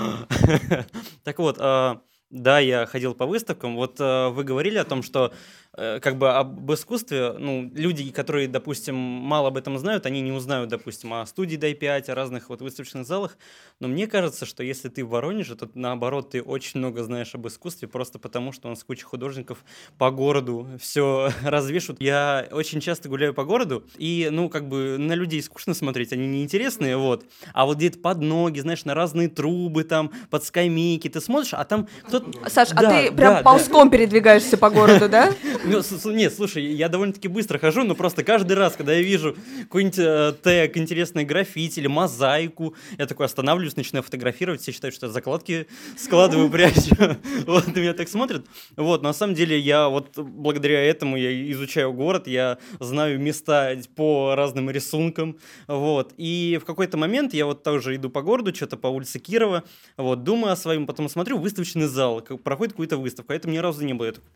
Так 1.24 1.38
вот, 1.38 1.58
а, 1.60 2.02
да, 2.32 2.58
я 2.58 2.88
ходил 2.88 3.14
по 3.14 3.28
выставкам. 3.28 3.76
Вот 3.76 3.98
а, 4.00 4.30
вы 4.30 4.44
говорили 4.44 4.80
о 4.80 4.86
том, 4.86 5.04
что 5.04 5.34
как 5.76 6.18
бы 6.18 6.32
об 6.32 6.72
искусстве, 6.72 7.34
ну, 7.38 7.70
люди, 7.74 8.10
которые, 8.12 8.48
допустим, 8.48 8.96
мало 8.96 9.50
об 9.50 9.58
этом 9.58 9.78
знают, 9.78 10.06
они 10.06 10.22
не 10.22 10.32
узнают, 10.32 10.70
допустим, 10.70 11.14
о 11.14 11.26
студии 11.26 11.58
Дай-5, 11.58 12.12
о 12.12 12.16
разных 12.16 12.50
вот 12.50 12.62
выставочных 12.62 13.06
залах. 13.06 13.38
Но 13.80 13.88
мне 13.88 14.08
кажется, 14.08 14.46
что 14.46 14.64
если 14.64 14.90
ты 14.90 15.04
в 15.04 15.10
Воронеже, 15.10 15.56
то 15.56 15.70
наоборот, 15.74 16.32
ты 16.32 16.42
очень 16.42 16.80
много 16.80 17.04
знаешь 17.04 17.36
об 17.36 17.48
искусстве, 17.48 17.88
просто 17.88 18.20
потому 18.20 18.52
что 18.52 18.68
у 18.68 18.70
нас 18.70 18.84
куча 18.84 19.06
художников 19.06 19.66
по 19.98 20.12
городу 20.12 20.68
все 20.80 21.30
развешивают. 21.44 22.02
Я 22.02 22.48
очень 22.52 22.80
часто 22.80 23.10
гуляю 23.10 23.34
по 23.34 23.44
городу, 23.44 23.86
и, 23.98 24.30
ну, 24.32 24.50
как 24.50 24.70
бы 24.70 24.98
на 24.98 25.14
людей 25.14 25.42
скучно 25.42 25.74
смотреть, 25.74 26.14
они 26.14 26.28
неинтересные, 26.28 26.96
вот. 26.98 27.26
А 27.54 27.66
вот 27.66 27.78
где-то 27.78 28.00
под 28.00 28.22
ноги, 28.22 28.60
знаешь, 28.60 28.86
на 28.86 28.94
разные 28.94 29.28
трубы 29.28 29.84
там, 29.84 30.12
под 30.30 30.44
скамейки, 30.44 31.10
ты 31.10 31.20
смотришь, 31.20 31.54
а 31.54 31.66
там 31.66 31.88
кто-то... 32.08 32.50
Саш, 32.50 32.70
а 32.72 32.82
Да, 32.82 32.90
ты 32.90 33.10
да, 33.10 33.16
прям 33.16 33.34
да. 33.36 33.42
ползком 33.44 33.90
передвигаешься 33.90 34.58
по 34.58 34.70
городу, 34.70 35.10
да? 35.10 35.34
Ну, 35.68 36.12
нет, 36.12 36.34
слушай, 36.34 36.64
я 36.64 36.90
довольно-таки 36.90 37.28
быстро 37.28 37.58
хожу, 37.58 37.84
но 37.84 37.96
просто 37.96 38.24
каждый 38.24 38.54
раз, 38.54 38.76
когда 38.76 38.94
я 38.94 39.02
вижу 39.02 39.36
какой-нибудь 39.64 39.98
э, 39.98 40.34
тег, 40.44 40.78
интересный 40.78 41.26
граффити 41.26 41.80
или 41.80 41.88
мозаику, 41.88 42.76
я 43.00 43.08
такой 43.08 43.26
останавливаюсь, 43.26 43.76
начинаю 43.76 44.04
фотографировать, 44.04 44.62
все 44.62 44.72
считают, 44.72 44.96
что 44.96 45.08
я 45.08 45.12
закладки 45.12 45.68
складываю, 45.98 46.50
прячу. 46.50 46.96
Вот, 47.46 47.68
на 47.68 47.80
меня 47.80 47.94
так 47.94 48.10
смотрят. 48.10 48.46
Вот, 48.76 49.02
на 49.02 49.14
самом 49.14 49.34
деле 49.34 49.58
я 49.58 49.90
вот 49.90 50.18
благодаря 50.18 50.84
этому 50.84 51.18
я 51.18 51.52
изучаю 51.52 51.94
город, 51.94 52.28
я 52.28 52.60
знаю 52.80 53.20
места 53.20 53.76
по 53.96 54.36
разным 54.36 54.70
рисункам, 54.70 55.38
вот. 55.68 56.14
И 56.18 56.60
в 56.62 56.66
какой-то 56.66 56.98
момент 56.98 57.34
я 57.34 57.46
вот 57.46 57.64
тоже 57.64 57.96
иду 57.96 58.10
по 58.10 58.22
городу, 58.22 58.54
что-то 58.54 58.78
по 58.78 58.88
улице 58.88 59.20
Кирова, 59.20 59.64
вот, 59.98 60.24
думаю 60.24 60.54
о 60.54 60.56
своем, 60.56 60.86
потом 60.86 61.10
смотрю, 61.10 61.40
выставочный 61.40 61.88
зал, 61.88 62.22
проходит 62.22 62.74
какую-то 62.74 62.98
выставку, 62.98 63.34
а 63.34 63.36
это 63.36 63.50
ни 63.50 63.58
разу 63.58 63.84
не 63.84 63.94
было. 63.94 64.06
Я 64.06 64.12
такой, 64.14 64.30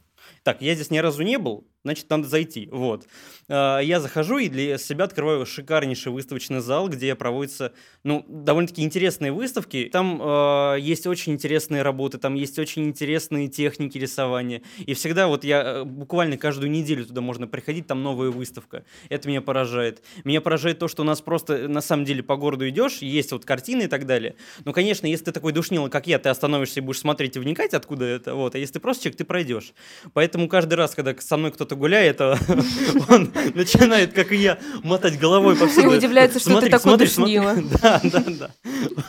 так, 0.44 0.62
я 0.62 0.76
здесь 0.76 0.92
ни 0.92 0.98
разу 0.98 1.24
не 1.24 1.38
был, 1.38 1.68
значит, 1.84 2.10
надо 2.10 2.28
зайти. 2.28 2.68
Вот. 2.72 3.08
А, 3.48 3.80
Я 3.80 4.00
захожу 4.00 4.38
и 4.38 4.50
для 4.50 4.78
себя 4.78 5.06
открываю 5.06 5.46
шикарнейший 5.46 6.12
выставочный 6.12 6.60
зал, 6.60 6.89
где 6.89 7.15
проводятся, 7.15 7.74
ну, 8.04 8.26
довольно-таки 8.28 8.84
интересные 8.84 9.32
выставки. 9.32 9.89
Там 9.92 10.22
э, 10.22 10.78
есть 10.80 11.08
очень 11.08 11.34
интересные 11.34 11.82
работы, 11.82 12.18
там 12.18 12.36
есть 12.36 12.60
очень 12.60 12.86
интересные 12.86 13.48
техники 13.48 13.98
рисования. 13.98 14.62
И 14.80 14.94
всегда 14.94 15.28
вот 15.28 15.44
я 15.44 15.62
э, 15.63 15.84
буквально 15.84 16.38
каждую 16.38 16.72
неделю 16.72 17.06
туда 17.06 17.22
можно 17.22 17.48
приходить, 17.48 17.88
там 17.88 18.04
новая 18.04 18.30
выставка. 18.30 18.84
Это 19.10 19.28
меня 19.28 19.42
поражает. 19.42 20.04
Меня 20.24 20.42
поражает 20.42 20.80
то, 20.80 20.88
что 20.88 21.04
у 21.04 21.06
нас 21.06 21.22
просто 21.22 21.68
на 21.68 21.82
самом 21.82 22.06
деле 22.06 22.24
по 22.24 22.36
городу 22.36 22.68
идешь, 22.70 22.98
есть 22.98 23.32
вот 23.32 23.46
картины 23.46 23.84
и 23.84 23.88
так 23.88 24.06
далее. 24.06 24.36
Ну, 24.65 24.74
конечно, 24.74 25.08
если 25.08 25.26
ты 25.26 25.32
такой 25.32 25.54
душнило, 25.54 25.89
как 25.89 26.08
я, 26.08 26.20
ты 26.20 26.30
остановишься 26.30 26.80
и 26.80 26.84
будешь 26.84 27.00
смотреть 27.00 27.36
и 27.36 27.39
вникать, 27.39 27.74
откуда 27.74 28.06
это, 28.06 28.36
вот. 28.36 28.56
А 28.56 28.58
если 28.58 28.74
ты 28.76 28.80
просто 28.80 29.04
человек, 29.04 29.18
ты 29.18 29.26
пройдешь. 29.26 29.74
Поэтому 30.13 30.48
каждый 30.48 30.76
раз, 30.76 30.96
когда 30.96 31.15
со 31.20 31.38
мной 31.38 31.52
кто-то 31.52 31.68
гуляет, 31.75 32.21
а, 32.21 32.38
он 33.10 33.32
начинает, 33.53 34.13
как 34.13 34.32
и 34.32 34.38
я, 34.38 34.60
мотать 34.84 35.19
головой 35.19 35.55
повсюду. 35.55 35.93
И 35.93 35.97
удивляется, 35.97 36.39
что 36.39 36.60
ты 36.60 36.69
такой 36.69 36.97
душнило. 36.97 37.55
Да, 37.82 38.01
да, 38.03 38.23
да. 38.27 38.51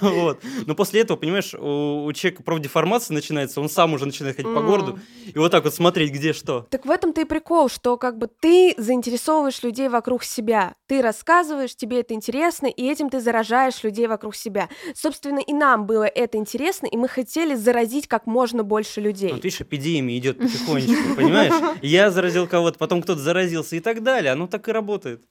Вот. 0.00 0.40
Но 0.66 0.74
после 0.74 1.00
этого, 1.00 1.16
понимаешь, 1.16 1.54
у, 1.54 2.12
человека 2.12 2.42
профдеформация 2.42 3.14
начинается, 3.14 3.60
он 3.60 3.68
сам 3.68 3.94
уже 3.94 4.06
начинает 4.06 4.36
ходить 4.36 4.52
по 4.52 4.60
городу 4.60 4.98
и 5.26 5.38
вот 5.38 5.50
так 5.50 5.64
вот 5.64 5.74
смотреть, 5.74 6.12
где 6.12 6.32
что. 6.32 6.66
Так 6.70 6.86
в 6.86 6.90
этом-то 6.90 7.20
и 7.20 7.24
прикол, 7.24 7.68
что 7.68 7.96
как 7.96 8.18
бы 8.18 8.28
ты 8.28 8.74
заинтересовываешь 8.76 9.62
людей 9.62 9.88
вокруг 9.88 10.24
себя. 10.24 10.74
Ты 10.86 11.02
рассказываешь, 11.02 11.74
тебе 11.74 12.00
это 12.00 12.14
интересно, 12.14 12.66
и 12.66 12.88
этим 12.88 13.10
ты 13.10 13.20
заражаешь 13.20 13.82
людей 13.82 14.06
вокруг 14.06 14.34
себя. 14.34 14.68
Собственно, 14.94 15.38
и 15.38 15.52
нам 15.52 15.86
было 15.86 16.04
это 16.04 16.38
интересно, 16.38 16.86
и 16.86 16.96
мы 16.96 17.08
хотели 17.08 17.54
заразить 17.54 18.08
как 18.08 18.26
можно 18.26 18.62
больше 18.62 19.00
людей. 19.00 19.32
Вот 19.32 19.44
видишь, 19.44 19.60
эпидемия 19.60 20.18
идет 20.18 20.38
потихонечку, 20.38 21.14
понимаешь? 21.16 21.52
Я 21.82 22.10
заразил 22.10 22.46
кого-то, 22.50 22.78
потом 22.78 23.02
кто-то 23.02 23.20
заразился 23.20 23.76
и 23.76 23.80
так 23.80 24.02
далее. 24.02 24.32
Оно 24.32 24.46
так 24.46 24.68
и 24.68 24.72
работает. 24.72 25.22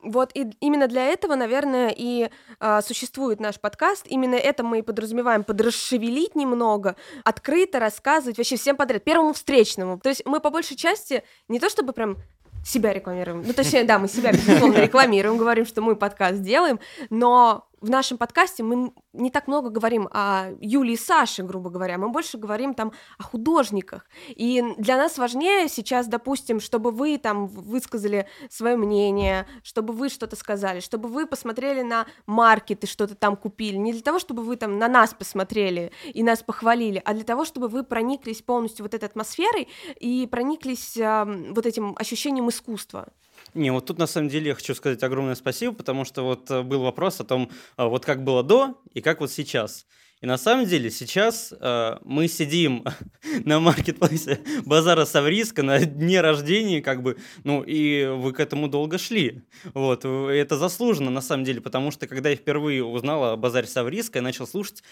Вот 0.00 0.30
и 0.34 0.46
именно 0.60 0.86
для 0.86 1.06
этого, 1.06 1.34
наверное, 1.34 1.92
и 1.96 2.30
а, 2.60 2.82
существует 2.82 3.40
наш 3.40 3.58
подкаст. 3.58 4.06
Именно 4.08 4.36
это 4.36 4.62
мы 4.62 4.78
и 4.78 4.82
подразумеваем 4.82 5.42
под 5.42 5.60
расшевелить 5.60 6.36
немного, 6.36 6.94
открыто 7.24 7.80
рассказывать 7.80 8.38
вообще 8.38 8.56
всем 8.56 8.76
подряд, 8.76 9.02
первому 9.02 9.32
встречному. 9.32 9.98
То 9.98 10.08
есть 10.08 10.22
мы 10.24 10.38
по 10.38 10.50
большей 10.50 10.76
части 10.76 11.24
не 11.48 11.58
то 11.58 11.68
чтобы 11.68 11.92
прям 11.92 12.18
себя 12.64 12.92
рекламируем, 12.92 13.42
ну 13.44 13.52
точнее, 13.52 13.84
да, 13.84 13.98
мы 13.98 14.08
себя 14.08 14.32
безусловно 14.32 14.76
рекламируем, 14.82 15.36
говорим, 15.36 15.66
что 15.66 15.80
мы 15.80 15.96
подкаст 15.96 16.42
делаем, 16.42 16.78
но 17.10 17.67
в 17.80 17.90
нашем 17.90 18.18
подкасте 18.18 18.62
мы 18.62 18.92
не 19.12 19.30
так 19.30 19.46
много 19.46 19.70
говорим 19.70 20.08
о 20.12 20.50
Юлии 20.60 20.94
и 20.94 20.96
Саше, 20.96 21.42
грубо 21.42 21.70
говоря, 21.70 21.98
мы 21.98 22.08
больше 22.08 22.38
говорим 22.38 22.74
там 22.74 22.92
о 23.18 23.22
художниках. 23.22 24.06
И 24.28 24.62
для 24.78 24.96
нас 24.96 25.18
важнее 25.18 25.68
сейчас, 25.68 26.06
допустим, 26.06 26.60
чтобы 26.60 26.90
вы 26.90 27.18
там 27.18 27.46
высказали 27.46 28.26
свое 28.50 28.76
мнение, 28.76 29.46
чтобы 29.62 29.92
вы 29.92 30.08
что-то 30.08 30.36
сказали, 30.36 30.80
чтобы 30.80 31.08
вы 31.08 31.26
посмотрели 31.26 31.82
на 31.82 32.06
маркет 32.26 32.84
и 32.84 32.86
что-то 32.86 33.14
там 33.14 33.36
купили. 33.36 33.76
Не 33.76 33.92
для 33.92 34.02
того, 34.02 34.18
чтобы 34.18 34.42
вы 34.42 34.56
там 34.56 34.78
на 34.78 34.88
нас 34.88 35.14
посмотрели 35.14 35.92
и 36.12 36.22
нас 36.22 36.42
похвалили, 36.42 37.00
а 37.04 37.14
для 37.14 37.24
того, 37.24 37.44
чтобы 37.44 37.68
вы 37.68 37.84
прониклись 37.84 38.42
полностью 38.42 38.84
вот 38.84 38.94
этой 38.94 39.04
атмосферой 39.04 39.68
и 40.00 40.26
прониклись 40.30 40.96
ам, 40.98 41.54
вот 41.54 41.66
этим 41.66 41.94
ощущением 41.98 42.48
искусства. 42.48 43.08
Не, 43.54 43.70
вот 43.70 43.86
тут 43.86 43.98
на 43.98 44.06
самом 44.06 44.28
деле 44.28 44.48
я 44.48 44.54
хочу 44.54 44.74
сказать 44.74 45.02
огромное 45.02 45.34
спасибо, 45.34 45.74
потому 45.74 46.04
что 46.04 46.22
вот 46.22 46.50
э, 46.50 46.62
был 46.62 46.82
вопрос 46.82 47.20
о 47.20 47.24
том, 47.24 47.50
а, 47.76 47.86
вот 47.88 48.04
как 48.04 48.24
было 48.24 48.42
до 48.42 48.80
и 48.94 49.00
как 49.00 49.20
вот 49.20 49.30
сейчас. 49.30 49.86
И 50.20 50.26
на 50.26 50.36
самом 50.36 50.66
деле 50.66 50.90
сейчас 50.90 51.54
э, 51.58 51.98
мы 52.04 52.26
сидим 52.26 52.84
на 53.44 53.60
маркетплейсе 53.60 54.40
базара 54.64 55.04
Савриска 55.04 55.62
на 55.62 55.78
дне 55.78 56.20
рождения, 56.20 56.82
как 56.82 57.02
бы, 57.02 57.16
ну, 57.44 57.62
и 57.62 58.06
вы 58.06 58.32
к 58.32 58.40
этому 58.40 58.68
долго 58.68 58.98
шли. 58.98 59.42
Вот, 59.74 60.04
это 60.04 60.58
заслуженно 60.58 61.10
на 61.10 61.20
самом 61.20 61.44
деле, 61.44 61.60
потому 61.60 61.92
что 61.92 62.08
когда 62.08 62.30
я 62.30 62.36
впервые 62.36 62.84
узнал 62.84 63.24
о 63.24 63.36
базаре 63.36 63.68
Савриска, 63.68 64.18
я 64.18 64.22
начал 64.22 64.46
слушать, 64.46 64.82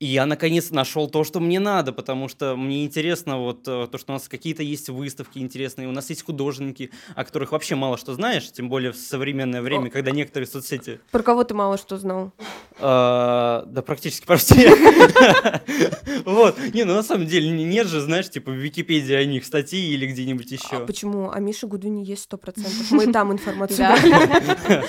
и 0.00 0.06
я 0.06 0.26
наконец 0.26 0.70
нашел 0.70 1.08
то, 1.08 1.22
что 1.22 1.38
мне 1.38 1.60
надо, 1.60 1.92
потому 1.92 2.28
что 2.28 2.56
мне 2.56 2.84
интересно 2.84 3.38
вот 3.38 3.68
э, 3.68 3.86
то, 3.90 3.98
что 3.98 4.12
у 4.12 4.14
нас 4.14 4.28
какие-то 4.28 4.64
есть 4.64 4.88
выставки 4.88 5.38
интересные, 5.38 5.86
у 5.86 5.92
нас 5.92 6.10
есть 6.10 6.24
художники, 6.24 6.90
о 7.14 7.24
которых 7.24 7.52
вообще 7.52 7.76
мало 7.76 7.96
что 7.96 8.14
знаешь, 8.14 8.50
тем 8.50 8.68
более 8.68 8.90
в 8.90 8.96
современное 8.96 9.62
время, 9.62 9.90
когда 9.90 10.10
некоторые 10.10 10.48
соцсети 10.48 10.98
Про 11.12 11.22
кого 11.22 11.44
ты 11.44 11.54
мало 11.54 11.78
что 11.78 11.98
знал? 11.98 12.32
а, 12.80 13.64
да 13.66 13.82
практически 13.82 14.26
про 14.26 14.36
всех. 14.36 14.71
Вот. 16.24 16.58
Не, 16.74 16.84
ну 16.84 16.94
на 16.94 17.02
самом 17.02 17.26
деле 17.26 17.50
не- 17.50 17.64
нет 17.64 17.86
же, 17.86 18.00
знаешь, 18.00 18.28
типа 18.30 18.50
в 18.50 18.54
Википедии 18.54 19.14
о 19.14 19.24
них 19.24 19.44
статьи 19.44 19.92
или 19.94 20.06
где-нибудь 20.06 20.50
А 20.52 20.54
еще. 20.54 20.86
почему? 20.86 21.30
А 21.32 21.38
Миша 21.40 21.66
Гудвини 21.66 22.04
есть 22.04 22.22
сто 22.24 22.36
процентов. 22.38 22.90
Мы 22.90 23.12
там 23.12 23.32
информацию. 23.32 23.88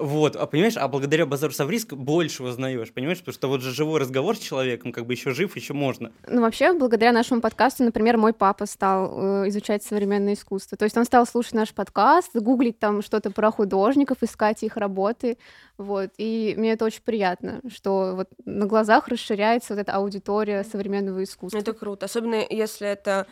Вот, 0.00 0.34
а 0.34 0.46
понимаешь, 0.46 0.78
а 0.78 0.88
благодаря 0.88 1.26
Базару 1.26 1.52
Савриск 1.52 1.92
больше 1.92 2.42
узнаешь, 2.42 2.90
понимаешь, 2.90 3.18
потому 3.18 3.34
что 3.34 3.48
вот 3.48 3.60
же 3.60 3.70
живой 3.70 4.00
разговор 4.00 4.34
с 4.34 4.38
человеком, 4.38 4.92
как 4.92 5.04
бы 5.04 5.12
еще 5.12 5.32
жив, 5.32 5.54
еще 5.56 5.74
можно. 5.74 6.10
Ну, 6.26 6.40
вообще, 6.40 6.72
благодаря 6.72 7.12
нашему 7.12 7.42
подкасту, 7.42 7.84
например, 7.84 8.16
мой 8.16 8.32
папа 8.32 8.64
стал 8.64 9.44
э, 9.44 9.48
изучать 9.48 9.82
современное 9.82 10.32
искусство. 10.32 10.78
То 10.78 10.84
есть 10.84 10.96
он 10.96 11.04
стал 11.04 11.26
слушать 11.26 11.52
наш 11.52 11.74
подкаст, 11.74 12.34
гуглить 12.34 12.78
там 12.78 13.02
что-то 13.02 13.30
про 13.30 13.50
художников, 13.50 14.22
искать 14.22 14.62
их 14.62 14.78
работы. 14.78 15.36
Вот. 15.76 16.10
И 16.16 16.54
мне 16.56 16.72
это 16.72 16.86
очень 16.86 17.02
приятно, 17.02 17.60
что 17.70 18.14
вот 18.16 18.28
на 18.46 18.64
глазах 18.64 19.08
расширяется 19.08 19.74
вот 19.74 19.80
эта 19.80 19.92
аудитория 19.92 20.64
современного 20.64 21.22
искусства. 21.22 21.58
Это 21.58 21.74
круто. 21.74 22.06
Особенно 22.06 22.42
если 22.48 22.88
это 22.88 23.26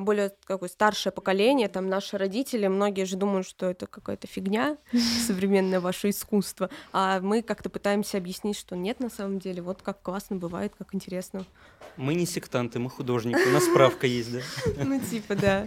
более 0.00 0.32
какое 0.44 0.68
старшее 0.68 1.12
поколение, 1.12 1.68
там 1.68 1.88
наши 1.88 2.16
родители, 2.16 2.68
многие 2.68 3.04
же 3.04 3.16
думают, 3.16 3.46
что 3.46 3.66
это 3.66 3.86
какая-то 3.86 4.26
фигня, 4.26 4.76
современное 5.26 5.80
ваше 5.80 6.10
искусство, 6.10 6.70
а 6.92 7.20
мы 7.20 7.42
как-то 7.42 7.68
пытаемся 7.68 8.18
объяснить, 8.18 8.56
что 8.56 8.76
нет 8.76 9.00
на 9.00 9.10
самом 9.10 9.38
деле, 9.38 9.62
вот 9.62 9.82
как 9.82 10.00
классно 10.02 10.36
бывает, 10.36 10.72
как 10.78 10.94
интересно. 10.94 11.44
Мы 11.96 12.14
не 12.14 12.26
сектанты, 12.26 12.78
мы 12.78 12.90
художники, 12.90 13.48
у 13.48 13.52
нас 13.52 13.64
справка 13.64 14.06
есть, 14.06 14.32
да? 14.32 14.40
Ну 14.84 15.00
типа, 15.00 15.34
да. 15.34 15.66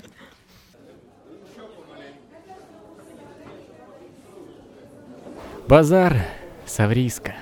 Базар 5.68 6.16
Савриска. 6.66 7.36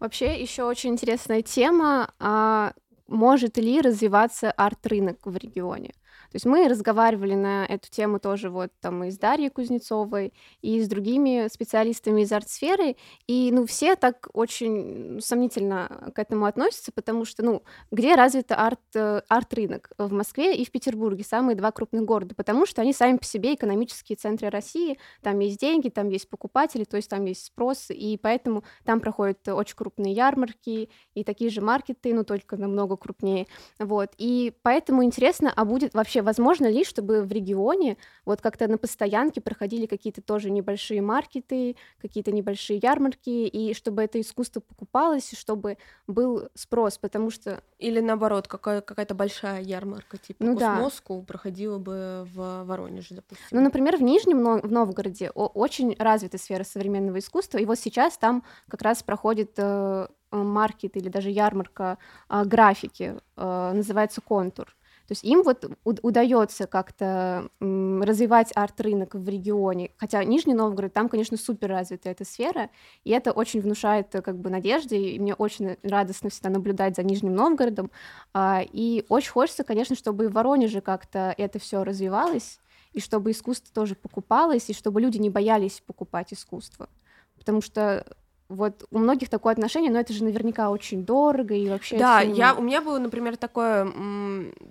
Вообще, 0.00 0.40
еще 0.40 0.64
очень 0.64 0.90
интересная 0.90 1.42
тема, 1.42 2.10
а 2.18 2.72
может 3.06 3.58
ли 3.58 3.82
развиваться 3.82 4.50
арт-рынок 4.50 5.18
в 5.26 5.36
регионе? 5.36 5.92
То 6.30 6.36
есть 6.36 6.46
мы 6.46 6.68
разговаривали 6.68 7.34
на 7.34 7.66
эту 7.66 7.90
тему 7.90 8.20
тоже 8.20 8.50
вот 8.50 8.70
там 8.80 9.02
и 9.02 9.10
с 9.10 9.18
Дарьей 9.18 9.50
Кузнецовой, 9.50 10.32
и 10.62 10.80
с 10.80 10.88
другими 10.88 11.48
специалистами 11.52 12.22
из 12.22 12.30
арт-сферы, 12.30 12.96
и 13.26 13.50
ну 13.52 13.66
все 13.66 13.96
так 13.96 14.28
очень 14.32 15.20
сомнительно 15.20 16.12
к 16.14 16.18
этому 16.20 16.46
относятся, 16.46 16.92
потому 16.92 17.24
что 17.24 17.44
ну 17.44 17.62
где 17.90 18.14
развит 18.14 18.52
арт, 18.52 18.78
э, 18.94 19.22
арт-рынок? 19.28 19.90
В 19.98 20.12
Москве 20.12 20.56
и 20.56 20.64
в 20.64 20.70
Петербурге, 20.70 21.24
самые 21.24 21.56
два 21.56 21.72
крупных 21.72 22.04
города, 22.04 22.34
потому 22.36 22.64
что 22.64 22.80
они 22.82 22.92
сами 22.92 23.16
по 23.16 23.24
себе 23.24 23.54
экономические 23.54 24.14
центры 24.14 24.50
России, 24.50 24.98
там 25.22 25.38
есть 25.40 25.58
деньги, 25.58 25.88
там 25.88 26.08
есть 26.10 26.28
покупатели, 26.28 26.84
то 26.84 26.96
есть 26.96 27.10
там 27.10 27.24
есть 27.24 27.46
спрос, 27.46 27.86
и 27.90 28.16
поэтому 28.16 28.62
там 28.84 29.00
проходят 29.00 29.48
очень 29.48 29.74
крупные 29.74 30.12
ярмарки 30.12 30.90
и 31.14 31.24
такие 31.24 31.50
же 31.50 31.60
маркеты, 31.60 32.14
ну 32.14 32.22
только 32.22 32.56
намного 32.56 32.96
крупнее, 32.96 33.48
вот, 33.80 34.10
и 34.16 34.52
поэтому 34.62 35.02
интересно, 35.02 35.52
а 35.54 35.64
будет 35.64 35.94
вообще 35.94 36.19
вообще 36.20 36.40
возможно 36.40 36.66
ли, 36.66 36.84
чтобы 36.84 37.22
в 37.22 37.32
регионе 37.32 37.96
вот 38.24 38.40
как-то 38.40 38.68
на 38.68 38.78
постоянке 38.78 39.40
проходили 39.40 39.86
какие-то 39.86 40.22
тоже 40.22 40.50
небольшие 40.50 41.02
маркеты, 41.02 41.76
какие-то 42.00 42.32
небольшие 42.32 42.80
ярмарки, 42.82 43.46
и 43.46 43.74
чтобы 43.74 44.02
это 44.02 44.20
искусство 44.20 44.60
покупалось, 44.60 45.32
чтобы 45.36 45.76
был 46.06 46.48
спрос, 46.54 46.98
потому 46.98 47.30
что... 47.30 47.62
Или 47.78 48.00
наоборот, 48.00 48.48
какая- 48.48 48.80
какая-то 48.80 49.14
большая 49.14 49.62
ярмарка, 49.62 50.18
типа 50.18 50.44
Ну 50.44 50.58
да. 50.58 50.74
Космоску 50.74 51.22
проходила 51.22 51.78
бы 51.78 52.26
в 52.34 52.64
Воронеже, 52.64 53.14
допустим. 53.14 53.46
Ну, 53.50 53.60
например, 53.60 53.96
в 53.96 54.02
Нижнем 54.02 54.60
в 54.60 54.72
Новгороде 54.72 55.30
очень 55.30 55.96
развита 55.98 56.38
сфера 56.38 56.64
современного 56.64 57.18
искусства, 57.18 57.58
и 57.58 57.64
вот 57.64 57.78
сейчас 57.78 58.18
там 58.18 58.42
как 58.68 58.82
раз 58.82 59.02
проходит 59.02 59.52
э, 59.56 60.06
маркет 60.30 60.96
или 60.96 61.08
даже 61.08 61.30
ярмарка 61.30 61.98
э, 62.28 62.44
графики, 62.44 63.16
э, 63.36 63.72
называется 63.74 64.20
«Контур». 64.20 64.76
То 65.10 65.12
есть 65.14 65.24
им 65.24 65.42
вот 65.42 65.64
удается 65.82 66.68
как-то 66.68 67.50
развивать 67.58 68.52
арт-рынок 68.54 69.16
в 69.16 69.28
регионе, 69.28 69.90
хотя 69.96 70.22
Нижний 70.22 70.54
Новгород, 70.54 70.92
там, 70.92 71.08
конечно, 71.08 71.36
супер 71.36 71.70
развита 71.70 72.10
эта 72.10 72.24
сфера, 72.24 72.70
и 73.02 73.10
это 73.10 73.32
очень 73.32 73.60
внушает 73.60 74.14
э, 74.14 74.22
как 74.22 74.38
бы 74.38 74.50
надежды, 74.50 74.96
и 74.96 75.18
мне 75.18 75.34
очень 75.34 75.76
радостно 75.82 76.30
всегда 76.30 76.50
наблюдать 76.50 76.94
за 76.94 77.02
Нижним 77.02 77.34
Новгородом, 77.34 77.90
а, 78.32 78.62
и 78.62 79.04
очень 79.08 79.32
хочется, 79.32 79.64
конечно, 79.64 79.96
чтобы 79.96 80.26
и 80.26 80.28
в 80.28 80.32
Воронеже 80.32 80.80
как-то 80.80 81.34
это 81.36 81.58
все 81.58 81.82
развивалось, 81.82 82.60
и 82.92 83.00
чтобы 83.00 83.32
искусство 83.32 83.74
тоже 83.74 83.96
покупалось, 83.96 84.70
и 84.70 84.74
чтобы 84.74 85.00
люди 85.00 85.18
не 85.18 85.28
боялись 85.28 85.82
покупать 85.84 86.32
искусство. 86.32 86.88
Потому 87.36 87.62
что 87.62 88.06
вот 88.50 88.84
у 88.90 88.98
многих 88.98 89.28
такое 89.28 89.52
отношение, 89.52 89.90
но 89.92 90.00
это 90.00 90.12
же 90.12 90.24
наверняка 90.24 90.70
очень 90.70 91.04
дорого 91.04 91.54
и 91.54 91.68
вообще. 91.68 91.98
Да, 91.98 92.18
очень- 92.18 92.34
я, 92.34 92.54
у 92.54 92.60
меня 92.62 92.80
было, 92.82 92.98
например, 92.98 93.36
такое, 93.36 93.90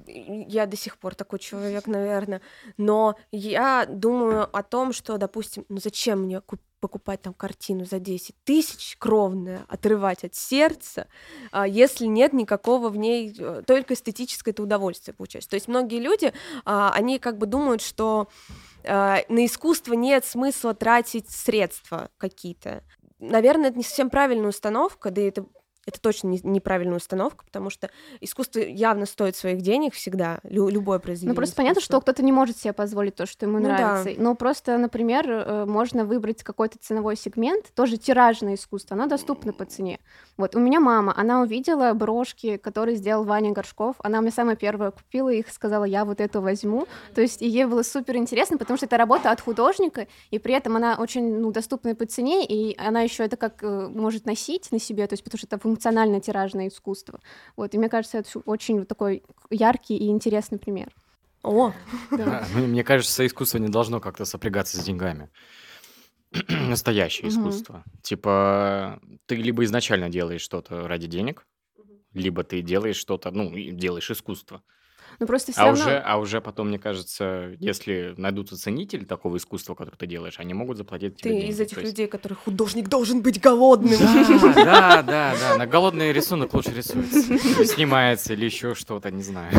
я 0.07 0.65
до 0.65 0.75
сих 0.77 0.97
пор 0.97 1.15
такой 1.15 1.39
человек, 1.39 1.87
наверное, 1.87 2.41
но 2.77 3.15
я 3.31 3.85
думаю 3.89 4.47
о 4.55 4.63
том, 4.63 4.91
что, 4.93 5.17
допустим, 5.17 5.65
ну 5.69 5.77
зачем 5.81 6.23
мне 6.23 6.41
куп- 6.41 6.59
покупать 6.81 7.21
там 7.21 7.33
картину 7.33 7.85
за 7.85 7.99
10 7.99 8.35
тысяч 8.45 8.95
кровная, 8.97 9.65
отрывать 9.67 10.23
от 10.23 10.33
сердца, 10.35 11.07
а, 11.51 11.67
если 11.67 12.05
нет 12.05 12.31
никакого 12.31 12.87
в 12.89 12.95
ней, 12.95 13.35
э, 13.37 13.63
только 13.67 13.93
эстетическое 13.95 14.53
это 14.53 14.63
удовольствие 14.63 15.13
получается. 15.13 15.49
То 15.49 15.55
есть 15.55 15.67
многие 15.67 15.99
люди, 15.99 16.31
а, 16.63 16.91
они 16.93 17.19
как 17.19 17.37
бы 17.37 17.47
думают, 17.47 17.81
что 17.81 18.27
а, 18.85 19.17
на 19.27 19.45
искусство 19.45 19.93
нет 19.93 20.23
смысла 20.23 20.73
тратить 20.73 21.29
средства 21.29 22.09
какие-то 22.17 22.81
наверное, 23.19 23.69
это 23.69 23.77
не 23.77 23.83
совсем 23.83 24.09
правильная 24.09 24.49
установка, 24.49 25.11
да 25.11 25.21
и 25.21 25.25
это 25.25 25.45
это 25.89 25.99
точно 25.99 26.27
не, 26.29 26.39
неправильная 26.43 26.97
установка, 26.97 27.43
потому 27.45 27.69
что 27.69 27.89
искусство 28.21 28.59
явно 28.59 29.05
стоит 29.05 29.35
своих 29.35 29.61
денег 29.61 29.93
всегда, 29.93 30.39
лю- 30.43 30.69
любое 30.69 30.99
произведение. 30.99 31.33
Ну, 31.33 31.35
просто 31.35 31.55
понятно, 31.55 31.79
искусства. 31.79 31.97
что 31.97 32.01
кто-то 32.01 32.23
не 32.23 32.31
может 32.31 32.57
себе 32.57 32.73
позволить 32.73 33.15
то, 33.15 33.25
что 33.25 33.45
ему 33.45 33.59
Ну 33.59 33.67
да. 33.67 33.77
нравится. 33.77 34.21
Но 34.21 34.35
просто, 34.35 34.77
например, 34.77 35.25
э, 35.29 35.65
можно 35.65 36.05
выбрать 36.05 36.43
какой-то 36.43 36.77
ценовой 36.79 37.15
сегмент, 37.15 37.65
тоже 37.75 37.97
тиражное 37.97 38.55
искусство, 38.55 38.95
оно 38.95 39.07
доступно 39.07 39.53
по 39.53 39.65
цене. 39.65 39.99
Вот, 40.37 40.55
у 40.55 40.59
меня 40.59 40.79
мама, 40.79 41.13
она 41.17 41.41
увидела 41.41 41.91
брошки, 41.93 42.57
которые 42.57 42.95
сделал 42.95 43.23
Ваня 43.25 43.51
Горшков, 43.51 43.95
она 43.99 44.21
мне 44.21 44.31
самая 44.31 44.55
первая 44.55 44.91
купила 44.91 45.29
их, 45.29 45.49
сказала, 45.49 45.83
я 45.83 46.05
вот 46.05 46.21
эту 46.21 46.41
возьму. 46.41 46.87
То 47.13 47.21
есть 47.21 47.41
и 47.41 47.47
ей 47.47 47.65
было 47.65 47.83
супер 47.83 48.15
интересно, 48.15 48.57
потому 48.57 48.77
что 48.77 48.85
это 48.85 48.97
работа 48.97 49.31
от 49.31 49.41
художника, 49.41 50.07
и 50.31 50.39
при 50.39 50.53
этом 50.53 50.77
она 50.77 50.95
очень 50.97 51.39
ну, 51.39 51.51
доступная 51.51 51.95
по 51.95 52.05
цене, 52.05 52.45
и 52.45 52.77
она 52.77 53.01
еще 53.01 53.25
это 53.25 53.35
как 53.35 53.63
э, 53.63 53.87
может 53.89 54.25
носить 54.25 54.71
на 54.71 54.79
себе, 54.79 55.07
то 55.07 55.13
есть 55.13 55.23
потому 55.23 55.37
что 55.39 55.47
это 55.47 55.57
функциональное 55.79 56.19
тиражное 56.19 56.67
искусство. 56.67 57.21
Вот, 57.55 57.73
и 57.73 57.77
мне 57.77 57.87
кажется, 57.87 58.17
это 58.17 58.39
очень 58.45 58.79
вот 58.79 58.87
такой 58.89 59.23
яркий 59.49 59.95
и 59.95 60.09
интересный 60.09 60.59
пример. 60.59 60.89
О, 61.41 61.71
А, 62.11 62.45
Мне 62.53 62.83
кажется, 62.83 63.25
искусство 63.25 63.59
не 63.59 63.69
должно 63.69 64.01
как-то 64.01 64.25
сопрягаться 64.25 64.77
с 64.77 64.83
деньгами. 64.83 65.29
Настоящее 66.49 67.29
искусство. 67.29 67.85
Типа, 68.01 68.99
ты 69.25 69.35
либо 69.35 69.63
изначально 69.63 70.09
делаешь 70.09 70.41
что-то 70.41 70.85
ради 70.87 71.07
денег, 71.07 71.47
либо 72.13 72.43
ты 72.43 72.61
делаешь 72.61 72.97
что-то, 72.97 73.31
ну, 73.31 73.53
делаешь 73.55 74.11
искусство. 74.11 74.61
Ну 75.19 75.27
просто 75.27 75.51
все 75.51 75.61
А 75.61 75.65
равно... 75.65 75.83
уже, 75.83 75.97
а 75.99 76.17
уже 76.17 76.39
потом, 76.41 76.69
мне 76.69 76.79
кажется, 76.79 77.53
если 77.59 78.13
найдутся 78.17 78.57
ценители 78.57 79.03
такого 79.03 79.35
искусства, 79.37 79.75
которое 79.75 79.97
ты 79.97 80.07
делаешь, 80.07 80.39
они 80.39 80.53
могут 80.53 80.77
заплатить 80.77 81.17
ты 81.17 81.23
тебе 81.23 81.31
деньги. 81.41 81.51
из 81.51 81.59
этих 81.59 81.75
То 81.75 81.81
есть- 81.81 81.91
людей, 81.93 82.07
которые 82.07 82.37
художник 82.37 82.87
должен 82.87 83.21
быть 83.21 83.41
голодным. 83.41 83.99
Да, 83.99 84.53
да, 84.55 85.03
да, 85.03 85.35
да. 85.39 85.57
На 85.57 85.67
голодный 85.67 86.13
рисунок 86.13 86.53
лучше 86.53 86.73
рисуется. 86.73 87.21
Снимается 87.65 88.33
или 88.33 88.45
еще 88.45 88.75
что-то, 88.75 89.11
не 89.11 89.23
знаю. 89.23 89.53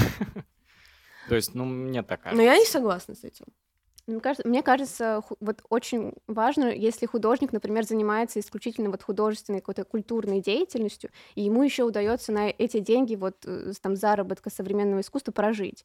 То 1.29 1.35
есть, 1.37 1.55
ну, 1.55 1.65
мне 1.65 2.03
так 2.03 2.21
Но 2.21 2.31
кажется. 2.31 2.43
я 2.43 2.59
не 2.59 2.65
согласна 2.67 3.15
с 3.15 3.23
этим. 3.23 3.45
Мне 4.07 4.21
кажется, 4.21 4.49
мне 4.49 4.63
кажется, 4.63 5.23
вот 5.41 5.63
очень 5.69 6.15
важно, 6.27 6.67
если 6.67 7.07
художник, 7.07 7.53
например, 7.53 7.85
занимается 7.85 8.41
исключительно 8.41 8.91
вот 8.91 9.03
художественной 9.03 9.61
какой-то 9.61 9.85
культурной 9.85 10.41
деятельностью, 10.41 11.11
и 11.35 11.43
ему 11.43 11.63
еще 11.63 11.85
удается 11.85 12.33
на 12.33 12.49
эти 12.49 12.81
деньги 12.81 13.15
вот 13.15 13.37
э, 13.45 13.73
там 13.81 13.97
заработка 13.97 14.51
современного 14.51 15.01
искусства 15.01 15.33
прожить. 15.33 15.85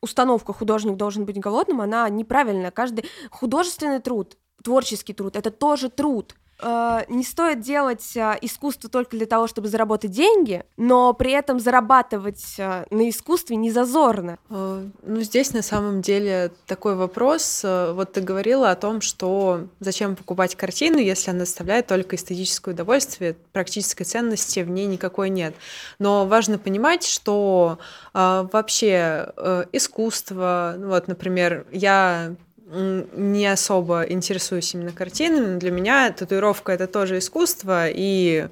Установка 0.00 0.52
художник 0.52 0.96
должен 0.96 1.24
быть 1.24 1.38
голодным, 1.38 1.80
она 1.80 2.08
неправильная. 2.08 2.70
Каждый 2.70 3.06
художественный 3.30 4.00
труд, 4.00 4.36
творческий 4.62 5.14
труд, 5.14 5.36
это 5.36 5.50
тоже 5.50 5.88
труд. 5.88 6.34
Э, 6.60 7.02
Не 7.08 7.24
стоит 7.24 7.60
делать 7.60 8.16
э, 8.16 8.38
искусство 8.42 8.88
только 8.88 9.16
для 9.16 9.26
того, 9.26 9.46
чтобы 9.46 9.68
заработать 9.68 10.10
деньги, 10.10 10.64
но 10.76 11.12
при 11.12 11.32
этом 11.32 11.58
зарабатывать 11.58 12.54
э, 12.58 12.84
на 12.90 13.08
искусстве 13.08 13.56
не 13.56 13.70
зазорно. 13.70 14.38
Ну, 14.48 15.20
здесь 15.20 15.52
на 15.52 15.62
самом 15.62 16.00
деле 16.00 16.52
такой 16.66 16.94
вопрос. 16.94 17.62
Вот 17.64 18.12
ты 18.12 18.20
говорила 18.20 18.70
о 18.70 18.76
том, 18.76 19.00
что 19.00 19.66
зачем 19.80 20.16
покупать 20.16 20.54
картину, 20.54 20.98
если 20.98 21.30
она 21.30 21.40
доставляет 21.40 21.86
только 21.86 22.16
эстетическое 22.16 22.74
удовольствие, 22.74 23.36
практической 23.52 24.04
ценности 24.04 24.60
в 24.60 24.70
ней 24.70 24.86
никакой 24.86 25.30
нет. 25.30 25.54
Но 25.98 26.26
важно 26.26 26.58
понимать, 26.58 27.04
что 27.04 27.78
вообще 28.12 29.32
искусство, 29.72 30.74
ну 30.78 30.88
вот, 30.88 31.08
например, 31.08 31.66
я 31.72 32.34
не 32.74 33.46
особо 33.46 34.02
интересуюсь 34.02 34.74
именно 34.74 34.92
картинами, 34.92 35.52
но 35.54 35.58
для 35.58 35.70
меня 35.70 36.10
татуировка 36.12 36.72
это 36.72 36.86
тоже 36.86 37.18
искусство, 37.18 37.88
и 37.88 38.48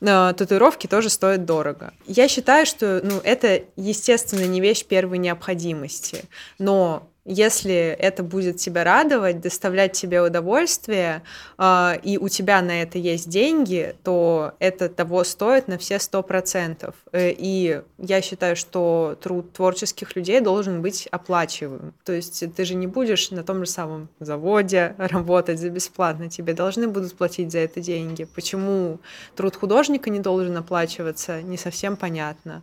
э, 0.00 0.34
татуировки 0.36 0.86
тоже 0.86 1.10
стоят 1.10 1.44
дорого. 1.44 1.92
Я 2.06 2.28
считаю, 2.28 2.66
что 2.66 3.00
ну, 3.02 3.20
это, 3.22 3.62
естественно, 3.76 4.46
не 4.46 4.60
вещь 4.60 4.84
первой 4.84 5.18
необходимости, 5.18 6.24
но 6.58 7.08
Если 7.30 7.74
это 7.74 8.22
будет 8.22 8.56
тебя 8.56 8.84
радовать, 8.84 9.42
доставлять 9.42 9.92
тебе 9.92 10.22
удовольствие, 10.22 11.22
э, 11.58 11.98
и 12.02 12.16
у 12.16 12.30
тебя 12.30 12.62
на 12.62 12.80
это 12.80 12.96
есть 12.96 13.28
деньги, 13.28 13.94
то 14.02 14.54
это 14.60 14.88
того 14.88 15.24
стоит 15.24 15.68
на 15.68 15.76
все 15.76 15.98
сто 15.98 16.22
процентов. 16.22 16.94
Э, 17.12 17.30
и 17.30 17.82
я 17.98 18.22
считаю, 18.22 18.56
что 18.56 19.18
труд 19.20 19.52
творческих 19.52 20.16
людей 20.16 20.40
должен 20.40 20.80
быть 20.80 21.06
оплачиваем. 21.10 21.92
То 22.02 22.14
есть 22.14 22.42
ты 22.56 22.64
же 22.64 22.74
не 22.74 22.86
будешь 22.86 23.30
на 23.30 23.44
том 23.44 23.62
же 23.62 23.70
самом 23.70 24.08
заводе 24.20 24.94
работать 24.98 25.60
за 25.60 25.68
бесплатно. 25.68 26.30
Тебе 26.30 26.54
должны 26.54 26.88
будут 26.88 27.14
платить 27.14 27.52
за 27.52 27.58
это 27.58 27.80
деньги. 27.80 28.24
Почему 28.24 29.00
труд 29.36 29.54
художника 29.54 30.08
не 30.08 30.20
должен 30.20 30.56
оплачиваться, 30.56 31.42
не 31.42 31.58
совсем 31.58 31.98
понятно. 31.98 32.62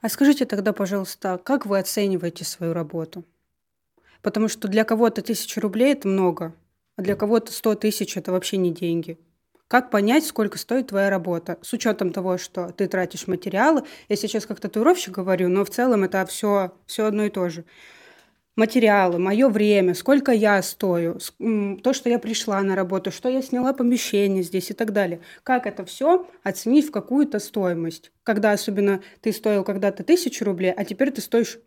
А 0.00 0.08
скажите 0.08 0.46
тогда, 0.46 0.72
пожалуйста, 0.72 1.38
как 1.44 1.66
вы 1.66 1.78
оцениваете 1.78 2.46
свою 2.46 2.72
работу? 2.72 3.22
Потому 4.24 4.48
что 4.48 4.68
для 4.68 4.84
кого-то 4.84 5.20
тысяча 5.20 5.60
рублей– 5.60 5.92
это 5.92 6.08
много, 6.08 6.54
а 6.96 7.02
для 7.02 7.14
кого-то 7.14 7.52
сто 7.52 7.74
тысяч– 7.74 8.16
это 8.16 8.32
вообще 8.32 8.56
не 8.56 8.72
деньги. 8.72 9.18
Как 9.68 9.90
понять, 9.90 10.24
сколько 10.24 10.56
стоит 10.56 10.86
твоя 10.86 11.10
работа? 11.10 11.58
С 11.60 11.74
учетом 11.74 12.10
того, 12.10 12.38
что 12.38 12.72
ты 12.72 12.88
тратишь 12.88 13.26
материалы. 13.26 13.82
Я 14.08 14.16
сейчас 14.16 14.46
как 14.46 14.60
татуировщик 14.60 15.12
говорю, 15.12 15.50
но 15.50 15.62
в 15.62 15.68
целом 15.68 16.04
это 16.04 16.24
все, 16.24 16.72
все 16.86 17.04
одно 17.04 17.24
и 17.24 17.28
то 17.28 17.50
же. 17.50 17.66
Материалы, 18.56 19.18
мое 19.18 19.50
время, 19.50 19.92
сколько 19.92 20.32
я 20.32 20.62
стою, 20.62 21.18
то, 21.82 21.92
что 21.92 22.08
я 22.08 22.18
пришла 22.18 22.62
на 22.62 22.74
работу, 22.74 23.10
что 23.10 23.28
я 23.28 23.42
сняла 23.42 23.74
помещение 23.74 24.42
здесь 24.42 24.70
и 24.70 24.74
так 24.74 24.94
далее. 24.94 25.20
Как 25.42 25.66
это 25.66 25.84
все 25.84 26.26
оценить 26.42 26.86
в 26.86 26.92
какую-то 26.92 27.40
стоимость? 27.40 28.10
Когда 28.22 28.52
особенно 28.52 29.02
ты 29.20 29.32
стоил 29.32 29.64
когда-то 29.64 30.02
тысячу 30.02 30.46
рублей, 30.46 30.72
а 30.72 30.84
теперь 30.86 31.10
ты 31.10 31.20
стоишь 31.20 31.58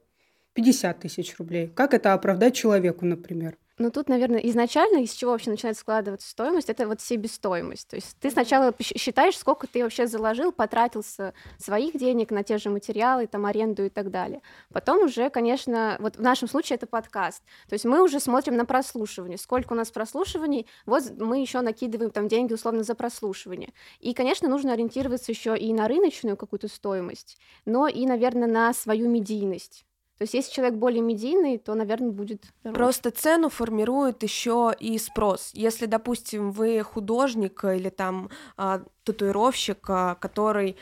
50 0.58 1.00
тысяч 1.02 1.38
рублей. 1.38 1.68
Как 1.68 1.94
это 1.94 2.14
оправдать 2.14 2.56
человеку, 2.56 3.06
например? 3.06 3.60
Ну, 3.78 3.92
тут, 3.92 4.10
наверное, 4.10 4.40
изначально, 4.40 5.04
из 5.04 5.12
чего 5.12 5.34
вообще 5.34 5.52
начинает 5.52 5.78
складываться 5.78 6.28
стоимость, 6.28 6.68
это 6.72 6.88
вот 6.88 7.00
себестоимость. 7.00 7.88
То 7.88 7.96
есть 7.96 8.18
ты 8.20 8.32
сначала 8.32 8.74
считаешь, 8.82 9.38
сколько 9.38 9.68
ты 9.68 9.84
вообще 9.84 10.08
заложил, 10.08 10.52
потратился 10.52 11.36
своих 11.60 11.96
денег 11.96 12.32
на 12.32 12.42
те 12.42 12.58
же 12.58 12.72
материалы, 12.72 13.28
там, 13.28 13.46
аренду 13.46 13.86
и 13.86 13.90
так 13.90 14.10
далее. 14.10 14.42
Потом 14.74 15.04
уже, 15.04 15.30
конечно, 15.30 15.98
вот 16.00 16.16
в 16.16 16.22
нашем 16.24 16.48
случае 16.48 16.78
это 16.78 16.88
подкаст. 16.88 17.44
То 17.70 17.74
есть 17.74 17.86
мы 17.86 18.02
уже 18.02 18.20
смотрим 18.20 18.58
на 18.58 18.66
прослушивание. 18.66 19.38
Сколько 19.38 19.74
у 19.74 19.76
нас 19.76 19.92
прослушиваний, 19.92 20.66
вот 20.88 21.04
мы 21.20 21.40
еще 21.40 21.62
накидываем 21.62 22.10
там 22.10 22.28
деньги 22.28 22.54
условно 22.54 22.82
за 22.82 22.96
прослушивание. 22.96 23.74
И, 24.00 24.16
конечно, 24.16 24.50
нужно 24.50 24.74
ориентироваться 24.74 25.32
еще 25.32 25.56
и 25.56 25.72
на 25.72 25.88
рыночную 25.88 26.36
какую-то 26.36 26.68
стоимость, 26.68 27.38
но 27.66 27.88
и, 27.88 28.08
наверное, 28.08 28.48
на 28.48 28.74
свою 28.74 29.08
медийность. 29.08 29.87
То 30.18 30.24
есть, 30.24 30.34
если 30.34 30.52
человек 30.52 30.76
более 30.76 31.02
медийный, 31.02 31.60
то, 31.60 31.76
наверное, 31.76 32.10
будет 32.12 32.46
дороже. 32.64 32.78
Просто 32.78 33.12
цену 33.12 33.50
формирует 33.50 34.24
еще 34.24 34.74
и 34.80 34.98
спрос. 34.98 35.52
Если, 35.54 35.86
допустим, 35.86 36.52
вы 36.52 36.82
художник 36.82 37.64
или 37.64 37.90
там 37.90 38.30
а, 38.58 38.82
татуировщик, 39.04 39.88
а, 39.90 40.16
который 40.16 40.76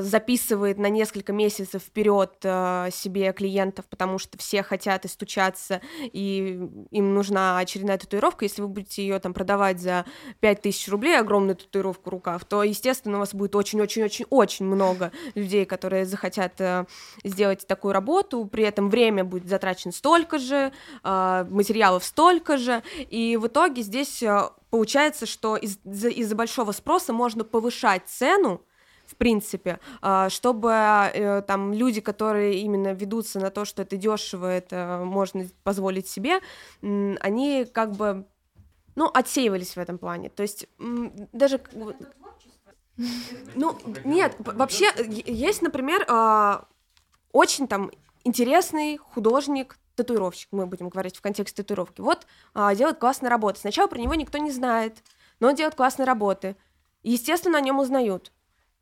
записывает 0.00 0.78
на 0.78 0.88
несколько 0.88 1.32
месяцев 1.32 1.82
вперед 1.82 2.32
а, 2.44 2.90
себе 2.90 3.32
клиентов, 3.32 3.84
потому 3.86 4.18
что 4.18 4.38
все 4.38 4.62
хотят 4.62 5.04
и 5.04 5.08
стучаться, 5.08 5.80
и 6.00 6.60
им 6.90 7.14
нужна 7.14 7.58
очередная 7.58 7.98
татуировка. 7.98 8.44
Если 8.44 8.62
вы 8.62 8.68
будете 8.68 9.02
ее 9.02 9.18
там 9.18 9.34
продавать 9.34 9.80
за 9.80 10.06
5000 10.40 10.88
рублей, 10.88 11.18
огромную 11.18 11.56
татуировку 11.56 12.10
рукав, 12.10 12.44
то, 12.44 12.62
естественно, 12.62 13.16
у 13.16 13.20
вас 13.20 13.34
будет 13.34 13.54
очень-очень-очень-очень 13.54 14.64
много 14.64 15.12
людей, 15.34 15.66
которые 15.66 16.06
захотят 16.06 16.60
э, 16.60 16.86
сделать 17.24 17.66
такую 17.66 17.92
работу, 17.92 18.46
при 18.46 18.64
этом 18.64 18.90
время 18.90 19.24
будет 19.24 19.48
затрачено 19.48 19.92
столько 19.92 20.38
же, 20.38 20.72
а, 21.02 21.46
материалов 21.50 22.04
столько 22.04 22.56
же, 22.56 22.82
и 23.10 23.36
в 23.36 23.46
итоге 23.46 23.82
здесь 23.82 24.22
э, 24.22 24.48
получается, 24.70 25.26
что 25.26 25.56
из-за 25.56 26.08
из 26.08 26.32
большого 26.34 26.72
спроса 26.72 27.12
можно 27.12 27.44
повышать 27.44 28.02
цену, 28.06 28.62
в 29.06 29.16
принципе, 29.16 29.78
а, 30.02 30.28
чтобы 30.28 30.70
э, 30.72 31.42
там 31.42 31.72
люди, 31.72 32.00
которые 32.00 32.60
именно 32.60 32.92
ведутся 32.92 33.40
на 33.40 33.50
то, 33.50 33.64
что 33.64 33.82
это 33.82 33.96
дешево, 33.96 34.46
это 34.46 35.02
можно 35.04 35.48
позволить 35.62 36.08
себе, 36.08 36.40
они 36.82 37.66
как 37.72 37.92
бы, 37.92 38.26
ну, 38.94 39.10
отсеивались 39.12 39.76
в 39.76 39.78
этом 39.78 39.98
плане. 39.98 40.28
То 40.28 40.42
есть 40.42 40.68
даже... 41.32 41.60
Ну, 43.54 43.78
нет, 44.04 44.34
вообще 44.38 44.90
есть, 45.26 45.60
например, 45.60 46.04
а, 46.08 46.66
очень 47.32 47.68
там 47.68 47.90
интересный 48.24 48.96
художник, 48.96 49.78
татуировщик, 49.96 50.48
мы 50.52 50.66
будем 50.66 50.88
говорить 50.88 51.16
в 51.16 51.20
контексте 51.20 51.62
татуировки, 51.62 52.00
вот 52.00 52.26
а, 52.54 52.74
делает 52.74 52.98
классные 52.98 53.30
работы. 53.30 53.60
Сначала 53.60 53.88
про 53.88 53.98
него 53.98 54.14
никто 54.14 54.38
не 54.38 54.50
знает, 54.50 55.02
но 55.40 55.48
он 55.48 55.54
делает 55.54 55.74
классные 55.74 56.06
работы. 56.06 56.56
Естественно, 57.02 57.58
о 57.58 57.60
нем 57.60 57.78
узнают. 57.78 58.32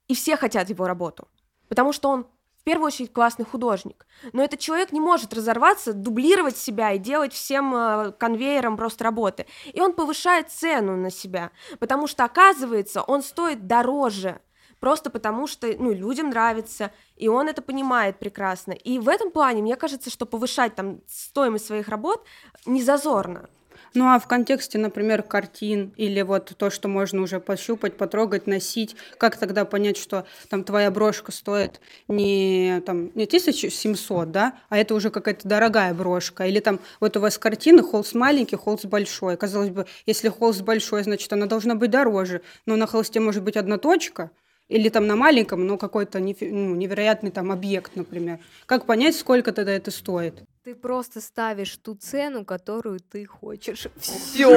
И 0.09 0.15
все 0.15 0.37
хотят 0.37 0.69
его 0.69 0.87
работу, 0.87 1.29
потому 1.69 1.93
что 1.93 2.09
он 2.11 2.27
в 2.65 2.65
первую 2.65 2.87
очередь 2.87 3.13
классный 3.13 3.45
художник. 3.45 4.07
Но 4.33 4.43
этот 4.43 4.59
человек 4.59 4.91
не 4.91 4.99
может 4.99 5.35
разорваться, 5.35 5.93
дублировать 5.93 6.57
себя 6.57 6.93
и 6.93 6.99
делать 6.99 7.35
всем 7.35 7.75
э, 7.77 8.13
конвейером 8.13 8.79
просто 8.79 9.05
работы. 9.05 9.45
И 9.75 9.83
он 9.83 9.93
повышает 9.93 10.51
цену 10.51 10.97
на 10.97 11.11
себя, 11.11 11.51
потому 11.79 12.07
что, 12.07 12.25
оказывается, 12.25 13.03
он 13.03 13.23
стоит 13.23 13.67
дороже, 13.67 14.41
просто 14.81 15.11
потому 15.11 15.47
что 15.47 15.67
ну, 15.79 15.93
людям 15.93 16.31
нравится, 16.31 16.91
и 17.17 17.29
он 17.29 17.49
это 17.49 17.61
понимает 17.61 18.19
прекрасно. 18.19 18.73
И 18.73 18.99
в 18.99 19.11
этом 19.11 19.31
плане, 19.31 19.61
мне 19.61 19.77
кажется, 19.77 20.09
что 20.09 20.25
повышать 20.25 20.75
там 20.75 21.03
стоимость 21.07 21.67
своих 21.67 21.89
работ 21.89 22.25
не 22.65 22.83
зазорно. 22.83 23.51
Ну 23.97 24.09
а 24.09 24.19
в 24.19 24.27
контексте, 24.27 24.77
например, 24.77 25.23
картин 25.23 25.93
или 25.97 26.21
вот 26.23 26.53
то, 26.59 26.69
что 26.69 26.89
можно 26.89 27.23
уже 27.23 27.39
пощупать, 27.39 27.97
потрогать, 27.97 28.49
носить, 28.49 28.97
как 29.19 29.37
тогда 29.37 29.65
понять, 29.65 29.97
что 29.97 30.27
там 30.49 30.65
твоя 30.65 30.91
брошка 30.91 31.31
стоит 31.31 31.81
не, 32.09 32.83
там, 32.85 33.13
не 33.15 33.25
1700, 33.25 34.33
да, 34.33 34.59
а 34.69 34.79
это 34.79 34.97
уже 34.97 35.11
какая-то 35.11 35.47
дорогая 35.47 35.95
брошка. 35.95 36.45
Или 36.45 36.59
там 36.59 36.81
вот 36.99 37.17
у 37.17 37.21
вас 37.21 37.39
картины, 37.39 37.85
холст 37.85 38.15
маленький, 38.15 38.57
холст 38.57 38.85
большой. 38.87 39.37
Казалось 39.37 39.71
бы, 39.71 39.87
если 40.07 40.29
холст 40.29 40.63
большой, 40.63 41.05
значит, 41.05 41.33
она 41.33 41.47
должна 41.47 41.77
быть 41.77 41.93
дороже. 41.93 42.43
Но 42.67 42.75
на 42.75 42.89
холсте 42.89 43.21
может 43.21 43.45
быть 43.45 43.57
одна 43.57 43.79
точка, 43.79 44.33
или 44.69 44.89
там 44.89 45.07
на 45.07 45.15
маленьком, 45.15 45.67
но 45.67 45.79
какой-то 45.79 46.19
ну, 46.19 46.75
невероятный 46.75 47.31
там 47.31 47.53
объект, 47.53 47.95
например. 47.95 48.41
Как 48.67 48.87
понять, 48.87 49.15
сколько 49.15 49.53
тогда 49.53 49.73
это 49.73 49.93
стоит? 49.93 50.43
Ты 50.65 50.75
просто 50.75 51.21
ставишь 51.21 51.77
ту 51.77 51.95
цену, 51.95 52.47
которую 52.47 52.99
ты 52.99 53.27
хочешь. 53.27 53.87
Все. 53.99 54.51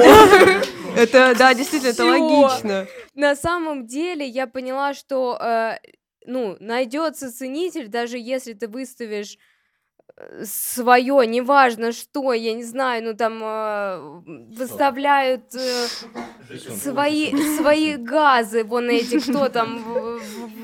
Это, 0.96 1.34
да, 1.38 1.52
действительно, 1.52 1.90
это 1.90 2.04
логично. 2.06 2.86
На 3.14 3.36
самом 3.36 3.86
деле 3.86 4.26
я 4.26 4.46
поняла, 4.46 4.94
что, 4.94 5.36
э, 5.38 5.76
ну, 6.24 6.56
найдется 6.60 7.30
ценитель, 7.30 7.88
даже 7.88 8.16
если 8.16 8.54
ты 8.54 8.68
выставишь 8.68 9.36
свое, 10.44 11.26
неважно 11.26 11.92
что, 11.92 12.32
я 12.32 12.54
не 12.54 12.64
знаю, 12.64 13.04
ну 13.04 13.14
там 13.14 13.40
э, 13.42 14.22
выставляют 14.56 15.54
э, 15.54 15.90
свои, 16.66 17.34
свои 17.42 17.96
газы, 17.96 18.64
вон 18.64 18.90
эти, 18.90 19.18
кто 19.20 19.48
там, 19.48 19.82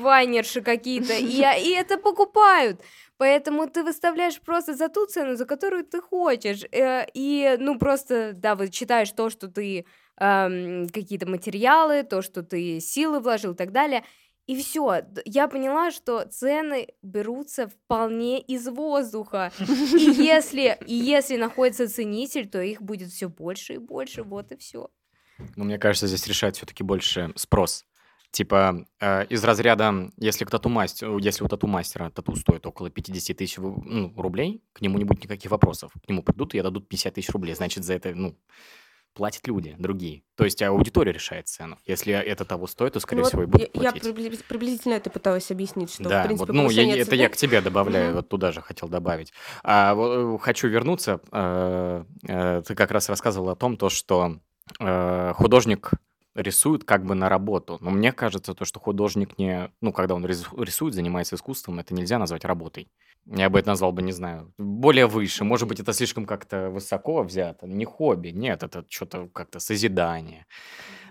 вайнерши 0.01 0.61
какие-то, 0.61 1.13
и, 1.13 1.37
и 1.41 1.71
это 1.71 1.97
покупают. 1.97 2.81
Поэтому 3.17 3.67
ты 3.67 3.83
выставляешь 3.83 4.41
просто 4.41 4.73
за 4.75 4.89
ту 4.89 5.05
цену, 5.07 5.35
за 5.35 5.45
которую 5.45 5.85
ты 5.85 6.01
хочешь. 6.01 6.63
Э, 6.71 7.05
и, 7.13 7.55
ну, 7.59 7.79
просто, 7.79 8.33
да, 8.33 8.55
вот 8.55 8.71
читаешь 8.71 9.11
то, 9.11 9.29
что 9.29 9.47
ты 9.47 9.85
эм, 10.19 10.89
какие-то 10.89 11.27
материалы, 11.27 12.03
то, 12.03 12.21
что 12.21 12.43
ты 12.43 12.79
силы 12.79 13.19
вложил 13.19 13.53
и 13.53 13.55
так 13.55 13.71
далее. 13.71 14.03
И 14.47 14.55
все, 14.55 15.01
я 15.25 15.47
поняла, 15.47 15.89
что 15.89 16.25
цены 16.25 16.89
берутся 17.01 17.67
вполне 17.67 18.39
из 18.39 18.67
воздуха. 18.67 19.51
И 19.59 19.63
если, 20.23 20.77
и 20.85 20.93
если 20.93 21.37
находится 21.37 21.89
ценитель, 21.89 22.47
то 22.47 22.61
их 22.61 22.81
будет 22.81 23.09
все 23.09 23.27
больше 23.27 23.73
и 23.73 23.77
больше, 23.79 24.21
вот 24.21 24.51
и 24.51 24.57
все. 24.57 24.89
Ну, 25.55 25.65
мне 25.65 25.79
кажется, 25.79 26.07
здесь 26.07 26.27
решает 26.27 26.55
все-таки 26.55 26.83
больше 26.83 27.33
спрос. 27.35 27.85
Типа, 28.31 28.85
э, 28.99 29.25
из 29.27 29.43
разряда, 29.43 30.11
если, 30.17 30.45
к 30.45 30.51
тату-мастеру, 30.51 31.17
если 31.19 31.43
у 31.43 31.47
тату-мастера 31.47 32.09
тату 32.09 32.35
стоит 32.35 32.65
около 32.65 32.89
50 32.89 33.37
тысяч 33.37 33.57
ну, 33.57 34.13
рублей, 34.17 34.61
к 34.73 34.81
нему 34.81 34.97
не 34.97 35.05
будет 35.05 35.23
никаких 35.23 35.49
вопросов. 35.51 35.93
К 35.93 36.09
нему 36.09 36.21
придут 36.21 36.53
и 36.53 36.61
дадут 36.61 36.89
50 36.89 37.13
тысяч 37.13 37.29
рублей. 37.29 37.55
Значит, 37.55 37.83
за 37.85 37.93
это, 37.93 38.13
ну, 38.13 38.37
платят 39.15 39.47
люди, 39.47 39.75
другие. 39.79 40.23
То 40.35 40.43
есть 40.43 40.61
аудитория 40.61 41.11
решает 41.11 41.47
цену. 41.47 41.79
Если 41.85 42.13
это 42.13 42.45
того 42.45 42.67
стоит, 42.67 42.93
то, 42.93 42.99
скорее 42.99 43.21
ну, 43.21 43.27
всего, 43.27 43.43
и 43.43 43.45
будет 43.45 43.73
я, 43.75 43.91
платить. 43.91 44.03
Я 44.03 44.13
приблизительно 44.47 44.93
это 44.93 45.09
пыталась 45.09 45.49
объяснить, 45.49 45.91
что, 45.91 46.03
да, 46.03 46.23
в 46.23 46.27
принципе, 46.27 46.51
вот, 46.51 46.55
ну, 46.55 46.69
я, 46.69 46.83
цены... 46.83 47.01
это 47.01 47.15
я 47.15 47.29
к 47.29 47.37
тебе 47.37 47.61
добавляю, 47.61 48.11
mm-hmm. 48.11 48.15
вот 48.15 48.29
туда 48.29 48.51
же 48.51 48.61
хотел 48.61 48.89
добавить. 48.89 49.33
А, 49.63 49.95
вот, 49.95 50.35
э, 50.35 50.43
хочу 50.43 50.67
вернуться. 50.67 51.21
А, 51.31 52.05
а, 52.27 52.61
ты 52.61 52.75
как 52.75 52.91
раз 52.91 53.09
рассказывал 53.09 53.49
о 53.49 53.55
том, 53.55 53.77
то, 53.77 53.89
что 53.89 54.39
а, 54.79 55.33
художник 55.33 55.91
рисует 56.35 56.83
как 56.83 57.05
бы 57.05 57.15
на 57.15 57.29
работу. 57.29 57.77
Но 57.81 57.89
мне 57.89 58.11
кажется, 58.11 58.53
то, 58.53 58.65
что 58.65 58.79
художник 58.79 59.37
не... 59.39 59.71
Ну, 59.81 59.91
когда 59.91 60.15
он 60.15 60.25
рис- 60.25 60.47
рисует, 60.57 60.93
занимается 60.93 61.35
искусством, 61.35 61.79
это 61.79 61.93
нельзя 61.93 62.19
назвать 62.19 62.45
работой. 62.45 62.87
Я 63.25 63.49
бы 63.49 63.57
это 63.59 63.69
назвал 63.69 63.91
бы, 63.91 64.03
не 64.03 64.11
знаю, 64.11 64.53
более 64.57 65.07
выше. 65.07 65.43
Может 65.43 65.67
быть, 65.67 65.79
это 65.79 65.93
слишком 65.93 66.25
как-то 66.25 66.69
высоко 66.69 67.23
взято. 67.23 67.65
Не 67.65 67.85
хобби, 67.85 68.29
нет, 68.29 68.61
это 68.61 68.85
что-то 68.87 69.27
как-то 69.29 69.59
созидание, 69.59 70.45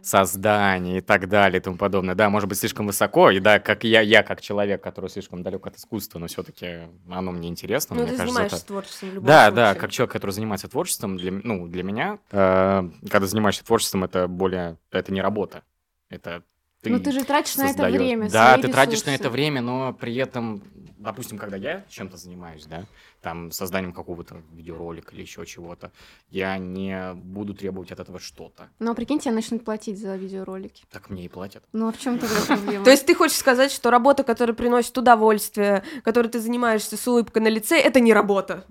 создание 0.06 0.98
и 0.98 1.00
так 1.00 1.28
далее 1.28 1.58
и 1.60 1.62
тому 1.62 1.76
подобное. 1.76 2.14
Да, 2.14 2.30
может 2.30 2.48
быть, 2.48 2.58
слишком 2.58 2.86
высоко, 2.86 3.30
и 3.30 3.40
да, 3.40 3.58
как 3.58 3.84
я, 3.84 4.00
я 4.00 4.22
как 4.22 4.40
человек, 4.40 4.82
который 4.82 5.10
слишком 5.10 5.42
далек 5.42 5.66
от 5.66 5.76
искусства, 5.76 6.18
но 6.18 6.26
все-таки 6.26 6.88
оно 7.10 7.32
мне 7.32 7.48
интересно. 7.48 7.96
Ну, 7.96 8.02
мне 8.02 8.10
ты 8.12 8.16
кажется, 8.16 8.32
занимаешься 8.34 8.56
это- 8.58 8.66
творчеством 8.66 9.10
в 9.10 9.14
любом 9.14 9.26
Да, 9.26 9.46
случае. 9.46 9.54
да, 9.56 9.74
как 9.74 9.90
человек, 9.90 10.12
который 10.12 10.30
занимается 10.30 10.68
творчеством, 10.68 11.16
для, 11.16 11.32
ну, 11.32 11.66
для 11.68 11.82
меня, 11.82 12.18
э, 12.30 12.90
когда 13.10 13.26
занимаешься 13.26 13.64
творчеством, 13.64 14.04
это 14.04 14.28
более, 14.28 14.76
это 14.90 15.12
не 15.12 15.20
работа, 15.22 15.62
это 16.10 16.42
ты 16.82 16.90
Ну, 16.90 17.00
ты 17.00 17.12
же 17.12 17.24
тратишь 17.24 17.56
на 17.56 17.70
это 17.70 17.84
время, 17.84 18.28
Да, 18.28 18.58
ты 18.58 18.68
тратишь 18.68 19.06
на 19.06 19.10
ресурсы. 19.12 19.14
это 19.22 19.30
время, 19.30 19.62
но 19.62 19.94
при 19.94 20.14
этом, 20.16 20.62
допустим, 21.04 21.38
когда 21.38 21.56
я 21.56 21.84
чем-то 21.88 22.16
занимаюсь, 22.16 22.64
да, 22.66 22.84
там 23.22 23.50
созданием 23.52 23.92
какого-то 23.92 24.42
видеоролика 24.52 25.14
или 25.14 25.22
еще 25.22 25.44
чего-то, 25.46 25.92
я 26.30 26.58
не 26.58 27.14
буду 27.14 27.54
требовать 27.54 27.92
от 27.92 28.00
этого 28.00 28.18
что-то. 28.18 28.68
Но 28.78 28.94
прикинь, 28.94 29.18
тебе 29.20 29.34
начнут 29.34 29.64
платить 29.64 29.98
за 30.00 30.16
видеоролики. 30.16 30.84
Так 30.90 31.10
мне 31.10 31.24
и 31.24 31.28
платят. 31.28 31.62
Ну 31.72 31.88
а 31.88 31.92
в 31.92 31.98
чем 31.98 32.18
тогда 32.18 32.36
проблема? 32.46 32.84
То 32.84 32.90
есть 32.90 33.06
ты 33.06 33.14
хочешь 33.14 33.36
сказать, 33.36 33.70
что 33.70 33.90
работа, 33.90 34.24
которая 34.24 34.54
приносит 34.56 34.96
удовольствие, 34.98 35.84
которой 36.02 36.28
ты 36.28 36.40
занимаешься 36.40 36.96
с 36.96 37.06
улыбкой 37.06 37.42
на 37.42 37.48
лице, 37.48 37.78
это 37.78 38.00
не 38.00 38.12
работа? 38.12 38.64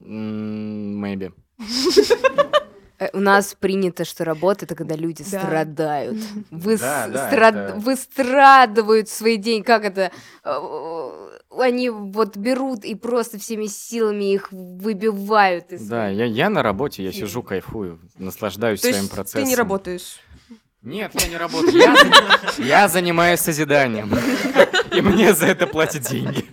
Maybe. 0.00 1.32
Э, 2.98 3.08
У 3.12 3.18
нас 3.20 3.54
принято, 3.54 4.04
что 4.04 4.24
работа 4.24 4.66
это 4.66 4.74
когда 4.76 4.94
люди 4.94 5.24
Да. 5.28 5.40
страдают. 5.40 6.16
Вы 6.50 6.76
Да, 6.78 7.08
да, 7.08 7.28
страд- 7.28 7.54
это- 7.56 7.74
выстрадывают 7.76 9.08
свои 9.08 9.36
деньги. 9.36 9.64
Как 9.66 9.84
это? 9.84 10.12
Э, 11.56 11.62
Они 11.62 11.90
вот 11.90 12.36
берут 12.36 12.84
и 12.84 12.94
просто 12.94 13.38
всеми 13.38 13.66
силами 13.66 14.32
их 14.32 14.50
выбивают 14.52 15.72
из 15.72 15.86
Да, 15.88 16.08
я, 16.08 16.24
я 16.24 16.50
на 16.50 16.62
работе, 16.62 17.02
я 17.04 17.12
сижу, 17.12 17.42
кайфую, 17.42 18.00
наслаждаюсь 18.18 18.80
То 18.80 18.88
своим 18.88 19.02
есть 19.04 19.10
процессом. 19.14 19.42
ты 19.44 19.48
не 19.48 19.56
работаешь? 19.56 20.18
Нет, 20.82 21.12
я 21.18 21.28
не 21.28 21.36
работаю. 21.36 21.72
Я, 21.74 21.94
я 22.58 22.88
занимаюсь 22.88 23.40
созиданием. 23.40 24.12
И 24.94 25.00
мне 25.00 25.32
за 25.34 25.46
это 25.46 25.66
платят 25.66 26.02
деньги. 26.02 26.44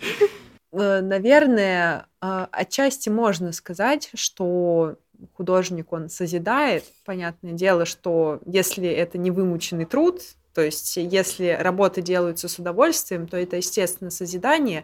Э, 0.72 1.02
Наверное, 1.02 2.06
а, 2.22 2.48
отчасти 2.52 3.10
можно 3.10 3.52
сказать, 3.52 4.10
что 4.14 4.96
художник, 5.34 5.92
он 5.92 6.10
созидает. 6.10 6.86
Понятное 7.06 7.52
дело, 7.54 7.86
что 7.86 8.40
если 8.46 8.88
это 8.88 9.18
не 9.18 9.32
вымученный 9.32 9.86
труд, 9.86 10.22
то 10.54 10.62
есть 10.62 10.98
если 10.98 11.58
работы 11.60 12.02
делаются 12.02 12.48
с 12.48 12.60
удовольствием, 12.60 13.28
то 13.28 13.38
это, 13.38 13.58
естественно, 13.58 14.12
созидание. 14.12 14.84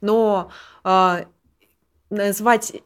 Но 0.00 0.50
а, 0.84 1.26
назвать 2.10 2.82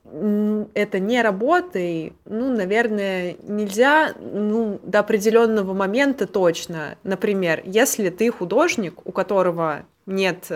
это 0.74 0.98
не 0.98 1.22
работой, 1.22 2.14
ну, 2.24 2.54
наверное, 2.54 3.36
нельзя 3.42 4.14
ну, 4.18 4.80
до 4.82 5.00
определенного 5.00 5.74
момента 5.74 6.26
точно. 6.26 6.96
Например, 7.04 7.62
если 7.64 8.10
ты 8.10 8.30
художник, 8.30 9.06
у 9.06 9.12
которого 9.12 9.84
нет 10.06 10.50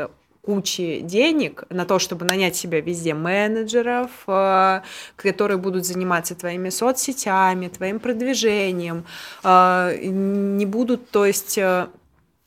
кучи 0.46 1.00
денег 1.00 1.64
на 1.70 1.84
то, 1.84 1.98
чтобы 1.98 2.24
нанять 2.24 2.54
себе 2.54 2.80
везде 2.80 3.14
менеджеров, 3.14 4.10
э, 4.28 4.80
которые 5.16 5.58
будут 5.58 5.84
заниматься 5.84 6.34
твоими 6.34 6.70
соцсетями, 6.70 7.68
твоим 7.68 7.98
продвижением, 7.98 9.04
э, 9.42 9.98
не 10.06 10.66
будут, 10.66 11.10
то 11.10 11.26
есть 11.26 11.58
э, 11.58 11.88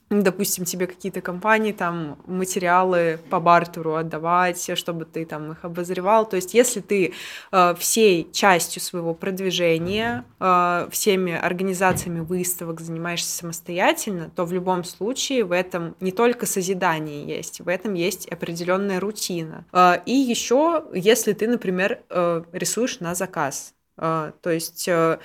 допустим, 0.10 0.66
тебе 0.66 0.88
какие-то 0.88 1.22
компании 1.22 1.72
там 1.72 2.18
материалы 2.26 3.20
по 3.30 3.40
бартеру 3.40 3.96
отдавать, 3.96 4.72
чтобы 4.78 5.06
ты 5.06 5.26
там 5.26 5.52
их 5.52 5.64
обозревал. 5.64 6.28
То 6.28 6.36
есть, 6.36 6.54
если 6.54 6.80
ты 6.80 7.14
э, 7.52 7.76
всей 7.78 8.32
частью 8.32 8.82
своего 8.82 9.14
продвижения, 9.14 10.26
э, 10.40 10.88
всеми 10.92 11.34
организациями 11.34 12.22
выставок 12.22 12.82
занимаешься 12.82 13.32
самостоятельно, 13.32 14.32
то 14.36 14.46
в 14.46 14.54
любом 14.54 14.84
случае 14.84 15.44
в 15.44 15.52
этом 15.52 15.96
не 16.00 16.12
только 16.12 16.46
созидание 16.46 17.26
есть, 17.26 17.62
в 17.62 17.68
этом 17.68 17.94
есть 17.94 18.28
определенная 18.28 19.00
рутина. 19.00 19.66
Э, 19.72 20.00
и 20.06 20.14
еще, 20.14 20.86
если 20.94 21.34
ты, 21.34 21.48
например, 21.48 22.02
э, 22.10 22.44
рисуешь 22.52 23.00
на 23.00 23.14
заказ, 23.14 23.74
то 24.00 24.50
есть 24.50 24.88
э, 24.88 25.20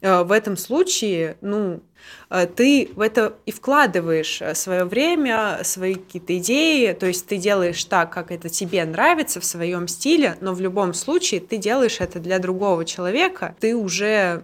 э, 0.00 0.22
в 0.22 0.32
этом 0.32 0.56
случае, 0.56 1.36
ну, 1.40 1.82
э, 2.30 2.46
ты 2.46 2.90
в 2.94 3.00
это 3.00 3.34
и 3.44 3.52
вкладываешь 3.52 4.40
свое 4.54 4.84
время, 4.84 5.60
свои 5.62 5.94
какие-то 5.94 6.38
идеи, 6.38 6.92
то 6.92 7.06
есть 7.06 7.26
ты 7.26 7.36
делаешь 7.36 7.84
так, 7.84 8.12
как 8.12 8.30
это 8.30 8.48
тебе 8.48 8.84
нравится 8.84 9.40
в 9.40 9.44
своем 9.44 9.88
стиле, 9.88 10.36
но 10.40 10.54
в 10.54 10.60
любом 10.60 10.94
случае 10.94 11.40
ты 11.40 11.58
делаешь 11.58 12.00
это 12.00 12.18
для 12.18 12.38
другого 12.38 12.84
человека, 12.84 13.54
ты 13.60 13.76
уже 13.76 14.42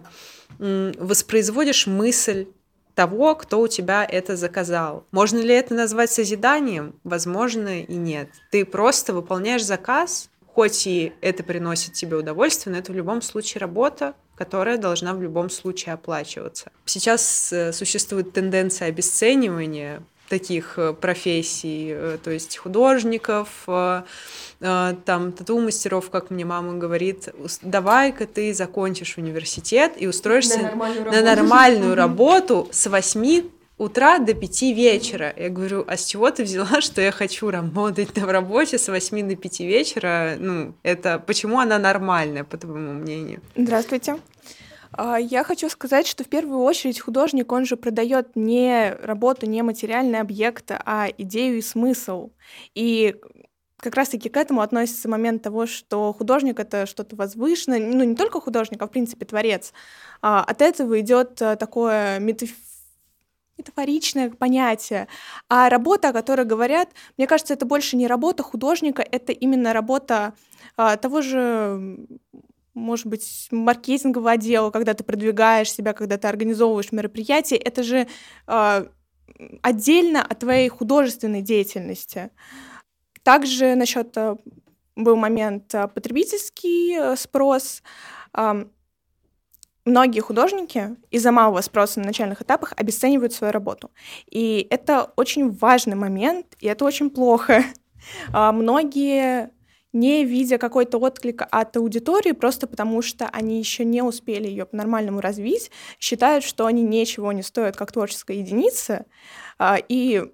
воспроизводишь 0.59 1.87
мысль 1.87 2.45
того, 2.93 3.35
кто 3.35 3.61
у 3.61 3.67
тебя 3.67 4.05
это 4.05 4.35
заказал. 4.35 5.05
Можно 5.11 5.39
ли 5.39 5.55
это 5.55 5.73
назвать 5.73 6.11
созиданием? 6.11 6.93
Возможно 7.03 7.81
и 7.81 7.95
нет. 7.95 8.29
Ты 8.51 8.65
просто 8.65 9.13
выполняешь 9.13 9.65
заказ, 9.65 10.29
хоть 10.53 10.85
и 10.87 11.13
это 11.21 11.43
приносит 11.43 11.93
тебе 11.93 12.17
удовольствие, 12.17 12.73
но 12.73 12.79
это 12.79 12.91
в 12.91 12.95
любом 12.95 13.21
случае 13.21 13.59
работа, 13.61 14.13
которая 14.35 14.77
должна 14.77 15.13
в 15.13 15.21
любом 15.21 15.49
случае 15.49 15.93
оплачиваться. 15.93 16.71
Сейчас 16.85 17.53
э, 17.53 17.71
существует 17.73 18.33
тенденция 18.33 18.87
обесценивания 18.89 20.01
таких 20.29 20.77
э, 20.77 20.93
профессий, 20.93 21.91
э, 21.93 22.17
то 22.23 22.31
есть 22.31 22.57
художников, 22.57 23.49
там 23.67 25.31
тату-мастеров, 25.31 26.11
как 26.11 26.29
мне 26.29 26.45
мама 26.45 26.73
говорит, 26.77 27.29
«Ус- 27.43 27.59
давай-ка 27.63 28.27
ты 28.27 28.53
закончишь 28.53 29.17
университет 29.17 29.93
и 29.97 30.05
устроишься 30.05 30.57
На 30.59 30.63
нормальную 30.69 31.05
на 31.05 31.11
работу». 31.11 31.25
нормальную 31.35 31.95
работу 31.95 32.69
с 32.71 32.87
8 32.87 33.49
утра 33.81 34.19
до 34.19 34.33
5 34.33 34.61
вечера. 34.61 35.33
Я 35.35 35.49
говорю, 35.49 35.83
а 35.87 35.97
с 35.97 36.05
чего 36.05 36.29
ты 36.29 36.43
взяла, 36.43 36.81
что 36.81 37.01
я 37.01 37.11
хочу 37.11 37.49
работать 37.49 38.15
на 38.15 38.25
работе 38.31 38.77
с 38.77 38.87
8 38.87 39.27
до 39.29 39.35
5 39.35 39.59
вечера? 39.61 40.35
Ну, 40.39 40.73
это 40.83 41.19
почему 41.19 41.59
она 41.59 41.79
нормальная, 41.79 42.43
по 42.43 42.57
твоему 42.57 42.93
мнению? 42.93 43.41
Здравствуйте. 43.55 44.17
А, 44.93 45.17
Я 45.17 45.43
хочу 45.43 45.69
сказать, 45.69 46.07
что 46.07 46.23
в 46.23 46.27
первую 46.27 46.59
очередь 46.59 46.99
художник, 46.99 47.51
он 47.51 47.65
же 47.65 47.75
продает 47.77 48.35
не 48.35 48.93
работу, 49.01 49.45
не 49.45 49.61
материальный 49.63 50.19
объект, 50.19 50.69
а 50.71 51.07
идею 51.17 51.57
и 51.57 51.61
смысл. 51.61 52.31
И 52.75 53.15
как 53.77 53.95
раз-таки 53.95 54.29
к 54.29 54.37
этому 54.37 54.61
относится 54.61 55.09
момент 55.09 55.41
того, 55.41 55.65
что 55.65 56.13
художник— 56.13 56.59
это 56.59 56.85
что-то 56.85 57.15
возвышенное, 57.15 57.79
ну, 57.79 58.03
не 58.03 58.15
только 58.15 58.39
художник, 58.39 58.81
а, 58.81 58.85
в 58.87 58.91
принципе, 58.91 59.25
творец. 59.25 59.73
А, 60.21 60.43
От 60.43 60.61
этого 60.61 60.99
идет 60.99 61.41
а, 61.41 61.55
такое 61.55 62.19
метаф- 62.19 62.53
метафоричное 63.61 64.29
понятие. 64.29 65.07
А 65.49 65.69
работа, 65.69 66.09
о 66.09 66.13
которой 66.13 66.45
говорят, 66.45 66.89
мне 67.17 67.27
кажется, 67.27 67.53
это 67.53 67.65
больше 67.65 67.95
не 67.95 68.07
работа 68.07 68.43
художника, 68.43 69.01
это 69.01 69.31
именно 69.31 69.73
работа 69.73 70.33
а, 70.77 70.97
того 70.97 71.21
же, 71.21 71.97
может 72.73 73.05
быть, 73.05 73.47
маркетингового 73.51 74.31
отдела, 74.31 74.71
когда 74.71 74.93
ты 74.93 75.03
продвигаешь 75.03 75.71
себя, 75.71 75.93
когда 75.93 76.17
ты 76.17 76.27
организовываешь 76.27 76.91
мероприятия. 76.91 77.55
Это 77.55 77.83
же 77.83 78.07
а, 78.47 78.87
отдельно 79.61 80.21
от 80.21 80.39
твоей 80.39 80.69
художественной 80.69 81.41
деятельности. 81.41 82.31
Также 83.23 83.75
насчет 83.75 84.17
а, 84.17 84.37
был 84.95 85.15
момент 85.15 85.73
а, 85.75 85.87
потребительский 85.87 86.95
э, 86.95 87.15
спрос. 87.15 87.83
Ам, 88.33 88.71
Многие 89.85 90.19
художники 90.19 90.95
из-за 91.09 91.31
малого 91.31 91.61
спроса 91.61 91.99
на 91.99 92.07
начальных 92.07 92.41
этапах 92.41 92.73
обесценивают 92.77 93.33
свою 93.33 93.51
работу. 93.51 93.89
И 94.29 94.67
это 94.69 95.11
очень 95.15 95.49
важный 95.49 95.95
момент, 95.95 96.45
и 96.59 96.67
это 96.67 96.85
очень 96.85 97.09
плохо. 97.09 97.63
А, 98.33 98.51
Многие, 98.51 99.51
не 99.93 100.25
видя 100.25 100.57
какой-то 100.57 100.97
отклик 100.97 101.43
от 101.51 101.77
аудитории, 101.77 102.31
просто 102.31 102.65
потому 102.65 103.03
что 103.03 103.27
они 103.27 103.59
еще 103.59 103.85
не 103.85 104.01
успели 104.01 104.47
ее 104.47 104.65
по-нормальному 104.65 105.21
развить, 105.21 105.69
считают, 105.99 106.43
что 106.43 106.65
они 106.65 106.81
ничего 106.81 107.31
не 107.31 107.43
стоят 107.43 107.77
как 107.77 107.91
творческая 107.91 108.37
единица, 108.37 109.05
а, 109.59 109.77
и 109.87 110.31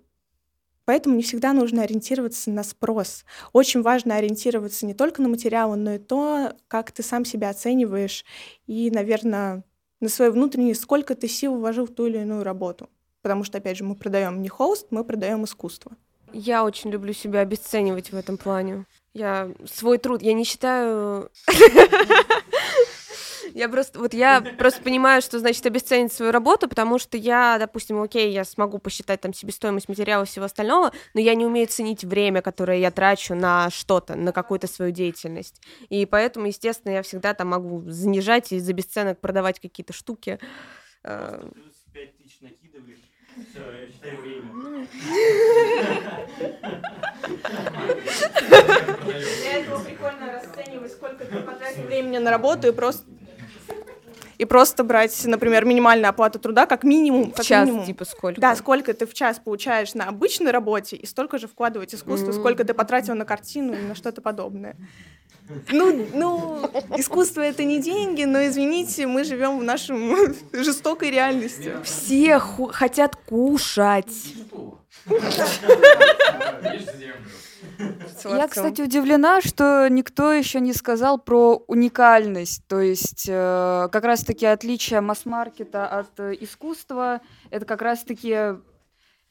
Поэтому 0.88 1.18
не 1.18 1.24
всегда 1.24 1.52
нужно 1.52 1.84
ориентироваться 1.84 2.50
на 2.50 2.64
спрос. 2.64 3.26
Очень 3.52 3.82
важно 3.82 4.16
ориентироваться 4.16 4.86
не 4.86 4.94
только 4.94 5.22
на 5.22 5.28
материалы, 5.28 5.76
но 5.76 5.96
и 5.96 5.98
то, 5.98 6.54
как 6.70 6.94
ты 6.94 7.04
сам 7.04 7.26
себя 7.26 7.50
оцениваешь, 7.50 8.24
и, 8.68 8.90
наверное, 8.90 9.66
на 10.00 10.08
свое 10.08 10.32
внутреннее, 10.32 10.76
сколько 10.76 11.14
ты 11.14 11.28
сил 11.28 11.58
вложил 11.58 11.88
в 11.88 11.94
ту 11.94 12.06
или 12.06 12.20
иную 12.20 12.46
работу. 12.46 12.90
Потому 13.22 13.44
что, 13.44 13.58
опять 13.58 13.76
же, 13.76 13.84
мы 13.84 13.96
продаем 13.96 14.42
не 14.42 14.48
холст, 14.48 14.88
мы 14.90 15.04
продаем 15.04 15.44
искусство. 15.44 15.92
Я 16.32 16.64
очень 16.64 16.90
люблю 16.90 17.12
себя 17.12 17.42
обесценивать 17.42 18.14
в 18.14 18.16
этом 18.16 18.38
плане. 18.38 18.86
Я 19.14 19.52
свой 19.70 19.98
труд, 19.98 20.22
я 20.22 20.32
не 20.32 20.46
считаю... 20.46 21.30
Я 23.58 23.70
просто, 23.70 23.98
вот 23.98 24.14
я 24.14 24.40
просто 24.60 24.84
понимаю, 24.84 25.20
что 25.20 25.40
значит 25.40 25.66
обесценить 25.66 26.14
свою 26.14 26.32
работу, 26.32 26.70
потому 26.70 27.00
что 27.00 27.18
я, 27.18 27.58
допустим, 27.58 28.00
окей, 28.00 28.32
я 28.32 28.46
смогу 28.46 28.78
посчитать 28.78 29.22
там 29.22 29.34
себестоимость 29.34 29.90
материала 29.90 30.22
и 30.24 30.26
всего 30.28 30.46
остального, 30.46 30.92
но 31.16 31.22
я 31.22 31.34
не 31.34 31.44
умею 31.44 31.68
ценить 31.68 32.04
время, 32.04 32.44
которое 32.44 32.78
я 32.78 32.92
трачу 32.92 33.34
на 33.34 33.72
что-то, 33.72 34.14
на 34.14 34.32
какую-то 34.32 34.68
свою 34.68 34.92
деятельность. 34.92 35.60
И 35.90 36.06
поэтому, 36.06 36.46
естественно, 36.46 36.92
я 36.92 37.02
всегда 37.02 37.34
там 37.34 37.48
могу 37.48 37.82
занижать 37.88 38.52
и 38.52 38.60
за 38.60 38.74
бесценок 38.74 39.20
продавать 39.20 39.60
какие-то 39.60 39.92
штуки. 39.92 40.38
Э, 41.04 41.50
Для 49.06 49.60
этого 49.60 49.84
прикольно 49.84 50.32
расценивать, 50.34 50.92
сколько 50.92 51.26
ты 51.26 51.40
потратил 51.42 51.84
времени 51.84 52.18
на 52.18 52.32
работу 52.32 52.68
и 52.68 52.72
просто 52.72 53.07
и 54.38 54.46
просто 54.46 54.84
брать, 54.84 55.20
например, 55.26 55.66
минимальную 55.66 56.10
оплату 56.10 56.40
труда 56.40 56.66
как 56.66 56.84
минимум. 56.84 57.32
В 57.32 57.36
как 57.36 57.46
час, 57.46 57.68
минимум. 57.68 57.86
типа, 57.86 58.06
сколько? 58.06 58.40
Да, 58.40 58.56
сколько 58.56 58.94
ты 58.94 59.06
в 59.06 59.14
час 59.14 59.40
получаешь 59.44 59.94
на 59.94 60.06
обычной 60.06 60.52
работе, 60.52 60.96
и 60.96 61.06
столько 61.06 61.38
же 61.38 61.48
вкладывать 61.48 61.94
искусство, 61.96 62.28
М. 62.28 62.34
сколько 62.34 62.64
ты 62.64 62.74
потратил 62.74 63.16
на 63.16 63.26
картину 63.26 63.74
и 63.74 63.82
на 63.82 63.96
что-то 63.96 64.22
подобное. 64.22 64.76
Ну, 65.72 66.06
ну, 66.14 66.60
искусство 66.98 67.40
это 67.42 67.64
не 67.64 67.80
деньги, 67.82 68.26
но 68.26 68.46
извините, 68.46 69.08
мы 69.08 69.24
живем 69.24 69.60
в 69.60 69.64
нашем 69.64 70.14
жестокой 70.54 71.10
реальности. 71.10 71.72
Все 71.84 72.38
ху- 72.38 72.68
хотят 72.74 73.16
кушать. 73.16 74.12
Я, 78.26 78.48
кстати, 78.48 78.82
удивлена, 78.82 79.42
что 79.42 79.88
никто 79.90 80.34
еще 80.34 80.60
не 80.60 80.74
сказал 80.74 81.18
про 81.20 81.64
уникальность. 81.68 82.66
То 82.68 82.80
есть 82.80 83.26
э, 83.30 83.88
как 83.92 84.04
раз-таки 84.04 84.46
отличие 84.46 85.02
масс-маркета 85.02 85.88
от 85.88 86.20
э, 86.20 86.36
искусства— 86.40 87.22
это 87.50 87.66
как 87.66 87.82
раз-таки 87.82 88.30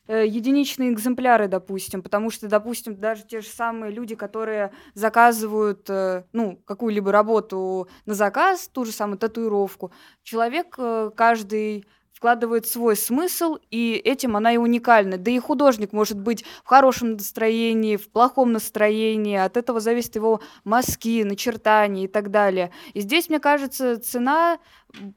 э, 0.09 0.27
единичные 0.27 0.93
экземпляры, 0.93 1.49
допустим, 1.49 2.03
потому 2.03 2.31
что, 2.31 2.49
допустим, 2.49 2.97
даже 2.97 3.25
те 3.25 3.41
же 3.41 3.49
самые 3.49 3.93
люди, 3.93 4.15
которые 4.15 4.73
заказывают, 4.95 5.89
э, 5.91 6.25
ну, 6.33 6.57
какую-либо 6.65 7.13
работу 7.13 7.89
на 8.07 8.15
заказ, 8.15 8.69
ту 8.69 8.85
же 8.85 8.93
самую 8.93 9.19
татуировку, 9.19 9.93
человек 10.23 10.75
э, 10.79 11.11
каждый 11.15 11.87
вкладывает 12.17 12.67
свой 12.67 12.97
смысл, 12.97 13.59
и 13.71 13.93
этим 13.93 14.37
она 14.37 14.55
и 14.55 14.57
уникальна. 14.57 15.19
Да 15.19 15.31
и 15.31 15.39
художник 15.39 15.93
может 15.93 16.19
быть 16.19 16.47
в 16.65 16.69
хорошем 16.69 17.13
настроении, 17.13 17.97
в 17.97 18.09
плохом 18.09 18.53
настроении, 18.53 19.37
от 19.37 19.59
этого 19.59 19.81
зависит 19.81 20.17
его 20.17 20.41
мазки, 20.65 21.23
начертания 21.25 22.05
и 22.05 22.09
так 22.09 22.31
далее. 22.31 22.71
И 22.95 23.03
здесь, 23.03 23.29
мне 23.29 23.39
кажется, 23.39 24.01
цена 24.01 24.59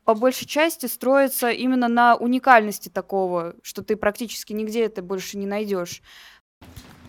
по 0.04 0.14
большей 0.14 0.46
части 0.46 0.88
строится 0.88 1.50
именно 1.52 1.88
на 1.88 2.18
уникальности 2.18 2.90
такого, 2.90 3.56
что 3.64 3.82
ты 3.82 3.96
практически 3.96 4.52
нигде 4.52 4.84
это 4.84 5.02
больше 5.02 5.38
не 5.38 5.46
найдешь. 5.46 6.02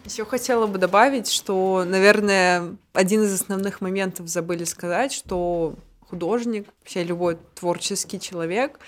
Еще 0.05 0.25
хотела 0.25 0.69
бы 0.69 0.79
добавить, 0.79 1.29
что, 1.29 1.85
наверное, 1.85 2.77
один 2.93 3.25
из 3.25 3.35
основных 3.35 3.81
моментов 3.81 4.29
забыли 4.29 4.63
сказать, 4.63 5.13
что 5.13 5.75
художник, 6.09 6.69
вообще 6.79 7.03
любой 7.03 7.39
творческий 7.57 8.21
человек, 8.21 8.79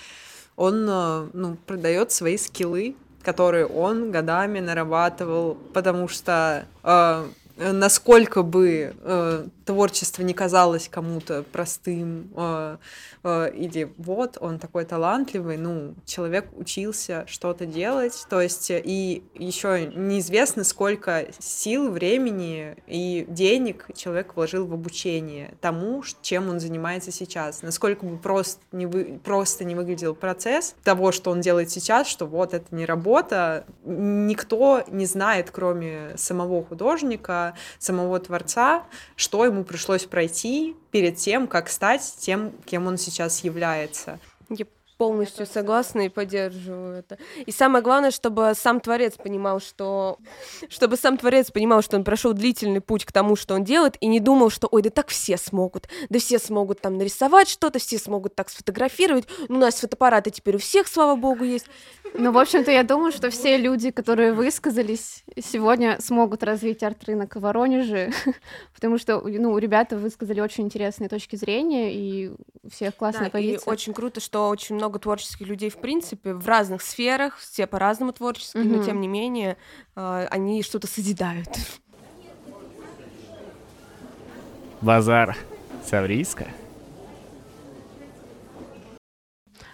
он 0.57 0.86
э, 0.88 1.28
ну, 1.32 1.57
продает 1.66 2.12
свои 2.12 2.36
скиллы, 2.36 2.94
которые 3.22 3.66
он 3.66 4.11
годами 4.11 4.61
нарабатывал, 4.61 5.57
потому 5.72 6.09
что 6.09 6.66
э, 6.82 7.24
насколько 7.57 8.42
бы 8.42 8.94
э, 9.00 9.46
творчество 9.64 10.22
не 10.22 10.34
казалось 10.34 10.88
кому-то 10.88 11.42
простым, 11.42 12.30
э, 12.36 12.76
э, 13.24 13.53
или 13.55 13.92
вот 13.98 14.38
он 14.40 14.59
такой 14.59 14.84
талантливый, 14.84 15.57
ну, 15.57 15.94
человек 16.05 16.46
учился 16.57 17.24
что-то 17.26 17.66
делать, 17.66 18.26
то 18.28 18.40
есть 18.40 18.70
э, 18.70 18.80
и 18.84 19.22
еще 19.34 19.86
неизвестно, 19.94 20.64
сколько 20.64 21.26
сил, 21.38 21.90
времени 21.90 22.76
и 22.86 23.26
денег 23.28 23.86
человек 23.94 24.34
вложил 24.36 24.66
в 24.66 24.72
обучение 24.72 25.55
тому, 25.61 26.03
чем 26.22 26.48
он 26.48 26.61
занимается 26.61 27.12
сейчас. 27.12 27.62
Насколько 27.62 28.07
бы 28.07 28.18
просто 28.18 28.61
не, 28.72 28.86
вы, 28.86 29.20
просто 29.22 29.64
не 29.64 29.74
выглядел 29.74 30.14
процесс 30.14 30.74
того, 30.84 31.12
что 31.12 31.30
он 31.30 31.40
делает 31.40 31.70
сейчас, 31.70 32.07
что 32.07 32.26
вот 32.26 32.55
это 32.55 32.74
не 32.74 32.86
работа, 32.86 33.64
никто 33.84 34.84
не 34.88 35.07
знает, 35.07 35.50
кроме 35.50 36.16
самого 36.16 36.64
художника, 36.64 37.41
самого 37.78 38.18
творца, 38.20 38.84
что 39.16 39.45
ему 39.45 39.64
пришлось 39.64 40.05
пройти 40.05 40.76
перед 40.90 41.16
тем, 41.16 41.47
как 41.47 41.68
стать 41.68 42.16
тем, 42.18 42.53
кем 42.64 42.86
он 42.86 42.99
сейчас 42.99 43.45
является. 43.45 44.18
Я 44.49 44.66
полностью 45.03 45.46
согласна 45.46 46.03
и 46.03 46.09
поддерживаю 46.09 47.00
это. 47.00 47.18
И 47.44 47.50
самое 47.50 47.82
главное, 47.82 48.12
чтобы 48.12 48.53
сам 48.55 48.78
творец 48.78 49.14
понимал, 49.16 49.59
что... 49.59 50.18
Чтобы 50.68 50.96
сам 50.96 51.16
творец 51.16 51.50
понимал, 51.50 51.82
что 51.82 51.96
он 51.96 52.05
прошел 52.05 52.34
длительный 52.34 52.80
путь 52.80 53.05
к 53.05 53.11
тому, 53.11 53.34
что 53.34 53.57
он 53.57 53.64
делает, 53.64 53.96
и 53.98 54.07
не 54.07 54.20
думал, 54.20 54.48
что, 54.50 54.68
ой, 54.70 54.80
да 54.80 54.90
так 54.90 55.09
все 55.09 55.36
смогут. 55.38 55.88
Да 56.09 56.20
все 56.20 56.38
смогут 56.38 56.80
там 56.80 56.98
нарисовать 56.98 57.48
что-то, 57.48 57.80
все 57.80 57.98
смогут 57.98 58.36
так 58.36 58.48
сфотографировать. 58.48 59.24
Ну, 59.48 59.57
у 59.57 59.59
нас 59.59 59.74
фотоаппараты 59.80 60.30
теперь 60.30 60.55
у 60.55 60.59
всех, 60.61 60.86
слава 60.86 61.16
богу, 61.16 61.42
есть. 61.42 61.66
Ну, 62.14 62.30
в 62.30 62.38
общем-то, 62.38 62.70
я 62.70 62.84
думаю, 62.84 63.11
что 63.11 63.28
все 63.30 63.57
люди, 63.57 63.90
которые 63.90 64.32
высказались 64.32 65.24
сегодня, 65.42 65.98
смогут 66.00 66.44
развить 66.44 66.84
арт-рынок 66.84 67.34
в 67.34 67.40
Воронеже, 67.40 68.12
потому 68.74 68.98
что, 68.98 69.20
ну, 69.20 69.59
ребята 69.59 69.96
высказали 69.96 70.40
очень 70.40 70.64
интересные 70.64 71.09
точки 71.09 71.34
зрения, 71.34 71.92
и 71.92 72.32
всех 72.70 72.94
классная 72.94 73.30
Да, 73.30 73.38
и 73.38 73.53
позиция. 73.53 73.72
очень 73.72 73.94
круто, 73.94 74.20
что 74.20 74.48
очень 74.48 74.76
много 74.76 74.91
творческих 74.99 75.47
людей, 75.47 75.70
в 75.70 75.76
принципе, 75.76 76.34
в 76.34 76.47
разных 76.47 76.82
сферах, 76.82 77.38
все 77.38 77.66
по-разному 77.66 78.12
творческие, 78.12 78.64
но 78.64 78.76
Мгм. 78.76 78.84
тем 78.84 79.01
не 79.01 79.09
менее 79.09 79.57
э, 79.97 80.26
они 80.30 80.62
что-то 80.62 80.86
созидают. 80.86 81.49
Базар. 84.80 85.36
Саврийска. 85.84 86.47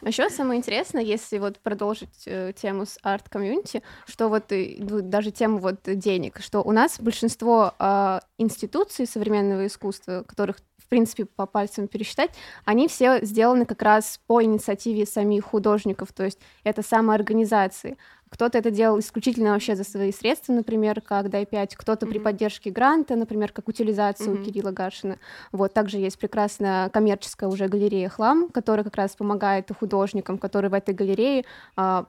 А 0.00 0.08
еще 0.08 0.30
самое 0.30 0.58
интересное, 0.58 1.02
если 1.02 1.38
вот 1.38 1.58
продолжить 1.58 2.22
э, 2.26 2.52
тему 2.56 2.86
с 2.86 2.98
арт-комьюнити, 3.02 3.82
что 4.06 4.28
вот 4.28 4.52
э, 4.52 4.76
ну, 4.78 5.00
даже 5.02 5.30
тему 5.32 5.58
вот 5.58 5.80
денег, 5.84 6.40
что 6.40 6.62
у 6.62 6.72
нас 6.72 7.00
большинство 7.00 7.74
а, 7.78 8.22
институций 8.38 9.06
современного 9.06 9.66
искусства, 9.66 10.24
которых 10.26 10.58
в 10.88 10.90
принципе 10.90 11.26
по 11.26 11.44
пальцам 11.44 11.86
пересчитать, 11.86 12.30
они 12.64 12.88
все 12.88 13.18
сделаны 13.20 13.66
как 13.66 13.82
раз 13.82 14.20
по 14.26 14.42
инициативе 14.42 15.04
самих 15.04 15.44
художников, 15.44 16.14
то 16.14 16.24
есть 16.24 16.38
это 16.64 16.82
самоорганизации. 16.82 17.98
Кто-то 18.30 18.56
это 18.56 18.70
делал 18.70 18.98
исключительно 18.98 19.52
вообще 19.52 19.76
за 19.76 19.84
свои 19.84 20.12
средства, 20.12 20.54
например, 20.54 21.02
как 21.02 21.28
Дай 21.28 21.44
5, 21.44 21.76
кто-то 21.76 22.06
при 22.06 22.18
поддержке 22.18 22.70
гранта, 22.70 23.16
например, 23.16 23.52
как 23.52 23.68
утилизация 23.68 24.28
у 24.28 24.34
Мгм. 24.36 24.44
Кирилла 24.44 24.70
Гашина. 24.70 25.18
Вот 25.52 25.74
также 25.74 25.98
есть 25.98 26.18
прекрасная 26.18 26.88
коммерческая 26.88 27.50
уже 27.50 27.68
галерея 27.68 28.08
Хлам, 28.08 28.48
которая 28.48 28.84
как 28.84 28.96
раз 28.96 29.14
помогает 29.14 29.70
художникам, 29.78 30.38
которые 30.38 30.70
в 30.70 30.74
этой 30.74 30.94
галерее 30.94 31.44
а, 31.76 32.06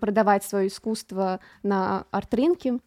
продавать 0.00 0.42
свое 0.42 0.66
искусство 0.66 1.38
на 1.62 2.06
арт-рынке. 2.10 2.80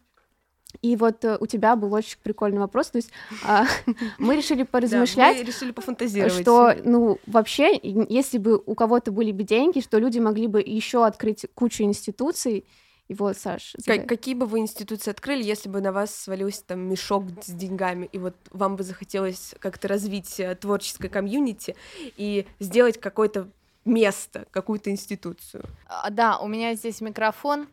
И 0.82 0.96
вот 0.96 1.24
э, 1.24 1.36
у 1.40 1.46
тебя 1.46 1.76
был 1.76 1.92
очень 1.92 2.18
прикольный 2.22 2.60
вопрос. 2.60 2.90
То 2.90 2.96
есть 2.96 3.10
а, 3.44 3.66
мы 4.18 4.36
решили 4.36 4.62
поразмышлять, 4.62 5.38
мы 5.38 5.44
решили 5.44 5.72
пофантазировать. 5.72 6.40
что, 6.42 6.76
ну, 6.84 7.18
вообще, 7.26 7.78
если 7.82 8.38
бы 8.38 8.62
у 8.64 8.74
кого-то 8.74 9.12
были 9.12 9.32
бы 9.32 9.42
деньги, 9.42 9.80
что 9.80 9.98
люди 9.98 10.18
могли 10.18 10.46
бы 10.46 10.60
еще 10.60 11.04
открыть 11.04 11.46
кучу 11.54 11.82
институций. 11.82 12.64
И 13.08 13.14
вот, 13.14 13.36
Саш, 13.36 13.74
Как- 13.84 14.06
какие 14.06 14.34
бы 14.34 14.46
вы 14.46 14.60
институции 14.60 15.10
открыли, 15.10 15.42
если 15.42 15.68
бы 15.68 15.80
на 15.80 15.90
вас 15.90 16.14
свалился 16.14 16.62
там 16.64 16.88
мешок 16.88 17.24
с 17.42 17.50
деньгами, 17.50 18.08
и 18.12 18.18
вот 18.18 18.36
вам 18.52 18.76
бы 18.76 18.84
захотелось 18.84 19.54
как-то 19.58 19.88
развить 19.88 20.38
э, 20.38 20.54
творческое 20.54 21.08
комьюнити 21.08 21.74
и 22.16 22.46
сделать 22.60 23.00
какое-то 23.00 23.48
место, 23.84 24.46
какую-то 24.52 24.90
институцию? 24.90 25.64
А, 25.88 26.08
Да, 26.10 26.38
у 26.38 26.46
меня 26.46 26.74
здесь 26.76 27.00
микрофон, 27.00 27.66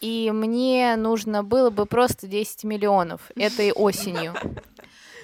и 0.00 0.30
мне 0.32 0.96
нужно 0.96 1.44
было 1.44 1.70
бы 1.70 1.86
просто 1.86 2.26
10 2.26 2.64
миллионов 2.64 3.30
этой 3.36 3.72
осенью. 3.72 4.34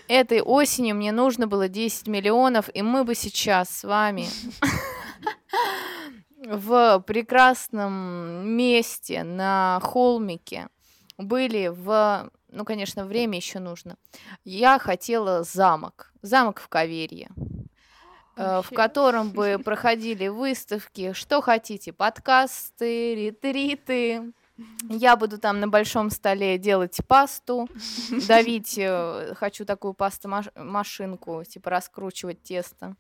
Этой 0.09 0.41
осенью 0.41 0.95
мне 0.95 1.11
нужно 1.11 1.49
было 1.49 1.69
10 1.69 2.07
миллионов, 2.07 2.71
и 2.73 2.81
мы 2.81 3.03
бы 3.03 3.17
сейчас 3.17 3.69
с 3.71 3.83
вами 3.83 4.29
в 6.47 7.01
прекрасном 7.01 8.49
месте 8.49 9.25
на 9.25 9.81
холмике 9.83 10.69
были 11.19 11.73
в... 11.75 12.31
Ну, 12.51 12.65
конечно, 12.65 13.05
время 13.05 13.37
еще 13.37 13.59
нужно. 13.59 13.97
Я 14.45 14.79
хотела 14.79 15.43
замок. 15.43 16.13
Замок 16.23 16.61
в 16.61 16.69
Каверье 16.69 17.29
э, 18.37 18.63
в 18.63 18.71
котором 18.71 19.31
бы 19.31 19.59
проходили 19.65 20.29
выставки, 20.29 21.15
что 21.15 21.41
хотите, 21.41 21.93
подкасты, 21.93 23.17
ретриты. 23.17 24.33
Я 24.89 25.17
буду 25.17 25.39
там 25.39 25.61
на 25.61 25.69
большом 25.69 26.11
столе 26.11 26.59
делать 26.59 26.99
пасту, 27.07 27.69
давить, 28.29 28.79
э, 28.79 29.35
хочу 29.35 29.65
такую 29.65 29.95
пасту 29.95 30.31
машинку, 30.55 31.45
типа 31.45 31.71
раскручивать 31.71 32.43
тесто. 32.43 32.97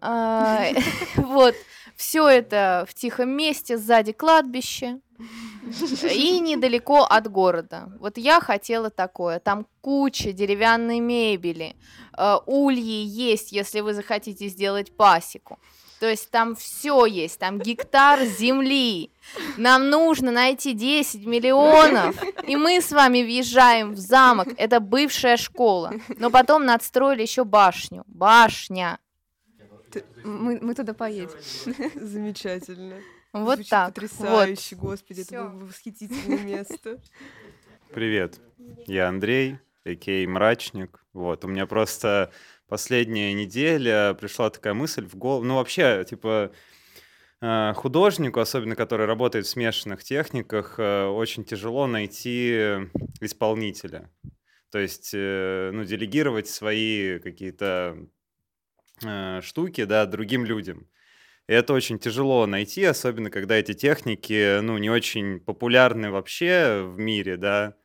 А, 0.00 0.68
Вот, 1.16 1.54
все 1.96 2.28
это 2.28 2.86
в 2.88 2.94
тихом 2.94 3.30
месте, 3.30 3.76
сзади 3.76 4.12
кладбище 4.12 5.00
и 6.10 6.40
недалеко 6.40 7.02
от 7.02 7.30
города. 7.30 7.92
Вот 7.98 8.16
я 8.16 8.40
хотела 8.40 8.90
такое. 8.90 9.38
Там 9.40 9.66
куча 9.82 10.32
деревянной 10.32 11.00
мебели, 11.00 11.76
э, 12.16 12.36
ульи 12.46 13.04
есть, 13.04 13.52
если 13.52 13.80
вы 13.80 13.92
захотите 13.92 14.48
сделать 14.48 14.96
пасеку. 14.96 15.58
То 16.00 16.08
есть 16.08 16.30
там 16.30 16.56
все 16.56 17.04
есть, 17.04 17.38
там 17.38 17.58
гектар 17.58 18.24
земли. 18.24 19.10
Нам 19.58 19.90
нужно 19.90 20.30
найти 20.32 20.72
10 20.72 21.26
миллионов, 21.26 22.16
и 22.48 22.56
мы 22.56 22.80
с 22.80 22.90
вами 22.90 23.22
въезжаем 23.22 23.92
в 23.92 23.98
замок. 23.98 24.48
Это 24.56 24.80
бывшая 24.80 25.36
школа. 25.36 25.92
Но 26.16 26.30
потом 26.30 26.64
надстроили 26.64 27.20
еще 27.20 27.44
башню. 27.44 28.04
Башня. 28.06 28.98
Мы, 30.24 30.58
мы 30.62 30.74
туда 30.74 30.94
поедем. 30.94 31.36
Замечательно. 31.94 32.96
Вот 33.34 33.56
Звучит 33.56 33.70
так. 33.70 33.94
Потрясающе, 33.94 34.76
вот. 34.76 34.90
господи, 34.90 35.22
Всё. 35.22 35.36
это 35.36 35.44
было 35.44 35.58
бы 35.60 35.66
восхитительное 35.66 36.38
место. 36.38 36.98
Привет, 37.92 38.40
я 38.86 39.08
Андрей, 39.08 39.58
Экей 39.84 40.26
Мрачник. 40.26 41.04
Вот, 41.12 41.44
у 41.44 41.48
меня 41.48 41.66
просто 41.66 42.32
последняя 42.70 43.34
неделя 43.34 44.14
пришла 44.14 44.48
такая 44.48 44.72
мысль 44.72 45.06
в 45.06 45.16
голову. 45.16 45.44
Ну, 45.44 45.56
вообще, 45.56 46.06
типа, 46.08 46.52
э, 47.42 47.72
художнику, 47.74 48.40
особенно 48.40 48.76
который 48.76 49.06
работает 49.06 49.46
в 49.46 49.50
смешанных 49.50 50.02
техниках, 50.04 50.76
э, 50.78 51.06
очень 51.06 51.44
тяжело 51.44 51.86
найти 51.86 52.88
исполнителя. 53.20 54.08
То 54.70 54.78
есть, 54.78 55.10
э, 55.12 55.70
ну, 55.74 55.84
делегировать 55.84 56.48
свои 56.48 57.18
какие-то 57.18 57.98
штуки, 59.40 59.84
да, 59.84 60.04
другим 60.04 60.44
людям. 60.44 60.86
И 61.48 61.52
это 61.54 61.72
очень 61.72 61.98
тяжело 61.98 62.46
найти, 62.46 62.84
особенно 62.84 63.30
когда 63.30 63.56
эти 63.56 63.72
техники, 63.72 64.60
ну, 64.60 64.76
не 64.78 64.90
очень 64.90 65.40
популярны 65.40 66.10
вообще 66.10 66.82
в 66.84 66.98
мире, 66.98 67.38
да. 67.38 67.76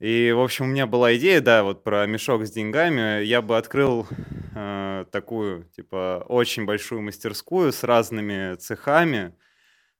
И, 0.00 0.32
в 0.32 0.40
общем, 0.40 0.64
у 0.64 0.68
меня 0.68 0.86
была 0.86 1.14
идея, 1.16 1.42
да, 1.42 1.62
вот 1.62 1.84
про 1.84 2.06
мешок 2.06 2.46
с 2.46 2.50
деньгами. 2.50 3.22
Я 3.22 3.42
бы 3.42 3.58
открыл 3.58 4.06
э, 4.54 5.04
такую, 5.12 5.64
типа, 5.76 6.24
очень 6.26 6.64
большую 6.64 7.02
мастерскую 7.02 7.70
с 7.70 7.84
разными 7.84 8.54
цехами, 8.54 9.34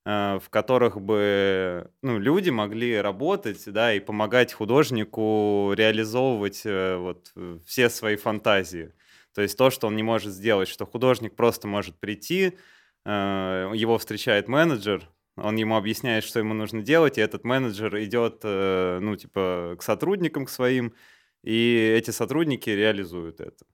э, 0.07 0.39
в 0.43 0.49
которых 0.49 0.99
бы, 1.03 1.91
ну, 2.01 2.19
люди 2.19 2.49
могли 2.49 2.99
работать, 2.99 3.63
да, 3.67 3.93
и 3.93 4.01
помогать 4.01 4.55
художнику 4.55 5.73
реализовывать 5.77 6.63
э, 6.65 6.97
вот 6.97 7.33
э, 7.37 7.59
все 7.67 7.91
свои 7.91 8.17
фантазии. 8.17 8.95
То 9.35 9.43
есть 9.43 9.59
то, 9.59 9.69
что 9.69 9.87
он 9.87 9.97
не 9.97 10.03
может 10.03 10.33
сделать, 10.33 10.69
что 10.69 10.87
художник 10.87 11.37
просто 11.37 11.69
может 11.69 12.01
прийти, 12.01 12.57
э, 13.05 13.73
его 13.75 13.99
встречает 13.99 14.49
менеджер, 14.49 15.11
он 15.43 15.57
ему 15.57 15.77
объясняет, 15.77 16.25
что 16.25 16.39
ему 16.39 16.55
нужно 16.55 16.83
делать, 16.83 17.19
и 17.19 17.21
этот 17.21 17.45
менеджер 17.45 17.99
идет, 18.03 18.41
э, 18.45 18.99
ну, 19.01 19.17
типа, 19.17 19.77
к 19.79 19.83
сотрудникам, 19.83 20.47
к 20.47 20.51
своим, 20.51 20.95
и 21.43 21.95
эти 21.97 22.11
сотрудники 22.11 22.71
реализуют 22.71 23.41
это. 23.41 23.65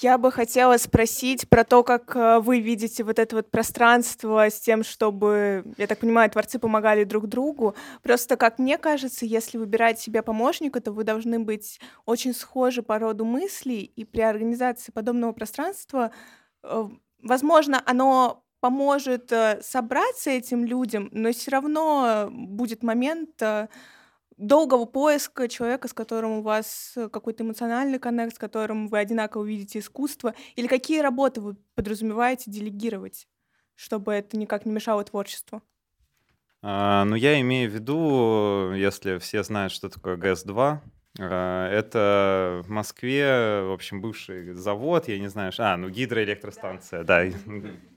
Я 0.00 0.16
бы 0.16 0.32
хотела 0.32 0.78
спросить 0.78 1.48
про 1.50 1.64
то, 1.64 1.82
как 1.82 2.16
э, 2.16 2.38
вы 2.38 2.60
видите 2.60 3.04
вот 3.04 3.18
это 3.18 3.36
вот 3.36 3.50
пространство 3.50 4.48
с 4.48 4.58
тем, 4.58 4.84
чтобы, 4.84 5.64
я 5.76 5.86
так 5.86 5.98
понимаю, 5.98 6.30
творцы 6.30 6.58
помогали 6.58 7.04
друг 7.04 7.26
другу. 7.26 7.74
Просто, 8.02 8.36
как 8.38 8.58
мне 8.58 8.78
кажется, 8.78 9.26
если 9.26 9.58
выбирать 9.58 10.00
себе 10.00 10.22
помощника, 10.22 10.80
то 10.80 10.92
вы 10.92 11.04
должны 11.04 11.40
быть 11.40 11.78
очень 12.06 12.32
схожи 12.32 12.82
по 12.82 12.98
роду 12.98 13.26
мыслей, 13.26 13.82
и 13.82 14.04
при 14.04 14.22
организации 14.22 14.92
подобного 14.92 15.32
пространства, 15.32 16.10
э, 16.62 16.88
возможно, 17.22 17.82
оно 17.84 18.44
поможет 18.62 19.32
э, 19.32 19.60
собраться 19.60 20.30
этим 20.30 20.64
людям, 20.64 21.08
но 21.10 21.32
все 21.32 21.50
равно 21.50 22.28
будет 22.30 22.84
момент 22.84 23.42
э, 23.42 23.66
долгого 24.36 24.84
поиска 24.84 25.48
человека, 25.48 25.88
с 25.88 25.92
которым 25.92 26.30
у 26.30 26.42
вас 26.42 26.92
э, 26.94 27.08
какой-то 27.08 27.42
эмоциональный 27.42 27.98
коннект, 27.98 28.36
с 28.36 28.38
которым 28.38 28.86
вы 28.86 29.00
одинаково 29.00 29.42
видите 29.42 29.80
искусство, 29.80 30.34
или 30.54 30.68
какие 30.68 31.00
работы 31.00 31.40
вы 31.40 31.56
подразумеваете 31.74 32.52
делегировать, 32.52 33.26
чтобы 33.74 34.12
это 34.12 34.36
никак 34.36 34.64
не 34.64 34.70
мешало 34.70 35.02
творчеству? 35.02 35.60
А, 36.62 37.04
ну, 37.04 37.16
я 37.16 37.40
имею 37.40 37.68
в 37.68 37.74
виду, 37.74 38.74
если 38.74 39.18
все 39.18 39.42
знают, 39.42 39.72
что 39.72 39.88
такое 39.88 40.16
ГЭС-2, 40.16 40.78
а, 41.18 41.68
это 41.68 42.62
в 42.64 42.70
Москве, 42.70 43.64
в 43.64 43.72
общем, 43.72 44.00
бывший 44.00 44.54
завод, 44.54 45.08
я 45.08 45.18
не 45.18 45.28
знаю, 45.28 45.50
а, 45.58 45.76
ну, 45.76 45.88
гидроэлектростанция, 45.88 47.02
да, 47.02 47.24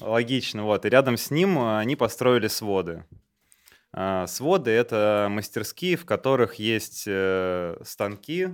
логично, 0.00 0.64
вот, 0.64 0.84
и 0.84 0.88
рядом 0.88 1.16
с 1.16 1.30
ним 1.30 1.58
а, 1.58 1.80
они 1.80 1.96
построили 1.96 2.48
своды. 2.48 3.04
А, 3.92 4.26
Своды— 4.26 4.70
это 4.72 5.28
мастерские, 5.30 5.96
в 5.96 6.04
которых 6.04 6.54
есть 6.54 7.04
э, 7.06 7.76
станки, 7.84 8.48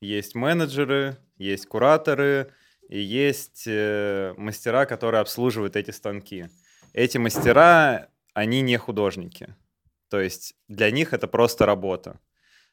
есть 0.00 0.34
менеджеры, 0.34 1.16
есть 1.36 1.66
кураторы 1.66 2.52
и 2.88 2.98
есть 2.98 3.64
э, 3.66 4.34
мастера, 4.36 4.84
которые 4.84 5.20
обслуживают 5.20 5.76
эти 5.76 5.90
станки. 5.90 6.48
Эти 6.92 7.18
мастера, 7.18 8.08
они 8.34 8.60
не 8.60 8.76
художники. 8.76 9.54
То 10.10 10.20
есть 10.20 10.54
для 10.68 10.90
них 10.90 11.14
это 11.14 11.26
просто 11.26 11.64
работа. 11.64 12.20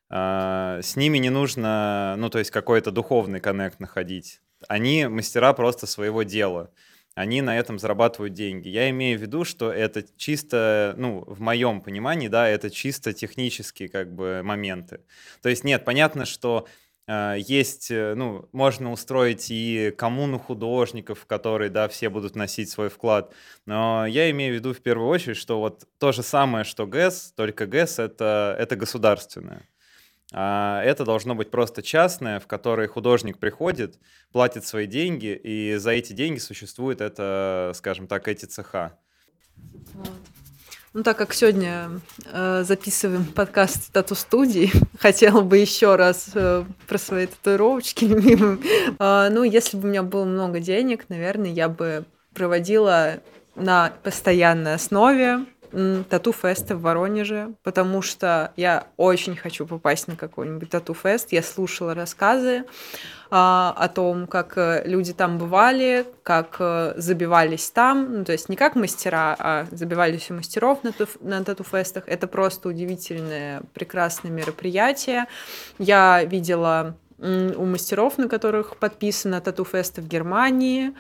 С 0.10 0.96
ними 0.96 1.20
не 1.20 1.30
нужно, 1.30 2.16
ну, 2.18 2.30
то 2.30 2.40
есть 2.40 2.52
какой-то 2.52 2.92
духовный 2.92 3.40
коннект 3.40 3.80
находить. 3.80 4.42
Они 4.68 5.08
мастера 5.08 5.54
просто 5.54 5.88
своего 5.88 6.24
дела 6.24 6.72
они 7.20 7.42
на 7.42 7.60
этом 7.60 7.80
зарабатывают 7.80 8.34
деньги. 8.34 8.70
Я 8.70 8.90
имею 8.92 9.20
в 9.20 9.22
виду, 9.22 9.44
что 9.44 9.74
это 9.74 10.06
чисто, 10.16 10.94
ну, 10.98 11.26
в 11.28 11.42
моем 11.42 11.82
понимании, 11.82 12.30
да, 12.30 12.48
это 12.48 12.70
чисто 12.70 13.12
технические 13.12 13.90
как 13.90 14.16
бы 14.16 14.40
моменты. 14.42 15.02
То 15.42 15.50
есть 15.50 15.66
нет, 15.66 15.84
понятно, 15.84 16.24
что 16.24 16.66
э, 17.08 17.36
есть, 17.38 17.92
э, 17.92 18.14
ну, 18.16 18.48
можно 18.54 18.94
устроить 18.94 19.48
и 19.50 19.94
коммуну 19.98 20.40
художников, 20.40 21.26
которые, 21.26 21.70
да, 21.70 21.90
все 21.90 22.08
будут 22.08 22.38
носить 22.38 22.70
свой 22.70 22.88
вклад. 22.88 23.34
Но 23.66 24.06
я 24.06 24.32
имею 24.32 24.54
в 24.54 24.56
виду 24.56 24.74
в 24.74 24.80
первую 24.80 25.10
очередь, 25.10 25.36
что 25.36 25.60
вот 25.60 25.90
то 25.98 26.14
же 26.14 26.24
самое, 26.24 26.64
что 26.64 26.88
ГЭС, 26.88 27.34
только 27.36 27.66
ГЭС 27.66 28.00
это, 28.00 28.56
это 28.58 28.78
государственное. 28.78 29.68
А 30.32 30.84
это 30.84 31.06
должно 31.06 31.34
быть 31.34 31.50
просто 31.50 31.82
частное, 31.82 32.40
в 32.40 32.48
которое 32.48 32.88
художник 32.88 33.40
приходит, 33.40 33.98
платит 34.32 34.66
свои 34.66 34.86
деньги, 34.86 35.40
и 35.44 35.76
за 35.78 35.92
эти 35.92 36.14
деньги 36.14 36.40
существует 36.40 37.02
это, 37.02 37.72
скажем 37.76 38.08
так, 38.08 38.28
эти 38.28 38.46
цеха. 38.46 38.94
Ну, 40.94 41.04
так 41.04 41.18
как 41.18 41.34
сегодня 41.34 42.02
э, 42.32 42.64
записываем 42.64 43.26
подкаст 43.26 43.92
Тату 43.92 44.16
студии, 44.16 44.72
хотела 45.00 45.42
бы 45.42 45.58
еще 45.58 45.96
раз 45.96 46.32
э, 46.34 46.64
про 46.88 46.98
свои 46.98 47.28
татуировочки 47.28 48.06
любимые. 48.06 48.60
Э, 49.00 49.30
ну, 49.32 49.44
если 49.44 49.78
бы 49.78 49.88
у 49.88 49.92
меня 49.92 50.02
было 50.02 50.26
много 50.26 50.60
денег, 50.60 51.06
наверное, 51.10 51.52
я 51.52 51.70
бы 51.70 52.06
проводила 52.34 53.20
на 53.56 53.94
постоянной 54.04 54.76
основе 54.76 55.46
тату-фесты 56.10 56.76
в 56.76 56.82
Воронеже, 56.82 57.54
потому 57.64 58.02
что 58.02 58.52
я 58.56 58.88
очень 58.98 59.36
хочу 59.36 59.66
попасть 59.66 60.08
на 60.08 60.16
какой-нибудь 60.16 60.70
тату-фест. 60.70 61.32
Я 61.32 61.44
слушала 61.44 61.94
рассказы 61.94 62.66
а, 63.32 63.74
о 63.78 63.88
том, 63.90 64.28
как 64.28 64.58
э, 64.58 64.82
люди 64.86 65.14
там 65.14 65.38
бывали, 65.38 66.06
как 66.24 66.58
э, 66.60 66.94
забивались 66.98 67.70
там, 67.70 68.18
ну, 68.20 68.26
то 68.26 68.32
есть 68.32 68.50
не 68.50 68.56
как 68.56 68.76
мастера, 68.76 69.36
а 69.38 69.68
забивались 69.72 70.32
у 70.32 70.34
мастеров 70.34 70.84
на, 70.84 70.94
на 71.22 71.44
тату-фестах. 71.44 72.04
Это 72.08 72.28
просто 72.28 72.70
удивительное, 72.70 73.62
прекрасное 73.74 74.32
мероприятие. 74.32 75.26
Я 75.78 76.24
видела 76.24 76.96
у 77.20 77.66
мастеров, 77.66 78.18
на 78.18 78.30
которых 78.30 78.78
подписано 78.78 79.42
тату-фесты 79.42 80.02
в 80.02 80.08
Германии, 80.08 80.94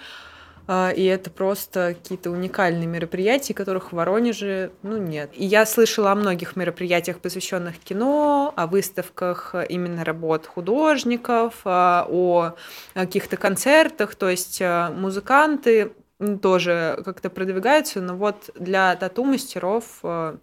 и 0.69 1.03
это 1.03 1.31
просто 1.31 1.95
какие-то 1.95 2.29
уникальные 2.29 2.85
мероприятия, 2.85 3.55
которых 3.55 3.91
в 3.91 3.95
Воронеже, 3.95 4.71
ну, 4.83 4.97
нет. 4.97 5.31
И 5.33 5.43
я 5.43 5.65
слышала 5.65 6.11
о 6.11 6.15
многих 6.15 6.55
мероприятиях, 6.55 7.19
посвященных 7.19 7.79
кино, 7.79 8.53
о 8.55 8.67
выставках 8.67 9.55
именно 9.67 10.03
работ 10.03 10.45
художников, 10.45 11.61
а, 11.65 12.05
о 12.07 12.53
каких-то 12.93 13.35
концертах, 13.37 14.13
то 14.13 14.29
есть 14.29 14.61
а, 14.61 14.91
музыканты 14.91 15.93
тоже 16.41 17.01
как-то 17.05 17.29
продвигаются, 17.29 18.01
но 18.01 18.15
вот 18.15 18.49
для 18.55 18.95
тату-мастеров, 18.95 19.85
а, 20.03 20.37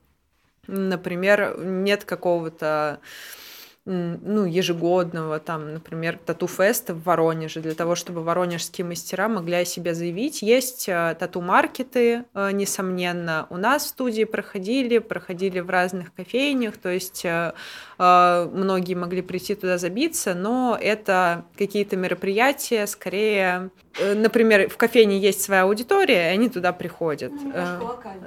например, 0.67 1.57
нет 1.59 2.05
какого-то 2.05 3.01
ну, 3.87 4.45
ежегодного, 4.45 5.39
там, 5.39 5.73
например, 5.73 6.19
тату-феста 6.25 6.93
в 6.93 7.05
Воронеже, 7.05 7.61
для 7.61 7.75
того, 7.75 7.95
чтобы 7.95 8.23
воронежские 8.23 8.85
мастера 8.85 9.29
могли 9.29 9.55
о 9.55 9.65
себе 9.65 9.95
заявить. 9.95 10.43
Есть 10.43 10.89
э, 10.89 11.17
тату-маркеты, 11.19 12.25
э, 12.35 12.51
несомненно, 12.51 13.47
у 13.49 13.57
нас 13.57 13.85
в 13.85 13.89
студии 13.89 14.25
проходили, 14.25 14.99
проходили 14.99 15.61
в 15.61 15.71
разных 15.71 16.13
кофейнях, 16.15 16.77
то 16.77 16.89
есть 16.89 17.25
э, 17.25 17.53
многие 17.99 18.95
могли 18.95 19.23
прийти 19.23 19.55
туда 19.55 19.79
забиться, 19.79 20.35
но 20.35 20.77
это 20.81 21.45
какие-то 21.57 21.97
мероприятия 21.97 22.87
скорее 22.87 23.71
например, 24.15 24.69
в 24.69 24.77
кофейне 24.77 25.19
есть 25.19 25.43
своя 25.43 25.63
аудитория, 25.63 26.31
и 26.31 26.35
они 26.35 26.49
туда 26.49 26.73
приходят. 26.73 27.33
Э, 27.55 27.79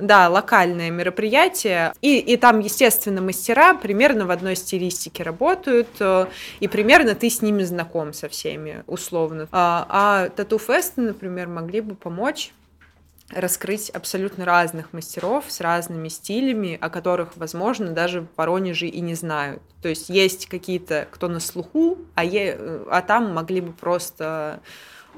Да, 0.02 0.30
локальное 0.30 0.90
мероприятие. 0.90 1.94
И, 2.02 2.20
и 2.20 2.38
там, 2.38 2.60
естественно, 2.60 3.22
мастера 3.22 3.74
примерно 3.74 4.26
в 4.26 4.32
одной 4.32 4.56
стилистике 4.56 5.24
работают, 5.24 5.90
э, 6.00 6.26
и 6.60 6.68
примерно 6.68 7.16
ты 7.16 7.30
с 7.30 7.42
ними 7.42 7.64
знаком 7.64 8.14
со 8.14 8.30
всеми, 8.30 8.84
условно. 8.88 9.48
А, 9.52 9.86
а 9.90 10.30
тату-фесты, 10.30 11.02
например, 11.02 11.48
могли 11.48 11.82
бы 11.82 11.96
помочь 11.96 12.52
раскрыть 13.32 13.90
абсолютно 13.92 14.46
разных 14.46 14.92
мастеров 14.94 15.46
с 15.48 15.62
разными 15.62 16.08
стилями, 16.08 16.78
о 16.82 16.90
которых, 16.90 17.38
возможно, 17.38 17.92
даже 17.92 18.22
в 18.22 18.28
Воронеже 18.36 18.88
и 18.88 19.00
не 19.02 19.14
знают. 19.14 19.62
То 19.82 19.90
есть 19.90 20.10
есть 20.10 20.48
какие-то, 20.48 21.08
кто 21.12 21.28
на 21.28 21.40
слуху, 21.40 22.00
а, 22.16 22.26
е, 22.26 22.58
а 22.90 23.02
там 23.02 23.34
могли 23.34 23.62
бы 23.62 23.72
просто 23.72 24.62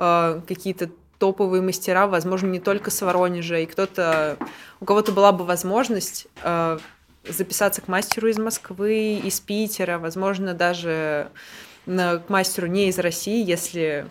э, 0.02 0.42
какие-то 0.48 0.90
топовые 1.20 1.62
мастера, 1.62 2.08
возможно, 2.08 2.48
не 2.48 2.60
только 2.60 2.90
с 2.90 3.02
Воронежа, 3.02 3.60
и 3.60 3.68
кто-то, 3.68 4.38
у 4.80 4.86
кого-то 4.86 5.12
была 5.12 5.32
бы 5.32 5.46
возможность 5.46 6.28
э, 6.44 6.80
записаться 7.28 7.82
к 7.82 7.88
мастеру 7.88 8.28
из 8.28 8.40
Москвы, 8.40 9.22
из 9.24 9.40
Питера, 9.40 10.00
возможно, 10.00 10.56
даже 10.56 11.30
к 11.86 12.24
мастеру 12.28 12.68
не 12.68 12.90
из 12.90 13.00
России, 13.00 13.44
если 13.44 14.06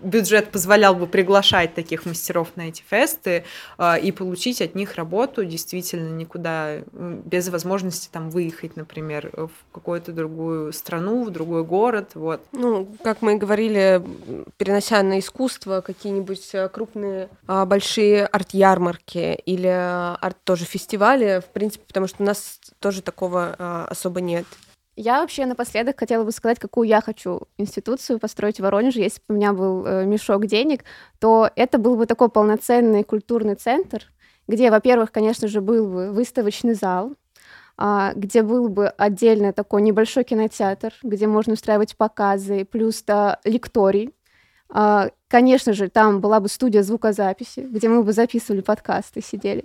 бюджет 0.00 0.50
позволял 0.50 0.94
бы 0.94 1.06
приглашать 1.06 1.74
таких 1.74 2.06
мастеров 2.06 2.48
на 2.56 2.68
эти 2.68 2.82
фесты 2.88 3.44
э, 3.78 4.00
и 4.00 4.12
получить 4.12 4.62
от 4.62 4.74
них 4.74 4.94
работу 4.94 5.44
действительно 5.44 6.10
никуда 6.10 6.78
без 6.92 7.48
возможности 7.48 8.08
там 8.10 8.30
выехать, 8.30 8.76
например, 8.76 9.30
в 9.32 9.50
какую-то 9.72 10.12
другую 10.12 10.72
страну, 10.72 11.24
в 11.24 11.30
другой 11.30 11.64
город, 11.64 12.12
вот. 12.14 12.40
Ну, 12.52 12.88
как 13.02 13.22
мы 13.22 13.34
и 13.34 13.38
говорили, 13.38 14.02
перенося 14.56 15.02
на 15.02 15.18
искусство 15.18 15.80
какие-нибудь 15.80 16.50
э, 16.54 16.68
крупные 16.68 17.28
а, 17.46 17.66
большие 17.66 18.26
арт-ярмарки 18.26 19.34
или 19.46 19.66
арт 19.66 20.36
тоже 20.44 20.64
фестивали, 20.64 21.40
в 21.40 21.52
принципе, 21.52 21.84
потому 21.86 22.06
что 22.06 22.22
у 22.22 22.26
нас 22.26 22.60
тоже 22.78 23.02
такого 23.02 23.54
а, 23.58 23.86
особо 23.90 24.20
нет. 24.20 24.46
Я 24.96 25.20
вообще 25.20 25.44
напоследок 25.46 25.98
хотела 25.98 26.22
бы 26.22 26.30
сказать, 26.30 26.60
какую 26.60 26.86
я 26.88 27.00
хочу 27.00 27.42
институцию 27.58 28.20
построить 28.20 28.58
в 28.58 28.62
Воронеже. 28.62 29.00
Если 29.00 29.20
бы 29.26 29.34
у 29.34 29.36
меня 29.36 29.52
был 29.52 29.84
э, 29.84 30.04
мешок 30.04 30.46
денег, 30.46 30.84
то 31.18 31.50
это 31.56 31.78
был 31.78 31.96
бы 31.96 32.06
такой 32.06 32.28
полноценный 32.28 33.02
культурный 33.02 33.56
центр, 33.56 34.12
где, 34.46 34.70
во-первых, 34.70 35.10
конечно 35.10 35.48
же, 35.48 35.60
был 35.60 35.88
бы 35.88 36.12
выставочный 36.12 36.74
зал, 36.74 37.14
а, 37.76 38.12
где 38.14 38.42
был 38.42 38.68
бы 38.68 38.88
отдельно 38.88 39.52
такой 39.52 39.82
небольшой 39.82 40.22
кинотеатр, 40.22 40.94
где 41.02 41.26
можно 41.26 41.54
устраивать 41.54 41.96
показы, 41.96 42.64
плюс 42.64 43.02
да, 43.02 43.40
лекторий, 43.44 44.14
а, 44.68 45.10
Конечно 45.34 45.72
же, 45.72 45.88
там 45.88 46.20
была 46.20 46.38
бы 46.38 46.48
студия 46.48 46.84
звукозаписи, 46.84 47.66
где 47.68 47.88
мы 47.88 48.04
бы 48.04 48.12
записывали 48.12 48.60
подкасты, 48.60 49.20
сидели. 49.20 49.64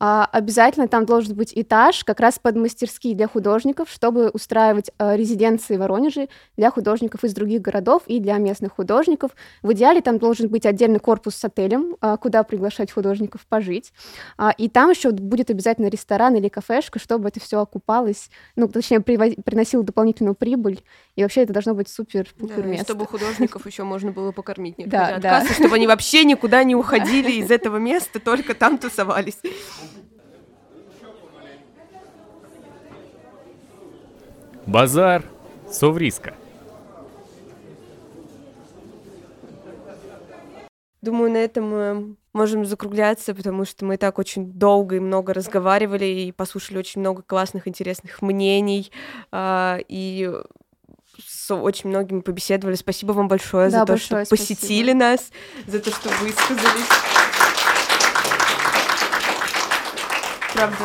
А, 0.00 0.26
обязательно 0.32 0.88
там 0.88 1.04
должен 1.04 1.34
быть 1.34 1.52
этаж 1.54 2.02
как 2.02 2.18
раз 2.18 2.38
под 2.38 2.56
мастерские 2.56 3.14
для 3.14 3.28
художников, 3.28 3.90
чтобы 3.90 4.30
устраивать 4.30 4.90
а, 4.96 5.14
резиденции 5.14 5.76
в 5.76 5.80
Воронеже 5.80 6.30
для 6.56 6.70
художников 6.70 7.24
из 7.24 7.34
других 7.34 7.60
городов 7.60 8.04
и 8.06 8.20
для 8.20 8.38
местных 8.38 8.72
художников. 8.72 9.32
В 9.60 9.74
идеале 9.74 10.00
там 10.00 10.18
должен 10.18 10.48
быть 10.48 10.64
отдельный 10.64 10.98
корпус 10.98 11.34
с 11.34 11.44
отелем, 11.44 11.96
а, 12.00 12.16
куда 12.16 12.42
приглашать 12.42 12.90
художников 12.90 13.42
пожить. 13.46 13.92
А, 14.38 14.50
и 14.56 14.70
там 14.70 14.88
еще 14.88 15.10
будет 15.10 15.50
обязательно 15.50 15.88
ресторан 15.88 16.36
или 16.36 16.48
кафешка, 16.48 16.98
чтобы 16.98 17.28
это 17.28 17.38
все 17.38 17.60
окупалось, 17.60 18.30
ну, 18.56 18.66
точнее, 18.66 19.00
приносило 19.00 19.84
дополнительную 19.84 20.34
прибыль. 20.34 20.82
И 21.16 21.22
вообще 21.22 21.42
это 21.42 21.52
должно 21.52 21.74
быть 21.74 21.90
супер 21.90 22.28
да, 22.38 22.56
место. 22.62 22.86
чтобы 22.86 23.06
художников 23.06 23.66
еще 23.66 23.82
можно 23.82 24.10
было 24.10 24.32
покормить. 24.32 24.78
Не 24.78 24.86
да, 25.10 25.18
да. 25.18 25.40
кассы, 25.40 25.54
чтобы 25.54 25.76
они 25.76 25.86
вообще 25.86 26.24
никуда 26.24 26.64
не 26.64 26.74
уходили 26.74 27.32
из 27.32 27.50
этого 27.50 27.76
места, 27.76 28.20
только 28.20 28.54
там 28.54 28.78
тусовались. 28.78 29.38
Базар 34.66 35.24
Совриска. 35.70 36.34
Думаю, 41.02 41.32
на 41.32 41.38
этом 41.38 41.68
мы 41.68 42.16
можем 42.32 42.64
закругляться, 42.64 43.34
потому 43.34 43.64
что 43.64 43.84
мы 43.84 43.96
так 43.96 44.18
очень 44.18 44.52
долго 44.52 44.96
и 44.96 45.00
много 45.00 45.34
разговаривали 45.34 46.04
и 46.04 46.32
послушали 46.32 46.78
очень 46.78 47.00
много 47.00 47.22
классных, 47.22 47.66
интересных 47.66 48.22
мнений. 48.22 48.92
А, 49.32 49.78
и 49.88 50.32
с 51.26 51.54
очень 51.54 51.90
многими 51.90 52.20
побеседовали. 52.20 52.74
Спасибо 52.76 53.12
вам 53.12 53.28
большое 53.28 53.70
да, 53.70 53.80
за 53.80 53.86
то, 53.86 53.92
большое 53.92 54.24
что 54.24 54.30
посетили 54.30 54.92
нас, 54.92 55.30
за 55.66 55.80
то, 55.80 55.90
что 55.90 56.08
высказались. 56.08 56.88
Правда, 60.54 60.84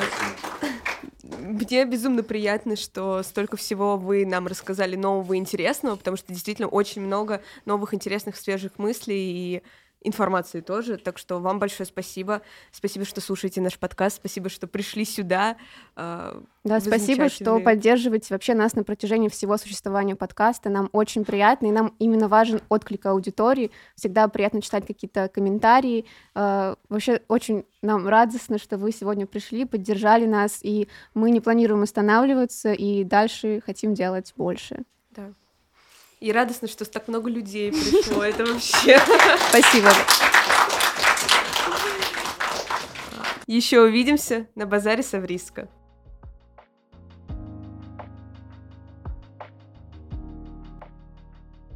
мне 1.24 1.86
безумно 1.86 2.24
приятно, 2.24 2.76
что 2.76 3.24
столько 3.24 3.58
всего 3.58 3.98
вы 3.98 4.26
нам 4.26 4.48
рассказали 4.48 4.96
нового 4.96 5.34
и 5.34 5.38
интересного, 5.38 5.96
потому 5.96 6.18
что 6.18 6.34
действительно 6.34 6.68
очень 6.68 7.02
много 7.02 7.42
новых 7.66 7.94
интересных, 7.94 8.38
свежих 8.38 8.78
мыслей 8.78 9.20
и 9.56 9.64
информации 10.04 10.62
тоже. 10.62 10.98
Так 10.98 11.18
что 11.18 11.40
вам 11.40 11.60
большое 11.60 11.88
спасибо. 11.88 12.42
Спасибо, 12.72 13.06
что 13.06 13.22
слушаете 13.22 13.62
наш 13.62 13.78
подкаст. 13.78 14.18
Спасибо, 14.18 14.50
что 14.50 14.68
пришли 14.68 15.06
сюда. 15.06 15.58
А, 15.96 16.42
да, 16.64 16.80
спасибо, 16.80 17.30
что 17.30 17.60
поддерживаете 17.60 18.34
вообще 18.34 18.54
нас 18.54 18.74
на 18.74 18.84
протяжении 18.84 19.30
всего 19.30 19.58
существования 19.58 20.16
подкаста. 20.16 20.70
Нам 20.70 20.90
очень 20.92 21.26
приятно, 21.26 21.68
и 21.68 21.72
нам 21.72 21.94
именно 22.00 22.28
важен 22.28 22.62
отклик 22.70 23.06
аудитории. 23.06 23.72
Всегда 23.96 24.28
приятно 24.28 24.62
читать 24.62 24.86
какие-то 24.86 25.30
комментарии. 25.30 26.06
А, 26.36 26.76
вообще 26.90 27.22
очень 27.28 27.66
нам 27.82 28.08
радостно, 28.08 28.58
что 28.58 28.78
вы 28.78 28.92
сегодня 28.92 29.26
пришли, 29.26 29.66
поддержали 29.66 30.26
нас, 30.26 30.60
и 30.62 30.88
мы 31.14 31.32
не 31.32 31.40
планируем 31.40 31.84
останавливаться, 31.84 32.74
и 32.74 33.04
дальше 33.04 33.62
хотим 33.66 33.94
делать 33.94 34.34
больше. 34.36 34.84
И 36.20 36.32
радостно, 36.32 36.68
что 36.68 36.84
так 36.86 37.08
много 37.08 37.30
людей 37.30 37.72
пришло. 37.72 38.24
Это 38.24 38.44
вообще... 38.44 39.00
Спасибо. 39.50 39.92
Еще 43.46 43.82
увидимся 43.82 44.48
на 44.56 44.66
базаре 44.66 45.04
Савриска. 45.04 45.70